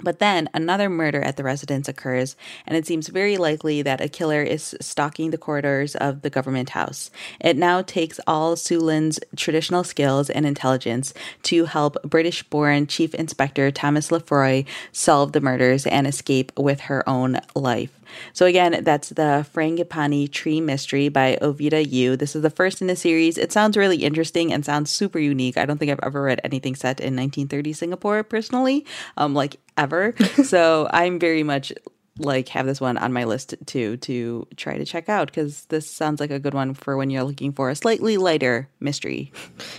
But 0.01 0.19
then 0.19 0.49
another 0.53 0.89
murder 0.89 1.21
at 1.21 1.35
the 1.35 1.43
residence 1.43 1.87
occurs, 1.87 2.35
and 2.65 2.77
it 2.77 2.87
seems 2.87 3.09
very 3.09 3.37
likely 3.37 3.81
that 3.81 4.01
a 4.01 4.07
killer 4.07 4.41
is 4.41 4.75
stalking 4.79 5.31
the 5.31 5.37
corridors 5.37 5.95
of 5.95 6.21
the 6.21 6.29
government 6.29 6.69
house. 6.69 7.11
It 7.39 7.57
now 7.57 7.81
takes 7.81 8.19
all 8.25 8.55
Su 8.55 8.79
Lin's 8.79 9.19
traditional 9.35 9.83
skills 9.83 10.29
and 10.29 10.45
intelligence 10.45 11.13
to 11.43 11.65
help 11.65 12.01
British 12.03 12.43
born 12.43 12.87
Chief 12.87 13.13
Inspector 13.13 13.71
Thomas 13.71 14.11
Le 14.11 14.19
Froy 14.19 14.63
solve 14.91 15.33
the 15.33 15.41
murders 15.41 15.85
and 15.85 16.07
escape 16.07 16.51
with 16.57 16.81
her 16.81 17.07
own 17.07 17.39
life. 17.53 17.98
So 18.33 18.45
again, 18.45 18.83
that's 18.83 19.09
the 19.09 19.45
Frangipani 19.53 20.31
Tree 20.31 20.61
Mystery 20.61 21.09
by 21.09 21.37
Ovidia 21.41 21.85
Yu. 21.89 22.15
This 22.15 22.35
is 22.35 22.41
the 22.41 22.49
first 22.49 22.81
in 22.81 22.87
the 22.87 22.95
series. 22.95 23.37
It 23.37 23.51
sounds 23.51 23.77
really 23.77 23.97
interesting 23.97 24.53
and 24.53 24.65
sounds 24.65 24.89
super 24.89 25.19
unique. 25.19 25.57
I 25.57 25.65
don't 25.65 25.77
think 25.77 25.91
I've 25.91 25.99
ever 26.03 26.21
read 26.21 26.41
anything 26.43 26.75
set 26.75 26.99
in 26.99 27.15
1930 27.15 27.73
Singapore 27.73 28.23
personally, 28.23 28.85
um, 29.17 29.33
like 29.33 29.57
ever. 29.77 30.15
so 30.43 30.87
I'm 30.91 31.19
very 31.19 31.43
much 31.43 31.73
like 32.19 32.49
have 32.49 32.65
this 32.65 32.81
one 32.81 32.97
on 32.97 33.13
my 33.13 33.23
list 33.23 33.55
too 33.65 33.97
to 33.97 34.45
try 34.57 34.77
to 34.77 34.85
check 34.85 35.09
out 35.09 35.27
because 35.27 35.65
this 35.65 35.89
sounds 35.89 36.19
like 36.19 36.31
a 36.31 36.39
good 36.39 36.53
one 36.53 36.73
for 36.73 36.97
when 36.97 37.09
you're 37.09 37.23
looking 37.23 37.53
for 37.53 37.69
a 37.69 37.75
slightly 37.75 38.17
lighter 38.17 38.69
mystery. 38.79 39.31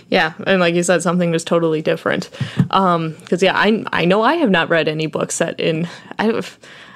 Yeah, 0.09 0.33
and 0.45 0.59
like 0.59 0.75
you 0.75 0.83
said, 0.83 1.01
something 1.01 1.31
just 1.31 1.47
totally 1.47 1.81
different. 1.81 2.29
Because 2.57 2.95
um, 2.95 3.15
yeah, 3.39 3.57
I 3.57 3.83
I 3.93 4.05
know 4.05 4.21
I 4.23 4.35
have 4.35 4.49
not 4.49 4.69
read 4.69 4.87
any 4.87 5.07
books 5.07 5.35
set 5.35 5.59
in. 5.59 5.87
I 6.19 6.41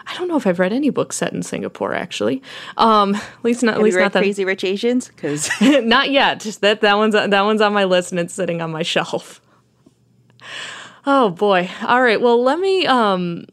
I 0.08 0.14
don't 0.16 0.28
know 0.28 0.38
if 0.38 0.46
I've 0.46 0.60
read 0.60 0.74
any 0.74 0.90
books 0.90 1.18
set 1.18 1.34
in 1.34 1.44
Singapore 1.44 1.94
actually. 1.94 2.42
Um, 2.78 3.16
at 3.16 3.44
least 3.44 3.64
not. 3.64 3.74
Have 3.74 3.82
at 3.82 3.84
least 3.84 3.98
not 3.98 4.14
that 4.14 4.20
Crazy 4.20 4.46
Rich 4.46 4.64
Asians 4.64 5.08
because 5.08 5.50
not 5.62 6.12
yet. 6.12 6.40
Just 6.40 6.62
that 6.62 6.82
that 6.82 6.98
one's 6.98 7.14
that 7.14 7.42
one's 7.42 7.62
on 7.62 7.74
my 7.74 7.86
list 7.86 8.12
and 8.12 8.20
it's 8.20 8.34
sitting 8.34 8.62
on 8.62 8.72
my 8.72 8.84
shelf. 8.84 9.42
Oh 11.06 11.30
boy. 11.30 11.70
All 11.86 12.02
right. 12.02 12.20
Well, 12.20 12.42
let 12.42 12.60
me. 12.60 12.86
Um, 12.86 13.46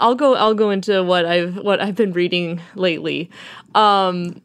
I'll 0.00 0.14
go. 0.14 0.34
I'll 0.34 0.54
go 0.54 0.70
into 0.70 1.02
what 1.02 1.26
I've 1.26 1.56
what 1.56 1.80
I've 1.80 1.96
been 1.96 2.12
reading 2.12 2.60
lately. 2.74 3.30
Um, 3.74 4.40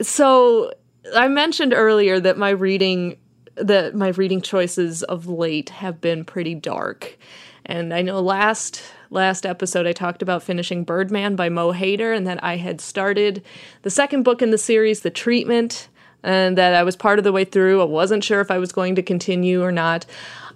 so 0.00 0.72
I 1.16 1.28
mentioned 1.28 1.72
earlier 1.72 2.18
that 2.20 2.36
my 2.38 2.50
reading 2.50 3.16
that 3.56 3.94
my 3.94 4.08
reading 4.08 4.40
choices 4.40 5.02
of 5.04 5.26
late 5.26 5.70
have 5.70 6.00
been 6.00 6.24
pretty 6.24 6.54
dark. 6.54 7.18
And 7.64 7.94
I 7.94 8.02
know 8.02 8.20
last 8.20 8.82
last 9.12 9.44
episode 9.44 9.86
I 9.86 9.92
talked 9.92 10.22
about 10.22 10.42
finishing 10.42 10.84
Birdman 10.84 11.36
by 11.36 11.48
Mo 11.48 11.72
Hayder 11.72 12.12
and 12.12 12.26
that 12.26 12.42
I 12.42 12.56
had 12.56 12.80
started 12.80 13.44
the 13.82 13.90
second 13.90 14.22
book 14.22 14.40
in 14.40 14.50
the 14.50 14.58
series, 14.58 15.00
The 15.00 15.10
Treatment, 15.10 15.88
and 16.22 16.56
that 16.56 16.74
I 16.74 16.82
was 16.82 16.96
part 16.96 17.18
of 17.18 17.24
the 17.24 17.32
way 17.32 17.44
through. 17.44 17.82
I 17.82 17.84
wasn't 17.84 18.24
sure 18.24 18.40
if 18.40 18.50
I 18.50 18.58
was 18.58 18.72
going 18.72 18.94
to 18.94 19.02
continue 19.02 19.62
or 19.62 19.70
not. 19.70 20.06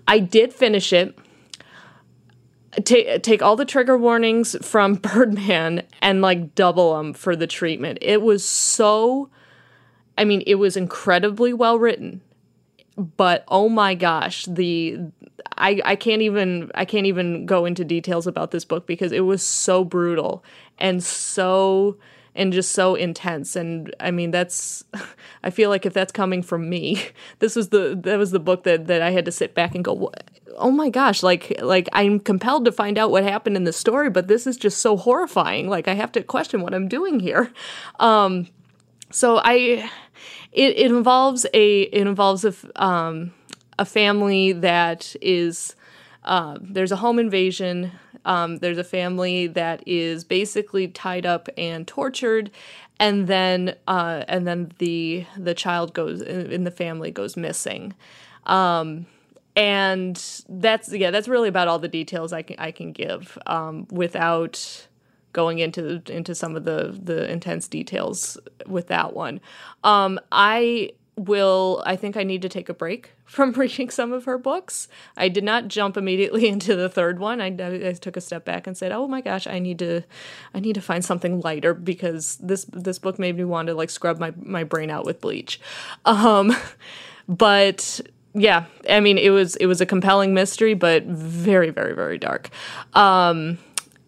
I 0.09 0.19
did 0.19 0.53
finish 0.53 0.93
it. 0.93 1.17
Take 2.85 3.23
take 3.23 3.43
all 3.43 3.57
the 3.57 3.65
trigger 3.65 3.97
warnings 3.97 4.57
from 4.67 4.95
Birdman 4.97 5.83
and 6.03 6.21
like 6.21 6.55
double 6.55 6.97
them 6.97 7.13
for 7.13 7.37
the 7.37 7.47
treatment. 7.47 7.99
It 8.03 8.23
was 8.23 8.45
so 8.45 9.31
I 10.19 10.25
mean, 10.25 10.43
it 10.47 10.55
was 10.55 10.77
incredibly 10.77 11.53
well 11.53 11.79
written 11.79 12.23
but 12.97 13.45
oh 13.49 13.69
my 13.69 13.95
gosh 13.95 14.47
the 14.47 14.99
I, 15.59 15.81
I 15.85 15.97
can't 15.97 16.23
even 16.23 16.71
I 16.75 16.85
can't 16.85 17.07
even 17.07 17.47
go 17.47 17.65
into 17.65 17.85
details 17.85 18.27
about 18.27 18.51
this 18.51 18.65
book 18.65 18.87
because 18.87 19.13
it 19.13 19.21
was 19.21 19.47
so 19.47 19.85
brutal 19.85 20.45
and 20.79 21.03
so 21.03 21.97
and 22.35 22.53
just 22.53 22.73
so 22.73 22.95
intense. 22.95 23.57
And 23.57 23.95
I 23.99 24.11
mean 24.11 24.31
that's 24.31 24.85
I 25.43 25.51
feel 25.51 25.71
like 25.71 25.87
if 25.87 25.93
that's 25.93 26.13
coming 26.13 26.43
from 26.43 26.69
me 26.69 27.03
this 27.39 27.57
was 27.57 27.71
the 27.71 27.99
that 28.03 28.19
was 28.19 28.31
the 28.31 28.41
book 28.41 28.65
that 28.65 28.87
that 28.87 29.03
I 29.03 29.11
had 29.11 29.25
to 29.25 29.33
sit 29.33 29.55
back 29.55 29.75
and 29.75 29.85
go 29.85 30.13
oh 30.59 30.71
my 30.71 30.89
gosh 30.89 31.23
like 31.23 31.61
like 31.63 31.89
I'm 31.93 32.21
compelled 32.21 32.65
to 32.65 32.73
find 32.73 32.99
out 32.99 33.11
what 33.11 33.25
happened 33.25 33.57
in 33.57 33.65
the 33.65 33.73
story 33.73 34.11
but 34.11 34.29
this 34.29 34.47
is 34.47 34.57
just 34.57 34.79
so 34.79 34.97
horrifying. 34.97 35.69
Like 35.69 35.89
I 35.89 35.95
have 35.95 36.13
to 36.13 36.23
question 36.23 36.63
what 36.63 36.75
I'm 36.75 36.89
doing 36.89 37.21
here. 37.21 37.53
Um 37.99 38.49
so 39.11 39.41
I 39.43 39.91
it, 40.57 40.79
it 40.79 40.91
involves 40.91 41.47
a 41.55 41.83
it 41.83 42.07
involves 42.07 42.45
a 42.45 42.55
um, 42.83 43.33
a 43.79 43.85
family 43.85 44.53
that 44.53 45.15
is 45.21 45.77
uh, 46.25 46.59
there's 46.61 46.91
a 46.91 46.97
home 46.97 47.19
invasion. 47.19 47.93
Um, 48.25 48.57
there's 48.57 48.79
a 48.79 48.85
family 48.85 49.47
that 49.47 49.87
is 49.87 50.25
basically 50.25 50.89
tied 50.89 51.27
up 51.27 51.49
and 51.57 51.87
tortured, 51.87 52.51
and 52.99 53.29
then 53.29 53.77
uh, 53.87 54.25
and 54.27 54.47
then 54.47 54.73
the 54.79 55.27
the 55.37 55.55
child 55.55 55.93
goes 55.93 56.23
in 56.23 56.65
the 56.65 56.71
family 56.71 57.11
goes 57.11 57.37
missing. 57.37 57.95
Um, 58.47 59.07
and 59.55 60.17
that's 60.49 60.91
yeah 60.93 61.11
that's 61.11 61.29
really 61.29 61.49
about 61.49 61.69
all 61.69 61.79
the 61.79 61.89
details 61.89 62.33
I 62.33 62.43
can 62.43 62.57
I 62.59 62.71
can 62.71 62.93
give 62.93 63.37
um, 63.47 63.87
without 63.91 64.89
going 65.37 65.59
into 65.59 66.01
into 66.09 66.35
some 66.35 66.57
of 66.57 66.65
the 66.65 66.99
the 67.01 67.31
intense 67.31 67.69
details 67.69 68.39
with 68.67 68.87
that 68.87 69.13
one. 69.13 69.39
Um, 69.85 70.19
I 70.33 70.93
will. 71.15 71.83
I 71.85 71.95
think 71.95 72.17
I 72.17 72.23
need 72.23 72.41
to 72.41 72.49
take 72.49 72.71
a 72.71 72.75
break 72.75 73.11
from 73.27 73.53
reading 73.53 73.91
some 73.91 74.15
of 74.15 74.25
her 74.25 74.39
books. 74.39 74.89
I 75.15 75.29
did 75.29 75.45
not 75.45 75.69
jump 75.69 75.99
immediately 75.99 76.49
into 76.55 76.75
the 76.75 76.89
third 76.89 77.19
one. 77.19 77.43
I, 77.43 77.49
I, 77.49 77.93
took 77.93 78.17
a 78.17 78.21
step 78.23 78.47
back 78.47 78.67
and 78.67 78.75
said, 78.75 78.93
"Oh 78.93 79.07
my 79.07 79.21
gosh, 79.21 79.47
I 79.47 79.59
need 79.59 79.79
to, 79.81 80.03
I 80.55 80.61
need 80.61 80.73
to 80.73 80.81
find 80.81 81.05
something 81.05 81.43
lighter 81.43 81.75
because 81.75 82.37
this 82.37 82.65
this 82.73 82.99
book 82.99 83.19
made 83.19 83.37
me 83.37 83.45
want 83.45 83.69
to 83.69 83.75
like 83.75 83.91
scrub 83.91 84.19
my 84.19 84.33
my 84.41 84.65
brain 84.65 84.89
out 84.89 85.05
with 85.05 85.21
bleach." 85.21 85.61
Um, 86.07 86.57
but 87.29 88.01
yeah, 88.33 88.65
I 88.89 89.01
mean, 89.01 89.19
it 89.19 89.31
was 89.31 89.55
it 89.57 89.67
was 89.67 89.83
a 89.83 89.87
compelling 89.87 90.33
mystery, 90.33 90.73
but 90.73 91.05
very 91.05 91.69
very 91.69 91.95
very 91.95 92.17
dark. 92.17 92.49
Um, 92.95 93.59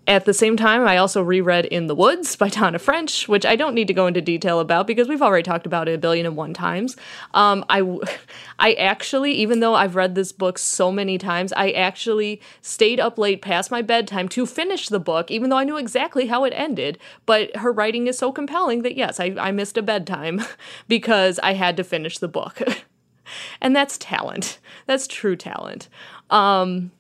at 0.09 0.25
the 0.25 0.33
same 0.33 0.57
time, 0.57 0.89
I 0.89 0.97
also 0.97 1.23
reread 1.23 1.67
In 1.67 1.87
the 1.87 1.95
Woods 1.95 2.35
by 2.35 2.49
Tana 2.49 2.79
French, 2.79 3.29
which 3.29 3.45
I 3.45 3.57
don't 3.57 3.75
need 3.75 3.89
to 3.89 3.95
go 3.95 4.07
into 4.07 4.23
detail 4.23 4.59
about 4.59 4.87
because 4.87 5.07
we've 5.07 5.21
already 5.21 5.43
talked 5.43 5.67
about 5.67 5.87
it 5.87 5.95
a 5.95 5.99
billion 5.99 6.25
and 6.25 6.35
one 6.35 6.55
times. 6.55 6.97
Um, 7.35 7.63
I, 7.69 7.83
I 8.59 8.73
actually, 8.73 9.33
even 9.33 9.61
though 9.61 9.75
I've 9.75 9.97
read 9.97 10.15
this 10.15 10.33
book 10.33 10.57
so 10.57 10.91
many 10.91 11.19
times, 11.19 11.53
I 11.53 11.73
actually 11.73 12.41
stayed 12.63 12.99
up 12.99 13.19
late 13.19 13.43
past 13.43 13.71
my 13.71 13.83
bedtime 13.83 14.31
to 14.31 14.47
finish 14.47 14.89
the 14.89 14.99
book, 14.99 15.31
even 15.31 15.51
though 15.51 15.59
I 15.59 15.65
knew 15.65 15.77
exactly 15.77 16.29
how 16.29 16.45
it 16.45 16.55
ended. 16.57 16.99
But 17.27 17.55
her 17.57 17.71
writing 17.71 18.07
is 18.07 18.17
so 18.17 18.33
compelling 18.33 18.81
that 18.83 18.97
yes, 18.97 19.21
I, 19.21 19.37
I 19.39 19.53
missed 19.53 19.77
a 19.77 19.83
bedtime 19.83 20.43
because 20.89 21.39
I 21.41 21.53
had 21.53 21.77
to 21.77 21.85
finish 21.85 22.17
the 22.17 22.29
book. 22.29 22.63
and 23.61 23.77
that's 23.77 23.99
talent. 23.99 24.59
That's 24.87 25.07
true 25.07 25.37
talent. 25.37 25.91
Um, 26.31 26.93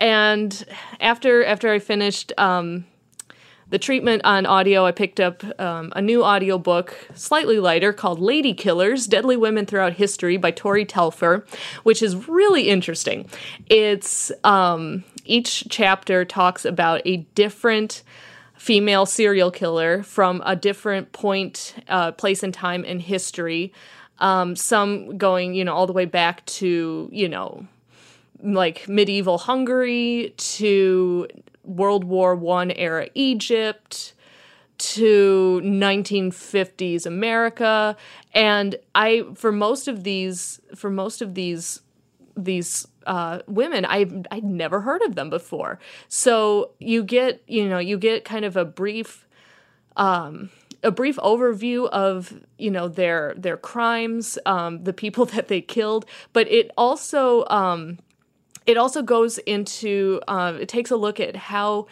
and 0.00 0.64
after 1.00 1.44
after 1.44 1.70
I 1.70 1.78
finished 1.78 2.32
um, 2.38 2.86
the 3.70 3.78
treatment 3.78 4.22
on 4.24 4.46
audio, 4.46 4.86
I 4.86 4.92
picked 4.92 5.20
up 5.20 5.44
um, 5.60 5.92
a 5.94 6.00
new 6.00 6.24
audiobook, 6.24 6.96
slightly 7.14 7.58
lighter, 7.58 7.92
called 7.92 8.18
Lady 8.18 8.54
Killers 8.54 9.06
Deadly 9.06 9.36
Women 9.36 9.66
Throughout 9.66 9.94
History 9.94 10.36
by 10.36 10.50
Tori 10.50 10.84
Telfer, 10.84 11.44
which 11.82 12.02
is 12.02 12.28
really 12.28 12.68
interesting. 12.68 13.28
It's 13.66 14.32
um, 14.44 15.04
each 15.24 15.66
chapter 15.68 16.24
talks 16.24 16.64
about 16.64 17.02
a 17.04 17.18
different 17.34 18.02
female 18.56 19.06
serial 19.06 19.50
killer 19.50 20.02
from 20.02 20.42
a 20.44 20.56
different 20.56 21.12
point, 21.12 21.74
uh, 21.88 22.12
place, 22.12 22.42
and 22.42 22.54
time 22.54 22.84
in 22.84 23.00
history. 23.00 23.72
Um, 24.18 24.56
some 24.56 25.16
going, 25.16 25.54
you 25.54 25.64
know, 25.64 25.74
all 25.74 25.86
the 25.86 25.92
way 25.92 26.06
back 26.06 26.44
to, 26.46 27.08
you 27.12 27.28
know, 27.28 27.66
like 28.42 28.88
medieval 28.88 29.38
Hungary 29.38 30.34
to 30.36 31.28
World 31.64 32.04
War 32.04 32.34
One 32.34 32.70
era 32.70 33.08
Egypt 33.14 34.14
to 34.78 35.60
1950s 35.64 37.04
America. 37.04 37.96
And 38.32 38.76
I 38.94 39.24
for 39.34 39.52
most 39.52 39.88
of 39.88 40.04
these 40.04 40.60
for 40.74 40.90
most 40.90 41.20
of 41.20 41.34
these 41.34 41.80
these 42.36 42.86
uh, 43.06 43.40
women 43.46 43.84
I've 43.84 44.26
I'd 44.30 44.44
never 44.44 44.80
heard 44.80 45.02
of 45.02 45.14
them 45.16 45.30
before. 45.30 45.78
So 46.08 46.70
you 46.78 47.02
get 47.02 47.42
you 47.46 47.68
know 47.68 47.78
you 47.78 47.98
get 47.98 48.24
kind 48.24 48.44
of 48.44 48.56
a 48.56 48.64
brief 48.64 49.26
um, 49.96 50.50
a 50.84 50.92
brief 50.92 51.16
overview 51.16 51.88
of 51.88 52.40
you 52.56 52.70
know 52.70 52.86
their 52.86 53.34
their 53.36 53.56
crimes 53.56 54.38
um, 54.46 54.84
the 54.84 54.92
people 54.92 55.24
that 55.34 55.48
they 55.48 55.60
killed. 55.60 56.06
But 56.32 56.50
it 56.50 56.70
also 56.76 57.44
um, 57.48 57.98
it 58.68 58.76
also 58.76 59.00
goes 59.02 59.38
into 59.38 60.20
um, 60.28 60.60
it 60.60 60.68
takes 60.68 60.90
a 60.90 60.96
look 60.96 61.18
at 61.18 61.34
how 61.34 61.86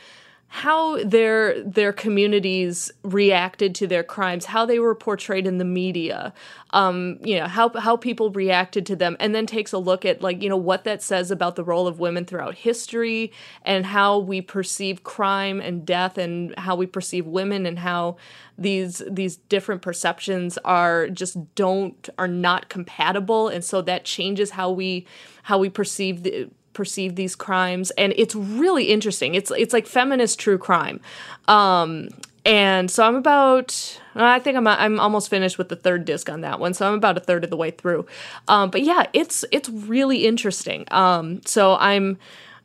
how 0.48 1.02
their 1.02 1.60
their 1.64 1.92
communities 1.92 2.92
reacted 3.02 3.74
to 3.74 3.86
their 3.86 4.04
crimes, 4.04 4.44
how 4.44 4.64
they 4.64 4.78
were 4.78 4.94
portrayed 4.94 5.46
in 5.46 5.58
the 5.58 5.64
media, 5.64 6.32
um, 6.70 7.18
you 7.22 7.38
know, 7.38 7.46
how 7.48 7.68
how 7.70 7.96
people 7.96 8.30
reacted 8.30 8.86
to 8.86 8.94
them, 8.94 9.16
and 9.18 9.34
then 9.34 9.44
takes 9.46 9.72
a 9.72 9.78
look 9.78 10.04
at 10.04 10.22
like 10.22 10.42
you 10.42 10.48
know 10.48 10.56
what 10.56 10.84
that 10.84 11.02
says 11.02 11.30
about 11.30 11.56
the 11.56 11.64
role 11.64 11.88
of 11.88 11.98
women 11.98 12.24
throughout 12.24 12.54
history 12.54 13.32
and 13.62 13.86
how 13.86 14.18
we 14.18 14.40
perceive 14.40 15.02
crime 15.02 15.60
and 15.60 15.84
death 15.84 16.16
and 16.16 16.54
how 16.58 16.76
we 16.76 16.86
perceive 16.86 17.26
women 17.26 17.66
and 17.66 17.78
how 17.80 18.16
these 18.56 19.02
these 19.10 19.36
different 19.36 19.82
perceptions 19.82 20.58
are 20.58 21.08
just 21.08 21.54
don't 21.54 22.08
are 22.18 22.28
not 22.28 22.68
compatible, 22.68 23.48
and 23.48 23.64
so 23.64 23.82
that 23.82 24.04
changes 24.04 24.50
how 24.50 24.70
we 24.70 25.06
how 25.42 25.58
we 25.58 25.68
perceive 25.68 26.22
the 26.22 26.48
perceive 26.76 27.16
these 27.16 27.34
crimes 27.34 27.90
and 27.92 28.12
it's 28.16 28.34
really 28.34 28.84
interesting. 28.84 29.34
It's 29.34 29.50
it's 29.50 29.72
like 29.72 29.86
feminist 29.86 30.38
true 30.38 30.58
crime. 30.58 31.00
Um 31.48 32.10
and 32.44 32.88
so 32.92 33.04
i'm 33.04 33.16
about 33.16 34.00
i 34.14 34.38
think 34.38 34.56
i'm 34.56 34.68
i'm 34.68 35.00
almost 35.00 35.28
finished 35.28 35.58
with 35.58 35.68
the 35.68 35.74
third 35.74 36.04
disc 36.04 36.30
on 36.30 36.42
that 36.42 36.60
one 36.60 36.72
so 36.72 36.86
i'm 36.86 36.94
about 36.94 37.16
a 37.16 37.20
third 37.20 37.42
of 37.42 37.50
the 37.50 37.56
way 37.56 37.72
through. 37.72 38.06
Um 38.46 38.70
but 38.70 38.82
yeah 38.82 39.06
it's 39.12 39.44
it's 39.50 39.68
really 39.68 40.26
interesting. 40.26 40.84
Um 40.92 41.40
so 41.44 41.76
i'm 41.80 42.18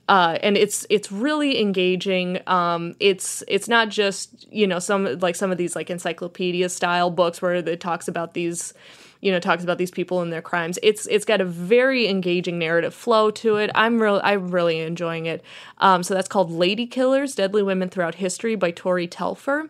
uh, 0.09 0.38
and 0.43 0.57
it's 0.57 0.86
it's 0.89 1.09
really 1.09 1.62
engaging. 1.62 2.41
Um, 2.45 2.95
it's 2.99 3.45
it's 3.47 3.70
not 3.70 3.88
just 3.88 4.45
you 4.51 4.68
know 4.68 4.78
some 4.80 5.20
like 5.20 5.38
some 5.38 5.51
of 5.53 5.57
these 5.57 5.74
like 5.74 5.89
encyclopedia 5.89 6.68
style 6.68 7.09
books 7.09 7.41
where 7.41 7.55
it 7.55 7.80
talks 7.80 8.09
about 8.09 8.34
these 8.34 8.74
you 9.22 9.32
know 9.32 9.39
talks 9.39 9.63
about 9.63 9.78
these 9.78 9.91
people 9.91 10.22
and 10.22 10.34
their 10.34 10.41
crimes. 10.41 10.78
It's 10.84 11.05
it's 11.07 11.26
got 11.26 11.41
a 11.41 11.45
very 11.45 12.07
engaging 12.07 12.59
narrative 12.59 12.93
flow 12.93 13.32
to 13.32 13.55
it. 13.57 13.69
I'm 13.74 14.01
real 14.01 14.19
I'm 14.24 14.51
really 14.51 14.80
enjoying 14.80 15.28
it. 15.28 15.43
Um, 15.78 16.03
so 16.03 16.13
that's 16.13 16.28
called 16.28 16.51
Lady 16.51 16.86
Killers: 16.88 17.36
Deadly 17.36 17.63
Women 17.63 17.89
Throughout 17.89 18.15
History 18.15 18.55
by 18.55 18.72
Tori 18.72 19.07
Telfer. 19.07 19.69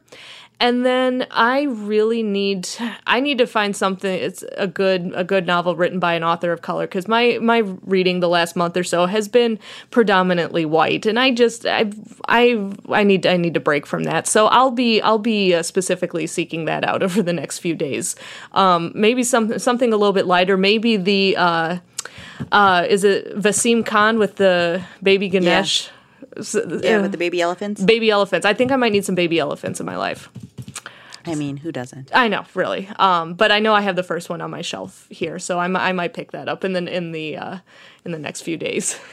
And 0.62 0.86
then 0.86 1.26
I 1.32 1.64
really 1.64 2.22
need 2.22 2.70
I 3.08 3.20
need 3.20 3.40
to 3.40 3.48
find 3.48 3.76
something 3.76 4.14
it's 4.14 4.44
a 4.56 4.68
good 4.68 5.12
a 5.16 5.24
good 5.24 5.48
novel 5.48 5.76
written 5.76 5.98
by 6.00 6.14
an 6.14 6.24
author 6.24 6.52
of 6.52 6.62
color 6.62 6.86
because 6.86 7.08
my 7.08 7.40
my 7.42 7.58
reading 7.84 8.20
the 8.20 8.30
last 8.30 8.56
month 8.56 8.78
or 8.78 8.84
so 8.84 9.08
has 9.08 9.28
been 9.28 9.58
predominantly 9.90 10.66
white 10.66 11.08
and 11.08 11.18
I 11.18 11.32
just 11.32 11.66
I 11.66 11.92
I 12.28 12.72
I 12.90 13.04
need 13.04 13.26
I 13.26 13.38
need 13.38 13.56
to 13.56 13.60
break 13.60 13.88
from 13.88 14.04
that. 14.04 14.28
So 14.28 14.46
I'll 14.46 14.70
be 14.70 15.02
I'll 15.02 15.18
be 15.18 15.56
uh, 15.56 15.64
specifically 15.64 16.28
seeking 16.28 16.66
that 16.66 16.84
out 16.84 17.02
over 17.08 17.24
the 17.24 17.34
next 17.34 17.58
few 17.58 17.74
days. 17.74 18.16
Um, 18.52 18.92
maybe 18.94 19.24
some 19.24 19.58
something 19.58 19.92
a 19.92 19.98
little 19.98 20.14
bit 20.14 20.28
lighter. 20.28 20.58
Maybe 20.58 20.96
the 20.96 21.38
uh, 21.38 21.78
uh, 22.52 22.86
is 22.88 23.04
it 23.04 23.36
Vaseem 23.36 23.84
Khan 23.84 24.20
with 24.20 24.36
the 24.36 24.84
baby 25.02 25.28
Ganesh? 25.28 25.88
Yeah. 25.88 25.94
Yeah, 26.38 27.02
with 27.02 27.12
the 27.12 27.18
baby 27.18 27.42
elephants. 27.42 27.84
Baby 27.84 28.10
elephants. 28.10 28.46
I 28.46 28.54
think 28.54 28.72
I 28.72 28.78
might 28.78 28.94
need 28.94 29.04
some 29.04 29.16
baby 29.16 29.38
elephants 29.38 29.82
in 29.82 29.86
my 29.86 29.98
life. 29.98 30.30
I 31.26 31.36
mean, 31.36 31.58
who 31.58 31.72
doesn't? 31.72 32.12
I 32.14 32.28
know, 32.28 32.46
really. 32.54 32.90
Um, 32.98 33.34
but 33.34 33.52
I 33.52 33.60
know 33.60 33.74
I 33.74 33.82
have 33.82 33.96
the 33.96 34.04
first 34.04 34.30
one 34.30 34.42
on 34.42 34.52
my 34.52 34.62
shelf 34.62 35.08
here, 35.10 35.40
so 35.40 35.60
I, 35.60 35.66
I 35.66 35.92
might 35.92 36.14
pick 36.14 36.32
that 36.32 36.50
up 36.50 36.64
in 36.64 36.74
the 36.74 36.86
in 36.96 37.12
the 37.12 37.38
uh, 37.38 37.58
in 38.06 38.12
the 38.12 38.20
next 38.20 38.42
few 38.42 38.58
days. 38.58 39.00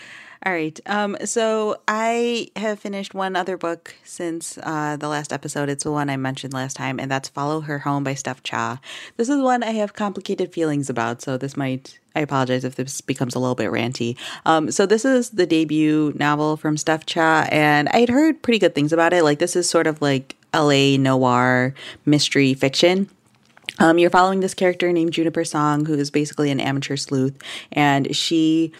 All 0.46 0.52
right. 0.52 0.78
Um, 0.86 1.16
so 1.24 1.80
I 1.88 2.48
have 2.54 2.78
finished 2.78 3.12
one 3.12 3.34
other 3.34 3.56
book 3.56 3.96
since 4.04 4.56
uh, 4.62 4.96
the 4.96 5.08
last 5.08 5.32
episode. 5.32 5.68
It's 5.68 5.82
the 5.82 5.90
one 5.90 6.08
I 6.08 6.16
mentioned 6.16 6.54
last 6.54 6.76
time, 6.76 7.00
and 7.00 7.10
that's 7.10 7.28
Follow 7.28 7.60
Her 7.60 7.80
Home 7.80 8.04
by 8.04 8.14
Steph 8.14 8.44
Cha. 8.44 8.80
This 9.16 9.28
is 9.28 9.40
one 9.40 9.64
I 9.64 9.72
have 9.72 9.94
complicated 9.94 10.52
feelings 10.52 10.88
about, 10.88 11.22
so 11.22 11.38
this 11.38 11.56
might, 11.56 11.98
I 12.14 12.20
apologize 12.20 12.62
if 12.62 12.76
this 12.76 13.00
becomes 13.00 13.34
a 13.34 13.40
little 13.40 13.56
bit 13.56 13.72
ranty. 13.72 14.16
Um, 14.46 14.70
so 14.70 14.86
this 14.86 15.04
is 15.04 15.30
the 15.30 15.46
debut 15.46 16.12
novel 16.16 16.56
from 16.56 16.76
Steph 16.76 17.04
Cha, 17.04 17.48
and 17.50 17.88
I 17.88 17.98
had 17.98 18.08
heard 18.08 18.40
pretty 18.40 18.60
good 18.60 18.76
things 18.76 18.92
about 18.92 19.12
it. 19.12 19.24
Like, 19.24 19.40
this 19.40 19.56
is 19.56 19.68
sort 19.68 19.88
of 19.88 20.00
like 20.00 20.36
LA 20.54 20.96
noir 20.96 21.74
mystery 22.04 22.54
fiction. 22.54 23.08
Um, 23.78 23.98
you're 23.98 24.10
following 24.10 24.40
this 24.40 24.54
character 24.54 24.92
named 24.92 25.12
Juniper 25.12 25.44
Song, 25.44 25.84
who 25.84 25.94
is 25.94 26.10
basically 26.10 26.50
an 26.50 26.58
amateur 26.58 26.96
sleuth, 26.96 27.40
and 27.70 28.14
she 28.14 28.72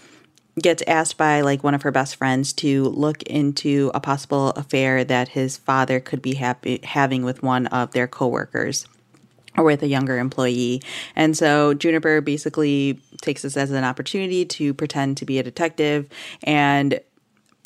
gets 0.61 0.83
asked 0.87 1.17
by 1.17 1.41
like 1.41 1.63
one 1.63 1.75
of 1.75 1.83
her 1.83 1.93
best 1.93 2.17
friends 2.17 2.53
to 2.53 2.85
look 2.85 3.23
into 3.23 3.91
a 3.95 4.01
possible 4.01 4.51
affair 4.51 5.05
that 5.05 5.29
his 5.29 5.57
father 5.57 6.01
could 6.01 6.21
be 6.21 6.35
happy, 6.35 6.81
having 6.83 7.25
with 7.25 7.43
one 7.43 7.67
of 7.69 7.93
their 7.93 8.09
coworkers 8.09 8.87
or 9.57 9.65
with 9.65 9.83
a 9.83 9.87
younger 9.89 10.19
employee. 10.19 10.83
And 11.17 11.37
so 11.37 11.75
Juniper 11.75 12.21
basically 12.21 13.01
takes 13.21 13.43
this 13.43 13.57
as 13.57 13.71
an 13.71 13.85
opportunity 13.85 14.45
to 14.45 14.73
pretend 14.73 15.17
to 15.19 15.25
be 15.25 15.39
a 15.39 15.43
detective 15.43 16.09
and 16.43 17.01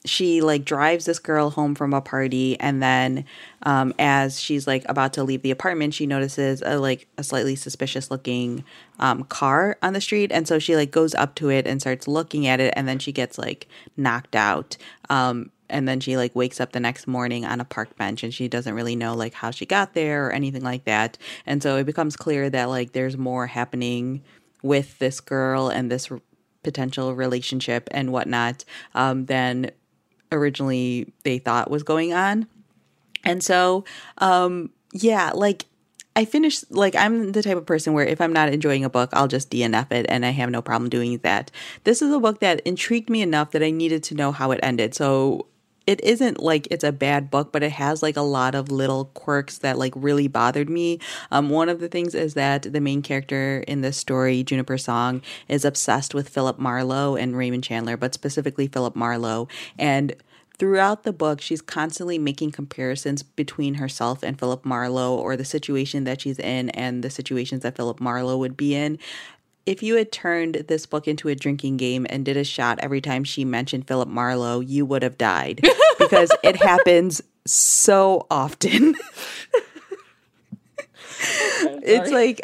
she 0.05 0.40
like 0.40 0.64
drives 0.64 1.05
this 1.05 1.18
girl 1.18 1.50
home 1.50 1.74
from 1.74 1.94
a 1.94 2.00
party 2.00 2.59
and 2.59 2.82
then 2.82 3.24
um, 3.62 3.94
as 3.98 4.40
she's 4.40 4.66
like 4.66 4.84
about 4.88 5.12
to 5.12 5.22
leave 5.22 5.42
the 5.42 5.50
apartment 5.50 5.94
she 5.94 6.07
notices 6.07 6.62
a 6.66 6.78
like 6.78 7.07
a 7.18 7.22
slightly 7.22 7.55
suspicious 7.55 8.11
looking 8.11 8.64
um, 8.98 9.22
car 9.24 9.76
on 9.82 9.92
the 9.92 10.00
street 10.00 10.32
and 10.32 10.48
so 10.48 10.59
she 10.59 10.74
like 10.74 10.90
goes 10.90 11.14
up 11.14 11.34
to 11.34 11.50
it 11.50 11.66
and 11.66 11.80
starts 11.80 12.09
looking 12.09 12.46
at 12.46 12.61
it 12.61 12.72
and 12.76 12.88
then 12.88 12.98
she 12.98 13.12
gets 13.12 13.38
like 13.38 13.68
knocked 13.96 14.34
out 14.34 14.76
um, 15.09 15.50
and 15.72 15.88
then 15.88 15.98
she 15.98 16.16
like 16.16 16.36
wakes 16.36 16.61
up 16.61 16.72
the 16.72 16.80
next 16.80 17.09
morning 17.09 17.44
on 17.44 17.61
a 17.61 17.64
park 17.64 17.96
bench 17.96 18.22
and 18.22 18.32
she 18.32 18.46
doesn't 18.46 18.74
really 18.74 18.94
know 18.94 19.14
like 19.14 19.34
how 19.34 19.50
she 19.50 19.66
got 19.66 19.94
there 19.94 20.26
or 20.26 20.30
anything 20.30 20.62
like 20.62 20.84
that. 20.84 21.16
And 21.46 21.62
so 21.62 21.76
it 21.76 21.84
becomes 21.84 22.14
clear 22.14 22.50
that 22.50 22.68
like 22.68 22.92
there's 22.92 23.16
more 23.16 23.46
happening 23.46 24.22
with 24.62 24.98
this 24.98 25.20
girl 25.20 25.68
and 25.68 25.90
this 25.90 26.11
potential 26.62 27.14
relationship 27.14 27.88
and 27.90 28.12
whatnot 28.12 28.64
um, 28.94 29.26
than 29.26 29.70
originally 30.33 31.12
they 31.24 31.39
thought 31.39 31.70
was 31.70 31.83
going 31.83 32.12
on. 32.12 32.47
And 33.24 33.43
so, 33.43 33.85
um, 34.18 34.70
yeah, 34.93 35.30
like 35.35 35.66
I 36.14 36.24
finished, 36.24 36.70
like, 36.70 36.95
I'm 36.95 37.33
the 37.33 37.43
type 37.43 37.57
of 37.57 37.64
person 37.64 37.93
where 37.95 38.05
if 38.05 38.20
I'm 38.20 38.33
not 38.33 38.53
enjoying 38.53 38.85
a 38.85 38.91
book, 38.91 39.11
I'll 39.12 39.28
just 39.28 39.51
DNF 39.51 39.93
it, 39.93 40.07
and 40.09 40.26
I 40.26 40.30
have 40.30 40.51
no 40.51 40.61
problem 40.61 40.91
doing 40.91 41.16
that. 41.18 41.51
This 41.85 42.03
is 42.03 42.12
a 42.12 42.20
book 42.20 42.41
that 42.41 42.61
intrigued 42.61 43.09
me 43.09 43.22
enough 43.22 43.53
that 43.53 43.62
I 43.62 43.70
needed 43.70 44.03
to 44.05 44.14
know 44.14 44.33
how 44.33 44.51
it 44.51 44.61
ended. 44.62 44.95
So 44.95 45.47
it 45.93 46.03
isn't 46.03 46.43
like 46.43 46.66
it's 46.70 46.84
a 46.84 46.90
bad 46.90 47.30
book, 47.30 47.53
but 47.53 47.62
it 47.62 47.72
has 47.72 48.03
like 48.03 48.16
a 48.16 48.22
lot 48.22 48.55
of 48.55 48.72
little 48.72 49.05
quirks 49.12 49.59
that 49.59 49.76
like 49.76 49.93
really 49.95 50.26
bothered 50.26 50.70
me. 50.70 50.99
Um, 51.30 51.51
one 51.51 51.68
of 51.68 51.80
the 51.80 51.88
things 51.88 52.14
is 52.14 52.32
that 52.32 52.62
the 52.72 52.80
main 52.80 53.03
character 53.03 53.62
in 53.68 53.82
this 53.82 53.99
story, 53.99 54.43
Juniper 54.43 54.78
Song, 54.78 55.20
is 55.49 55.66
obsessed 55.66 56.14
with 56.14 56.30
Philip 56.30 56.59
Marlowe 56.59 57.14
and 57.14 57.36
Raymond 57.36 57.62
Chandler, 57.62 57.99
but 57.99 58.14
specifically 58.14 58.68
Philip 58.68 58.97
Marlowe. 58.97 59.49
And 59.78 60.16
throughout 60.59 61.03
the 61.03 61.12
book, 61.12 61.43
she's 61.43 61.61
constantly 61.61 62.18
making 62.18 62.53
comparisons 62.53 63.22
between 63.22 63.74
herself 63.74 64.22
and 64.22 64.38
Philip 64.38 64.64
Marlowe 64.64 65.14
or 65.14 65.36
the 65.36 65.45
situation 65.45 66.05
that 66.05 66.22
she's 66.22 66.38
in 66.38 66.70
and 66.70 67.05
the 67.05 67.11
situations 67.11 67.62
that 67.64 67.76
Philip 67.76 68.01
Marlowe 68.01 68.38
would 68.38 68.57
be 68.57 68.74
in 68.74 68.99
if 69.67 69.83
you 69.83 69.97
had 69.97 70.11
turned 70.11 70.55
this 70.69 70.87
book 70.87 71.07
into 71.07 71.29
a 71.29 71.35
drinking 71.35 71.77
game 71.77 72.07
and 72.11 72.25
did 72.25 72.37
a 72.37 72.45
shot 72.45 72.79
every 72.81 73.01
time 73.01 73.25
she 73.25 73.45
mentioned 73.45 73.87
Philip 73.87 74.09
Marlowe, 74.09 74.61
you 74.61 74.85
would 74.87 75.03
have 75.03 75.19
died 75.19 75.61
because 75.99 76.33
it 76.43 76.57
happens 76.57 77.23
so 77.47 78.27
often. 78.31 78.95
it's 81.83 82.11
like 82.11 82.41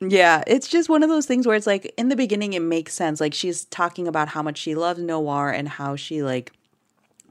yeah, 0.00 0.42
it's 0.46 0.66
just 0.66 0.88
one 0.88 1.02
of 1.02 1.08
those 1.08 1.26
things 1.26 1.46
where 1.46 1.54
it's 1.54 1.66
like 1.66 1.92
in 1.96 2.08
the 2.08 2.16
beginning 2.16 2.54
it 2.54 2.60
makes 2.60 2.94
sense. 2.94 3.20
Like 3.20 3.34
she's 3.34 3.66
talking 3.66 4.08
about 4.08 4.28
how 4.28 4.42
much 4.42 4.58
she 4.58 4.74
loves 4.74 5.00
noir 5.00 5.50
and 5.50 5.68
how 5.68 5.96
she 5.96 6.22
like 6.22 6.52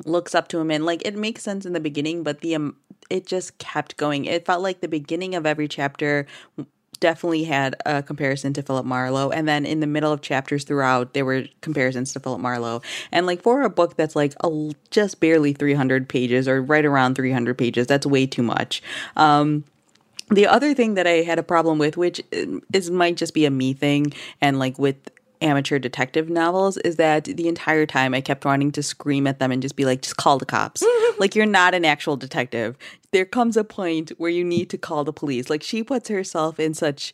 looks 0.06 0.34
up 0.34 0.48
to 0.50 0.60
him 0.60 0.72
and 0.72 0.86
like 0.86 1.06
it 1.06 1.16
makes 1.16 1.44
sense 1.44 1.66
in 1.66 1.74
the 1.74 1.80
beginning, 1.80 2.24
but 2.24 2.42
the 2.42 2.56
um, 2.56 2.78
it 3.10 3.26
just 3.26 3.58
kept 3.58 3.98
going. 3.98 4.26
It 4.26 4.46
felt 4.46 4.62
like 4.62 4.80
the 4.80 4.88
beginning 4.88 5.36
of 5.36 5.46
every 5.46 5.68
chapter 5.68 6.28
definitely 7.02 7.44
had 7.44 7.76
a 7.86 8.02
comparison 8.02 8.54
to 8.54 8.62
Philip 8.62 8.86
Marlowe. 8.86 9.30
And 9.30 9.46
then 9.46 9.66
in 9.66 9.82
the 9.82 9.88
middle 9.88 10.14
of 10.14 10.22
chapters 10.22 10.64
throughout, 10.64 11.14
there 11.14 11.26
were 11.26 11.46
comparisons 11.60 12.14
to 12.14 12.22
Philip 12.22 12.40
Marlowe. 12.40 12.82
And 13.12 13.26
like 13.26 13.42
for 13.42 13.64
a 13.64 13.70
book 13.70 13.98
that's 13.98 14.16
like 14.16 14.34
a, 14.42 14.72
just 14.90 15.20
barely 15.20 15.52
300 15.52 16.08
pages 16.08 16.48
or 16.48 16.62
right 16.62 16.86
around 16.86 17.16
300 17.16 17.58
pages, 17.58 17.88
that's 17.88 18.06
way 18.06 18.26
too 18.26 18.44
much. 18.44 18.82
Um, 19.18 19.66
the 20.30 20.48
other 20.48 20.74
thing 20.74 20.94
that 20.94 21.06
I 21.06 21.24
had 21.24 21.40
a 21.40 21.44
problem 21.44 21.78
with, 21.78 21.98
which 21.98 22.22
is 22.32 22.90
might 22.90 23.18
just 23.18 23.34
be 23.34 23.46
a 23.46 23.52
me 23.52 23.74
thing, 23.74 24.14
and 24.40 24.60
like 24.60 24.80
with 24.80 24.96
amateur 25.42 25.80
detective 25.80 26.30
novels 26.30 26.78
is 26.78 26.96
that 26.98 27.26
the 27.26 27.48
entire 27.48 27.86
time 27.86 28.14
I 28.14 28.22
kept 28.22 28.46
wanting 28.46 28.72
to 28.74 28.84
scream 28.84 29.28
at 29.28 29.40
them 29.40 29.52
and 29.52 29.62
just 29.62 29.76
be 29.76 29.86
like, 29.86 30.02
just 30.02 30.18
call 30.18 30.38
the 30.38 30.46
cops. 30.46 30.84
like, 31.20 31.36
you're 31.36 31.46
not 31.46 31.74
an 31.74 31.86
actual 31.86 32.18
detective. 32.18 32.78
There 33.12 33.26
comes 33.26 33.58
a 33.58 33.64
point 33.64 34.12
where 34.18 34.30
you 34.30 34.44
need 34.44 34.70
to 34.70 34.78
call 34.78 35.04
the 35.04 35.14
police. 35.14 35.50
Like, 35.50 35.64
she 35.64 35.84
puts 35.84 36.10
herself 36.10 36.60
in 36.60 36.74
such 36.74 37.14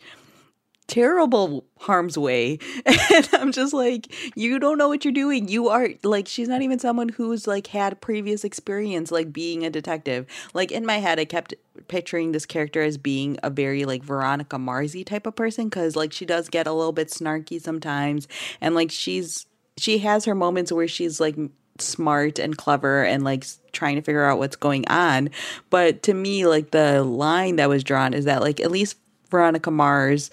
terrible 0.87 1.65
harm's 1.79 2.17
way. 2.17 2.59
And 3.13 3.29
i'm 3.33 3.51
just 3.51 3.73
like 3.73 4.13
you 4.35 4.59
don't 4.59 4.77
know 4.77 4.87
what 4.87 5.05
you're 5.05 5.13
doing. 5.13 5.47
You 5.47 5.69
are 5.69 5.89
like 6.03 6.27
she's 6.27 6.47
not 6.47 6.61
even 6.61 6.79
someone 6.79 7.09
who's 7.09 7.47
like 7.47 7.67
had 7.67 7.99
previous 8.01 8.43
experience 8.43 9.11
like 9.11 9.31
being 9.31 9.65
a 9.65 9.69
detective. 9.69 10.25
Like 10.53 10.71
in 10.71 10.85
my 10.85 10.97
head 10.97 11.19
i 11.19 11.25
kept 11.25 11.53
picturing 11.87 12.31
this 12.31 12.45
character 12.45 12.81
as 12.81 12.97
being 12.97 13.37
a 13.43 13.49
very 13.49 13.85
like 13.85 14.03
veronica 14.03 14.57
marsy 14.57 15.03
type 15.03 15.25
of 15.27 15.35
person 15.35 15.65
because 15.65 15.95
like 15.95 16.11
she 16.11 16.25
does 16.25 16.49
get 16.49 16.67
a 16.67 16.73
little 16.73 16.91
bit 16.91 17.09
snarky 17.09 17.61
sometimes. 17.61 18.27
And 18.61 18.75
like 18.75 18.91
she's 18.91 19.45
she 19.77 19.99
has 19.99 20.25
her 20.25 20.35
moments 20.35 20.71
where 20.71 20.87
she's 20.87 21.19
like 21.19 21.35
smart 21.79 22.39
and 22.39 22.57
clever 22.57 23.03
and 23.03 23.23
like 23.23 23.45
trying 23.71 23.95
to 23.95 24.01
figure 24.01 24.25
out 24.25 24.39
what's 24.39 24.55
going 24.55 24.87
on. 24.87 25.29
But 25.69 26.03
to 26.03 26.13
me 26.13 26.45
like 26.45 26.71
the 26.71 27.03
line 27.03 27.57
that 27.57 27.69
was 27.69 27.83
drawn 27.83 28.13
is 28.13 28.25
that 28.25 28.41
like 28.41 28.59
at 28.59 28.71
least 28.71 28.97
veronica 29.29 29.71
mars 29.71 30.31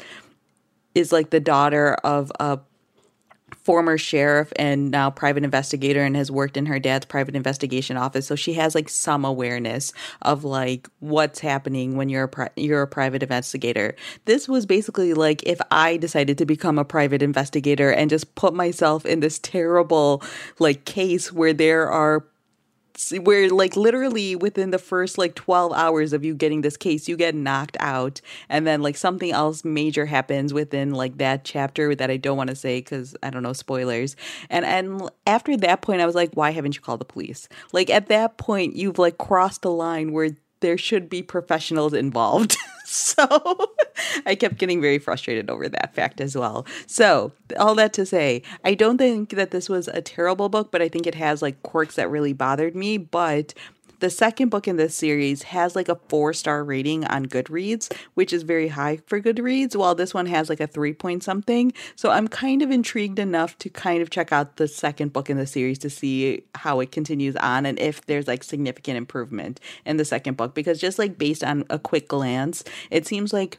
is 0.95 1.13
like 1.13 1.31
the 1.31 1.41
daughter 1.41 1.95
of 2.05 2.31
a 2.41 2.59
former 3.65 3.97
sheriff 3.97 4.53
and 4.57 4.91
now 4.91 5.11
private 5.11 5.43
investigator 5.43 6.03
and 6.03 6.17
has 6.17 6.31
worked 6.31 6.57
in 6.57 6.67
her 6.67 6.79
dad's 6.79 7.07
private 7.07 7.35
investigation 7.35 7.97
office. 7.97 8.27
So 8.27 8.37
she 8.37 8.53
has 8.55 8.75
like 8.75 8.89
some 8.89 9.25
awareness 9.25 9.93
of 10.23 10.45
like 10.45 10.89
what's 11.01 11.41
happening 11.41 11.97
when 11.97 12.09
you're 12.09 12.25
a 12.25 12.29
pri- 12.29 12.51
you're 12.57 12.83
a 12.83 12.87
private 12.87 13.23
investigator. 13.23 13.95
This 14.27 14.49
was 14.49 14.67
basically 14.67 15.15
like 15.15 15.43
if 15.45 15.61
i 15.71 15.97
decided 15.97 16.39
to 16.39 16.47
become 16.47 16.79
a 16.79 16.85
private 16.85 17.23
investigator 17.23 17.91
and 17.91 18.11
just 18.11 18.35
put 18.35 18.55
myself 18.55 19.07
in 19.07 19.21
this 19.21 19.39
terrible 19.39 20.23
like 20.59 20.85
case 20.85 21.33
where 21.33 21.53
there 21.53 21.91
are 21.91 22.25
where 23.23 23.51
like 23.51 23.77
literally 23.77 24.37
within 24.37 24.71
the 24.71 24.79
first 24.79 25.19
like 25.19 25.35
12 25.35 25.73
hours 25.73 26.13
of 26.13 26.25
you 26.25 26.35
getting 26.35 26.61
this 26.61 26.77
case 26.77 27.09
you 27.09 27.17
get 27.17 27.35
knocked 27.35 27.77
out 27.81 28.21
and 28.49 28.67
then 28.67 28.83
like 28.83 28.97
something 28.97 29.33
else 29.33 29.65
major 29.65 30.07
happens 30.07 30.55
within 30.55 30.93
like 30.93 31.19
that 31.19 31.45
chapter 31.45 31.95
that 31.95 32.11
I 32.11 32.17
don't 32.17 32.37
want 32.37 32.51
to 32.51 32.57
say 32.57 32.81
cuz 32.81 33.17
I 33.23 33.31
don't 33.31 33.43
know 33.43 33.53
spoilers. 33.53 34.17
And 34.49 34.65
and 34.65 35.11
after 35.27 35.57
that 35.57 35.83
point 35.83 36.01
I 36.01 36.07
was 36.07 36.15
like 36.15 36.33
why 36.35 36.51
haven't 36.51 36.77
you 36.77 36.81
called 36.81 37.01
the 37.01 37.05
police? 37.05 37.49
Like 37.73 37.91
at 37.91 38.07
that 38.09 38.37
point 38.39 38.77
you've 38.77 38.99
like 38.99 39.19
crossed 39.19 39.63
the 39.63 39.73
line 39.73 40.13
where 40.13 40.31
there 40.65 40.79
should 40.79 41.11
be 41.11 41.23
professionals 41.23 41.93
involved. 41.93 42.57
so 42.87 43.27
I 44.25 44.35
kept 44.35 44.57
getting 44.57 44.81
very 44.81 44.99
frustrated 44.99 45.51
over 45.51 45.69
that 45.69 45.95
fact 45.95 46.23
as 46.23 46.35
well. 46.37 46.67
So, 46.87 47.33
all 47.59 47.75
that 47.75 47.93
to 47.93 48.07
say, 48.07 48.43
I 48.65 48.73
don't 48.73 48.97
think 48.97 49.31
that 49.31 49.51
this 49.51 49.69
was 49.69 49.89
a 49.89 50.01
terrible 50.01 50.49
book, 50.49 50.73
but 50.73 50.81
I 50.81 50.89
think 50.89 51.07
it 51.07 51.15
has 51.17 51.43
like 51.43 51.63
quirks 51.63 51.97
that 51.97 52.11
really 52.11 52.33
bothered 52.33 52.75
me. 52.75 52.97
But 52.97 53.53
the 54.01 54.11
second 54.11 54.49
book 54.49 54.69
in 54.69 54.77
this 54.77 54.95
series 54.95 55.43
has 55.45 55.75
like 55.77 55.89
a 55.89 55.99
four 56.09 56.33
star 56.33 56.65
rating 56.65 57.05
on 57.07 57.27
Goodreads, 57.27 57.93
which 58.15 58.33
is 58.33 58.43
very 58.43 58.69
high 58.69 58.99
for 59.07 59.21
Goodreads, 59.21 59.77
while 59.77 59.95
this 59.95 60.15
one 60.15 60.27
has 60.27 60.49
like 60.49 60.61
a 60.61 60.67
three 60.67 60.93
point 60.93 61.23
something. 61.23 61.73
So 61.97 62.11
I'm 62.11 62.29
kind 62.29 62.63
of 62.63 62.71
intrigued 62.71 63.19
enough 63.19 63.59
to 63.59 63.69
kind 63.69 64.03
of 64.03 64.11
check 64.11 64.33
out 64.33 64.57
the 64.57 64.69
second 64.69 65.13
book 65.13 65.31
in 65.31 65.37
the 65.37 65.47
series 65.47 65.79
to 65.81 65.91
see 65.91 66.45
how 66.55 66.81
it 66.81 66.93
continues 66.93 67.37
on 67.37 67.67
and 67.67 67.79
if 67.79 68.05
there's 68.07 68.27
like 68.27 68.43
significant 68.43 68.97
improvement 68.97 69.61
in 69.85 69.97
the 69.97 70.05
second 70.05 70.37
book. 70.37 70.55
Because 70.55 70.81
just 70.81 70.99
like 70.99 71.19
based 71.19 71.45
on 71.45 71.65
a 71.71 71.79
quick 71.79 72.09
glance, 72.09 72.65
it 72.91 73.07
seems 73.07 73.33
like 73.33 73.59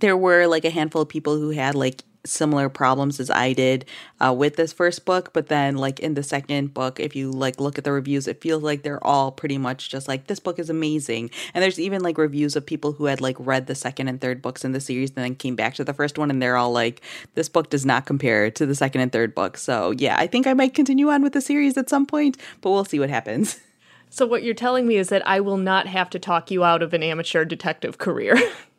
there 0.00 0.16
were 0.16 0.46
like 0.46 0.64
a 0.64 0.70
handful 0.70 1.02
of 1.02 1.08
people 1.08 1.36
who 1.36 1.50
had 1.50 1.74
like 1.74 2.04
similar 2.24 2.68
problems 2.68 3.20
as 3.20 3.30
I 3.30 3.52
did 3.52 3.84
uh, 4.20 4.34
with 4.36 4.56
this 4.56 4.72
first 4.72 5.04
book, 5.04 5.32
but 5.32 5.48
then 5.48 5.76
like 5.76 6.00
in 6.00 6.14
the 6.14 6.22
second 6.22 6.74
book, 6.74 7.00
if 7.00 7.16
you 7.16 7.30
like 7.30 7.60
look 7.60 7.78
at 7.78 7.84
the 7.84 7.92
reviews, 7.92 8.28
it 8.28 8.40
feels 8.40 8.62
like 8.62 8.82
they're 8.82 9.04
all 9.04 9.32
pretty 9.32 9.58
much 9.58 9.88
just 9.88 10.08
like 10.08 10.26
this 10.26 10.40
book 10.40 10.58
is 10.58 10.70
amazing. 10.70 11.30
And 11.54 11.62
there's 11.62 11.80
even 11.80 12.02
like 12.02 12.18
reviews 12.18 12.56
of 12.56 12.66
people 12.66 12.92
who 12.92 13.06
had 13.06 13.20
like 13.20 13.36
read 13.38 13.66
the 13.66 13.74
second 13.74 14.08
and 14.08 14.20
third 14.20 14.42
books 14.42 14.64
in 14.64 14.72
the 14.72 14.80
series 14.80 15.10
and 15.10 15.24
then 15.24 15.34
came 15.34 15.56
back 15.56 15.74
to 15.74 15.84
the 15.84 15.94
first 15.94 16.18
one, 16.18 16.30
and 16.30 16.42
they're 16.42 16.56
all 16.56 16.72
like, 16.72 17.02
this 17.34 17.48
book 17.48 17.70
does 17.70 17.86
not 17.86 18.06
compare 18.06 18.50
to 18.50 18.66
the 18.66 18.74
second 18.74 19.00
and 19.00 19.12
third 19.12 19.34
book. 19.34 19.56
So 19.56 19.92
yeah, 19.92 20.16
I 20.18 20.26
think 20.26 20.46
I 20.46 20.54
might 20.54 20.74
continue 20.74 21.08
on 21.08 21.22
with 21.22 21.32
the 21.32 21.40
series 21.40 21.76
at 21.76 21.90
some 21.90 22.06
point, 22.06 22.36
but 22.60 22.70
we'll 22.70 22.84
see 22.84 23.00
what 23.00 23.10
happens. 23.10 23.60
So 24.12 24.26
what 24.26 24.42
you're 24.42 24.54
telling 24.54 24.88
me 24.88 24.96
is 24.96 25.08
that 25.10 25.26
I 25.26 25.38
will 25.38 25.56
not 25.56 25.86
have 25.86 26.10
to 26.10 26.18
talk 26.18 26.50
you 26.50 26.64
out 26.64 26.82
of 26.82 26.92
an 26.92 27.02
amateur 27.02 27.44
detective 27.44 27.98
career. 27.98 28.36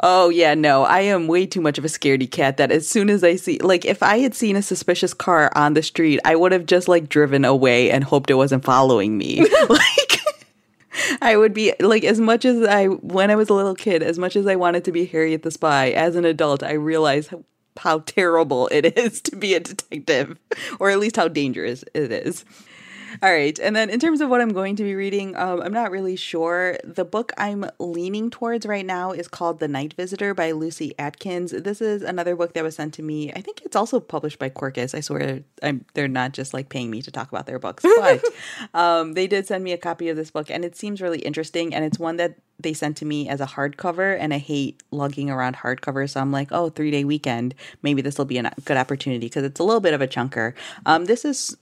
Oh 0.00 0.28
yeah, 0.28 0.54
no, 0.54 0.84
I 0.84 1.00
am 1.00 1.26
way 1.26 1.46
too 1.46 1.60
much 1.60 1.78
of 1.78 1.84
a 1.84 1.88
scaredy 1.88 2.30
cat 2.30 2.56
that 2.56 2.70
as 2.70 2.88
soon 2.88 3.10
as 3.10 3.22
I 3.22 3.36
see 3.36 3.58
like 3.58 3.84
if 3.84 4.02
I 4.02 4.18
had 4.18 4.34
seen 4.34 4.56
a 4.56 4.62
suspicious 4.62 5.14
car 5.14 5.50
on 5.54 5.74
the 5.74 5.82
street, 5.82 6.20
I 6.24 6.36
would 6.36 6.52
have 6.52 6.66
just 6.66 6.88
like 6.88 7.08
driven 7.08 7.44
away 7.44 7.90
and 7.90 8.04
hoped 8.04 8.30
it 8.30 8.34
wasn't 8.34 8.64
following 8.64 9.18
me. 9.18 9.46
like 9.68 10.14
I 11.20 11.36
would 11.36 11.54
be 11.54 11.74
like 11.80 12.04
as 12.04 12.20
much 12.20 12.44
as 12.44 12.62
I 12.66 12.86
when 12.86 13.30
I 13.30 13.36
was 13.36 13.48
a 13.48 13.54
little 13.54 13.74
kid, 13.74 14.02
as 14.02 14.18
much 14.18 14.36
as 14.36 14.46
I 14.46 14.56
wanted 14.56 14.84
to 14.84 14.92
be 14.92 15.06
Harriet 15.06 15.42
the 15.42 15.50
Spy, 15.50 15.90
as 15.90 16.16
an 16.16 16.24
adult, 16.24 16.62
I 16.62 16.72
realize 16.72 17.28
how, 17.28 17.44
how 17.78 17.98
terrible 18.00 18.68
it 18.68 18.96
is 18.96 19.20
to 19.22 19.36
be 19.36 19.54
a 19.54 19.60
detective, 19.60 20.38
or 20.78 20.90
at 20.90 20.98
least 20.98 21.16
how 21.16 21.28
dangerous 21.28 21.84
it 21.94 22.12
is. 22.12 22.44
All 23.22 23.32
right. 23.32 23.58
And 23.58 23.74
then 23.74 23.90
in 23.90 24.00
terms 24.00 24.20
of 24.20 24.28
what 24.28 24.40
I'm 24.40 24.52
going 24.52 24.76
to 24.76 24.82
be 24.82 24.94
reading, 24.94 25.36
um, 25.36 25.60
I'm 25.62 25.72
not 25.72 25.90
really 25.90 26.16
sure. 26.16 26.78
The 26.84 27.04
book 27.04 27.32
I'm 27.38 27.66
leaning 27.78 28.30
towards 28.30 28.66
right 28.66 28.84
now 28.84 29.12
is 29.12 29.28
called 29.28 29.60
The 29.60 29.68
Night 29.68 29.94
Visitor 29.94 30.34
by 30.34 30.52
Lucy 30.52 30.94
Atkins. 30.98 31.52
This 31.52 31.80
is 31.80 32.02
another 32.02 32.36
book 32.36 32.54
that 32.54 32.64
was 32.64 32.76
sent 32.76 32.94
to 32.94 33.02
me. 33.02 33.32
I 33.32 33.40
think 33.40 33.62
it's 33.62 33.76
also 33.76 34.00
published 34.00 34.38
by 34.38 34.50
Quercus. 34.50 34.94
I 34.94 35.00
swear 35.00 35.42
I'm, 35.62 35.84
they're 35.94 36.08
not 36.08 36.32
just 36.32 36.54
like 36.54 36.68
paying 36.68 36.90
me 36.90 37.02
to 37.02 37.10
talk 37.10 37.30
about 37.30 37.46
their 37.46 37.58
books, 37.58 37.84
but 37.98 38.24
um, 38.74 39.14
they 39.14 39.26
did 39.26 39.46
send 39.46 39.62
me 39.62 39.72
a 39.72 39.78
copy 39.78 40.08
of 40.08 40.16
this 40.16 40.30
book 40.30 40.50
and 40.50 40.64
it 40.64 40.76
seems 40.76 41.00
really 41.00 41.20
interesting. 41.20 41.74
And 41.74 41.84
it's 41.84 41.98
one 41.98 42.16
that 42.16 42.36
they 42.60 42.72
sent 42.72 42.96
to 42.98 43.04
me 43.04 43.28
as 43.28 43.40
a 43.40 43.46
hardcover 43.46 44.16
and 44.18 44.32
I 44.32 44.38
hate 44.38 44.82
lugging 44.90 45.30
around 45.30 45.56
hardcovers. 45.56 46.10
So 46.10 46.20
I'm 46.20 46.32
like, 46.32 46.48
oh, 46.52 46.70
three 46.70 46.90
day 46.90 47.04
weekend. 47.04 47.54
Maybe 47.82 48.02
this 48.02 48.18
will 48.18 48.24
be 48.24 48.38
a 48.38 48.52
good 48.64 48.76
opportunity 48.76 49.26
because 49.26 49.44
it's 49.44 49.60
a 49.60 49.64
little 49.64 49.80
bit 49.80 49.94
of 49.94 50.00
a 50.00 50.06
chunker. 50.06 50.54
Um, 50.86 51.06
this 51.06 51.24
is 51.24 51.56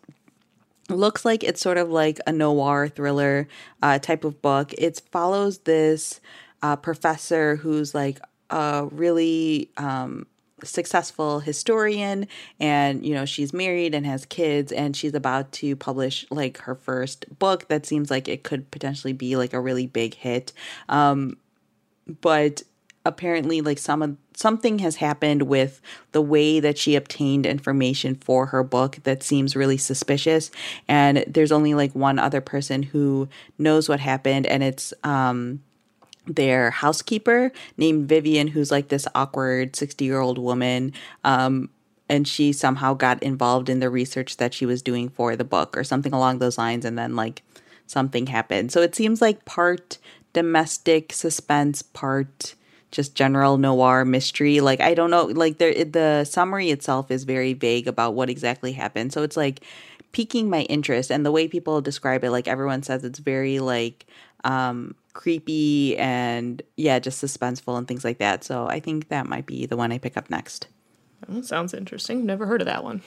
looks 0.89 1.25
like 1.25 1.45
it's 1.45 1.61
sort 1.61 1.79
of 1.79 1.91
like 1.91 2.19
a 2.27 2.33
noir 2.33 2.89
thriller 2.89 3.49
uh, 3.83 3.99
type 3.99 4.25
of 4.25 4.43
book. 4.43 4.73
It 4.79 5.01
follows 5.11 5.59
this 5.59 6.21
uh, 6.63 6.77
professor 6.77 7.57
who's 7.57 7.95
like 7.95 8.21
a 8.51 8.87
really 8.91 9.71
um, 9.77 10.27
successful 10.65 11.41
historian 11.41 12.29
and 12.61 13.05
you 13.05 13.15
know 13.15 13.25
she's 13.25 13.53
married 13.53 13.95
and 13.95 14.07
has 14.07 14.25
kids 14.27 14.71
and 14.71 14.97
she's 14.97 15.15
about 15.15 15.51
to 15.53 15.75
publish 15.75 16.25
like 16.31 16.59
her 16.59 16.75
first 16.75 17.27
book 17.39 17.67
that 17.69 17.85
seems 17.85 18.11
like 18.11 18.29
it 18.29 18.45
could 18.45 18.71
potentially 18.71 19.13
be 19.13 19.35
like 19.37 19.53
a 19.53 19.61
really 19.61 19.87
big 19.87 20.15
hit 20.15 20.53
um, 20.89 21.37
but 22.21 22.63
apparently 23.05 23.61
like 23.61 23.79
some 23.79 24.19
something 24.35 24.79
has 24.79 24.97
happened 24.97 25.43
with 25.43 25.81
the 26.13 26.23
way 26.23 26.61
that 26.61 26.79
she 26.79 26.95
obtained 26.95 27.47
information 27.47 28.15
for 28.15 28.47
her 28.47 28.63
book 28.63 28.99
that 29.05 29.23
seems 29.23 29.57
really 29.57 29.77
suspicious. 29.77 30.51
And 30.89 31.25
there's 31.27 31.53
only 31.53 31.75
like 31.75 31.95
one 31.95 32.19
other 32.19 32.41
person 32.41 32.83
who 32.83 33.29
knows 33.59 33.89
what 33.89 34.01
happened 34.01 34.47
and 34.47 34.63
it's 34.63 34.95
um 35.05 35.63
their 36.27 36.71
housekeeper 36.71 37.51
named 37.77 38.09
Vivian 38.09 38.49
who's 38.49 38.71
like 38.71 38.89
this 38.89 39.09
awkward 39.15 39.75
60 39.75 40.05
year 40.05 40.21
old 40.21 40.39
woman 40.39 40.93
um 41.25 41.69
and 42.09 42.29
she 42.29 42.53
somehow 42.53 42.95
got 42.95 43.23
involved 43.23 43.69
in 43.69 43.81
the 43.81 43.91
research 43.91 44.37
that 44.37 44.55
she 44.55 44.67
was 44.67 44.83
doing 44.83 45.09
for 45.09 45.35
the 45.35 45.45
book 45.45 45.77
or 45.77 45.83
something 45.83 46.13
along 46.13 46.39
those 46.39 46.59
lines 46.59 46.85
and 46.85 46.99
then 46.99 47.17
like 47.17 47.43
something 47.87 48.27
happened. 48.27 48.71
So 48.71 48.83
it 48.83 48.95
seems 48.95 49.23
like 49.23 49.45
part 49.45 49.99
domestic 50.33 51.13
suspense 51.13 51.83
part 51.83 52.55
just 52.93 53.15
general 53.15 53.59
noir 53.59 54.05
mystery. 54.05 54.61
Like 54.61 54.81
I 54.81 54.95
don't 54.95 55.11
know, 55.11 55.25
like 55.25 55.59
the 55.59 55.85
the 55.85 56.25
summary 56.25 56.71
itself 56.71 57.11
is 57.11 57.25
very 57.25 57.55
vague 57.55 57.89
about 57.89 58.15
what 58.15 58.31
exactly 58.31 58.73
happened. 58.73 59.13
So 59.13 59.23
it's 59.23 59.37
like 59.37 59.65
piquing 60.13 60.49
my 60.49 60.63
interest 60.63 61.11
and 61.11 61.27
the 61.27 61.33
way 61.33 61.49
people 61.49 61.81
describe 61.81 62.23
it 62.23 62.31
like 62.31 62.47
everyone 62.47 62.83
says 62.83 63.03
it's 63.03 63.19
very 63.19 63.59
like 63.61 64.05
um 64.45 64.95
creepy 65.15 65.97
and 65.97 66.63
yeah, 66.77 66.99
just 66.99 67.23
suspenseful 67.23 67.77
and 67.77 67.89
things 67.89 68.05
like 68.05 68.19
that. 68.19 68.45
So 68.45 68.67
I 68.69 68.79
think 68.81 69.09
that 69.09 69.27
might 69.27 69.47
be 69.47 69.67
the 69.67 69.77
one 69.77 69.91
I 69.91 69.99
pick 69.99 70.17
up 70.17 70.31
next. 70.31 70.69
That 71.29 71.45
sounds 71.45 71.75
interesting. 71.75 72.27
Never 72.27 72.47
heard 72.47 72.61
of 72.61 72.67
that 72.67 72.85
one. 72.85 73.03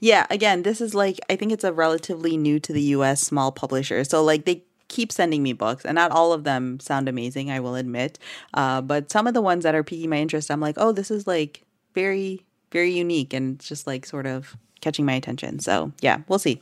Yeah, 0.00 0.26
again, 0.30 0.62
this 0.62 0.80
is 0.80 0.94
like 0.94 1.18
I 1.28 1.36
think 1.36 1.52
it's 1.52 1.64
a 1.64 1.72
relatively 1.72 2.36
new 2.36 2.60
to 2.60 2.72
the 2.72 2.82
US 2.82 3.20
small 3.20 3.52
publisher. 3.52 4.04
So 4.04 4.22
like 4.22 4.44
they 4.44 4.64
keep 4.88 5.12
sending 5.12 5.42
me 5.42 5.52
books, 5.52 5.84
and 5.84 5.94
not 5.94 6.10
all 6.10 6.32
of 6.32 6.44
them 6.44 6.80
sound 6.80 7.08
amazing, 7.08 7.50
I 7.50 7.60
will 7.60 7.74
admit. 7.74 8.18
Uh, 8.54 8.80
but 8.80 9.10
some 9.10 9.26
of 9.26 9.34
the 9.34 9.42
ones 9.42 9.64
that 9.64 9.74
are 9.74 9.84
piquing 9.84 10.10
my 10.10 10.16
interest, 10.16 10.50
I'm 10.50 10.60
like, 10.60 10.76
oh, 10.78 10.92
this 10.92 11.10
is 11.10 11.26
like 11.26 11.62
very, 11.94 12.44
very 12.72 12.92
unique 12.92 13.32
and 13.32 13.58
just 13.60 13.86
like 13.86 14.06
sort 14.06 14.26
of 14.26 14.56
catching 14.80 15.04
my 15.04 15.14
attention. 15.14 15.58
So 15.58 15.92
yeah, 16.00 16.22
we'll 16.28 16.38
see. 16.38 16.60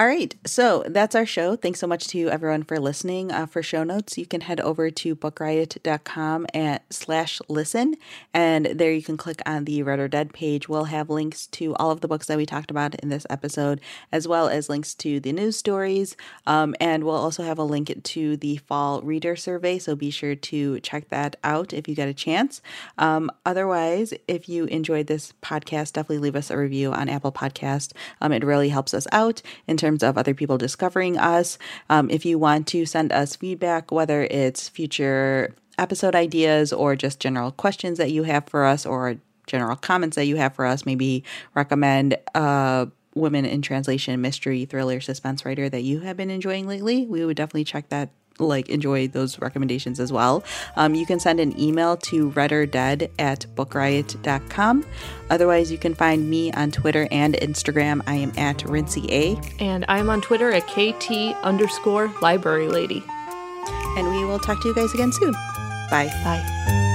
All 0.00 0.06
right, 0.06 0.32
so 0.46 0.84
that's 0.86 1.16
our 1.16 1.26
show. 1.26 1.56
Thanks 1.56 1.80
so 1.80 1.88
much 1.88 2.06
to 2.08 2.28
everyone 2.28 2.62
for 2.62 2.78
listening. 2.78 3.32
Uh, 3.32 3.46
for 3.46 3.64
show 3.64 3.82
notes, 3.82 4.16
you 4.16 4.26
can 4.26 4.42
head 4.42 4.60
over 4.60 4.92
to 4.92 5.16
bookriot.com 5.16 6.46
at 6.54 6.84
slash 6.94 7.40
listen, 7.48 7.96
and 8.32 8.66
there 8.66 8.92
you 8.92 9.02
can 9.02 9.16
click 9.16 9.42
on 9.44 9.64
the 9.64 9.82
Read 9.82 9.98
or 9.98 10.06
Dead 10.06 10.32
page. 10.32 10.68
We'll 10.68 10.84
have 10.84 11.10
links 11.10 11.48
to 11.48 11.74
all 11.74 11.90
of 11.90 12.00
the 12.00 12.06
books 12.06 12.28
that 12.28 12.36
we 12.36 12.46
talked 12.46 12.70
about 12.70 12.94
in 12.94 13.08
this 13.08 13.26
episode, 13.28 13.80
as 14.12 14.28
well 14.28 14.48
as 14.48 14.68
links 14.68 14.94
to 14.94 15.18
the 15.18 15.32
news 15.32 15.56
stories, 15.56 16.16
um, 16.46 16.76
and 16.78 17.02
we'll 17.02 17.16
also 17.16 17.42
have 17.42 17.58
a 17.58 17.64
link 17.64 17.92
to 18.00 18.36
the 18.36 18.58
fall 18.58 19.02
reader 19.02 19.34
survey, 19.34 19.80
so 19.80 19.96
be 19.96 20.10
sure 20.10 20.36
to 20.36 20.78
check 20.78 21.08
that 21.08 21.34
out 21.42 21.72
if 21.72 21.88
you 21.88 21.96
get 21.96 22.06
a 22.06 22.14
chance. 22.14 22.62
Um, 22.98 23.32
otherwise, 23.44 24.14
if 24.28 24.48
you 24.48 24.66
enjoyed 24.66 25.08
this 25.08 25.32
podcast, 25.42 25.94
definitely 25.94 26.18
leave 26.18 26.36
us 26.36 26.52
a 26.52 26.56
review 26.56 26.92
on 26.92 27.08
Apple 27.08 27.32
Podcast. 27.32 27.94
Um, 28.20 28.30
it 28.30 28.44
really 28.44 28.68
helps 28.68 28.94
us 28.94 29.08
out 29.10 29.42
in 29.66 29.76
terms 29.76 29.87
terms 29.88 30.02
of 30.02 30.18
other 30.18 30.34
people 30.34 30.58
discovering 30.58 31.16
us. 31.16 31.58
Um, 31.88 32.10
if 32.10 32.26
you 32.26 32.38
want 32.38 32.66
to 32.68 32.84
send 32.84 33.10
us 33.12 33.36
feedback, 33.36 33.90
whether 33.90 34.22
it's 34.24 34.68
future 34.68 35.54
episode 35.78 36.14
ideas 36.14 36.72
or 36.72 36.94
just 36.94 37.20
general 37.20 37.52
questions 37.52 37.96
that 37.98 38.10
you 38.10 38.24
have 38.24 38.46
for 38.46 38.64
us 38.66 38.84
or 38.84 39.16
general 39.46 39.76
comments 39.76 40.16
that 40.16 40.26
you 40.26 40.36
have 40.36 40.54
for 40.54 40.66
us, 40.66 40.84
maybe 40.84 41.24
recommend 41.54 42.18
a 42.34 42.88
women 43.14 43.46
in 43.46 43.62
translation 43.62 44.20
mystery 44.20 44.66
thriller 44.66 45.00
suspense 45.00 45.44
writer 45.44 45.68
that 45.68 45.82
you 45.82 46.00
have 46.00 46.16
been 46.16 46.30
enjoying 46.30 46.68
lately, 46.68 47.06
we 47.06 47.24
would 47.24 47.36
definitely 47.36 47.64
check 47.64 47.88
that 47.88 48.10
like 48.46 48.68
enjoy 48.68 49.08
those 49.08 49.38
recommendations 49.40 49.98
as 49.98 50.12
well. 50.12 50.44
Um, 50.76 50.94
you 50.94 51.06
can 51.06 51.18
send 51.18 51.40
an 51.40 51.58
email 51.58 51.96
to 51.96 52.30
readordead 52.32 53.10
at 53.18 53.46
bookriot.com. 53.54 54.86
Otherwise, 55.30 55.72
you 55.72 55.78
can 55.78 55.94
find 55.94 56.28
me 56.28 56.52
on 56.52 56.70
Twitter 56.70 57.08
and 57.10 57.34
Instagram. 57.34 58.02
I 58.06 58.14
am 58.14 58.32
at 58.36 58.62
Rincey 58.64 59.06
A. 59.10 59.40
And 59.58 59.84
I'm 59.88 60.10
on 60.10 60.20
Twitter 60.20 60.52
at 60.52 60.66
KT 60.66 61.36
underscore 61.42 62.12
library 62.22 62.68
lady. 62.68 63.02
And 63.96 64.08
we 64.08 64.24
will 64.24 64.38
talk 64.38 64.62
to 64.62 64.68
you 64.68 64.74
guys 64.74 64.94
again 64.94 65.12
soon. 65.12 65.32
Bye. 65.90 66.10
Bye. 66.22 66.87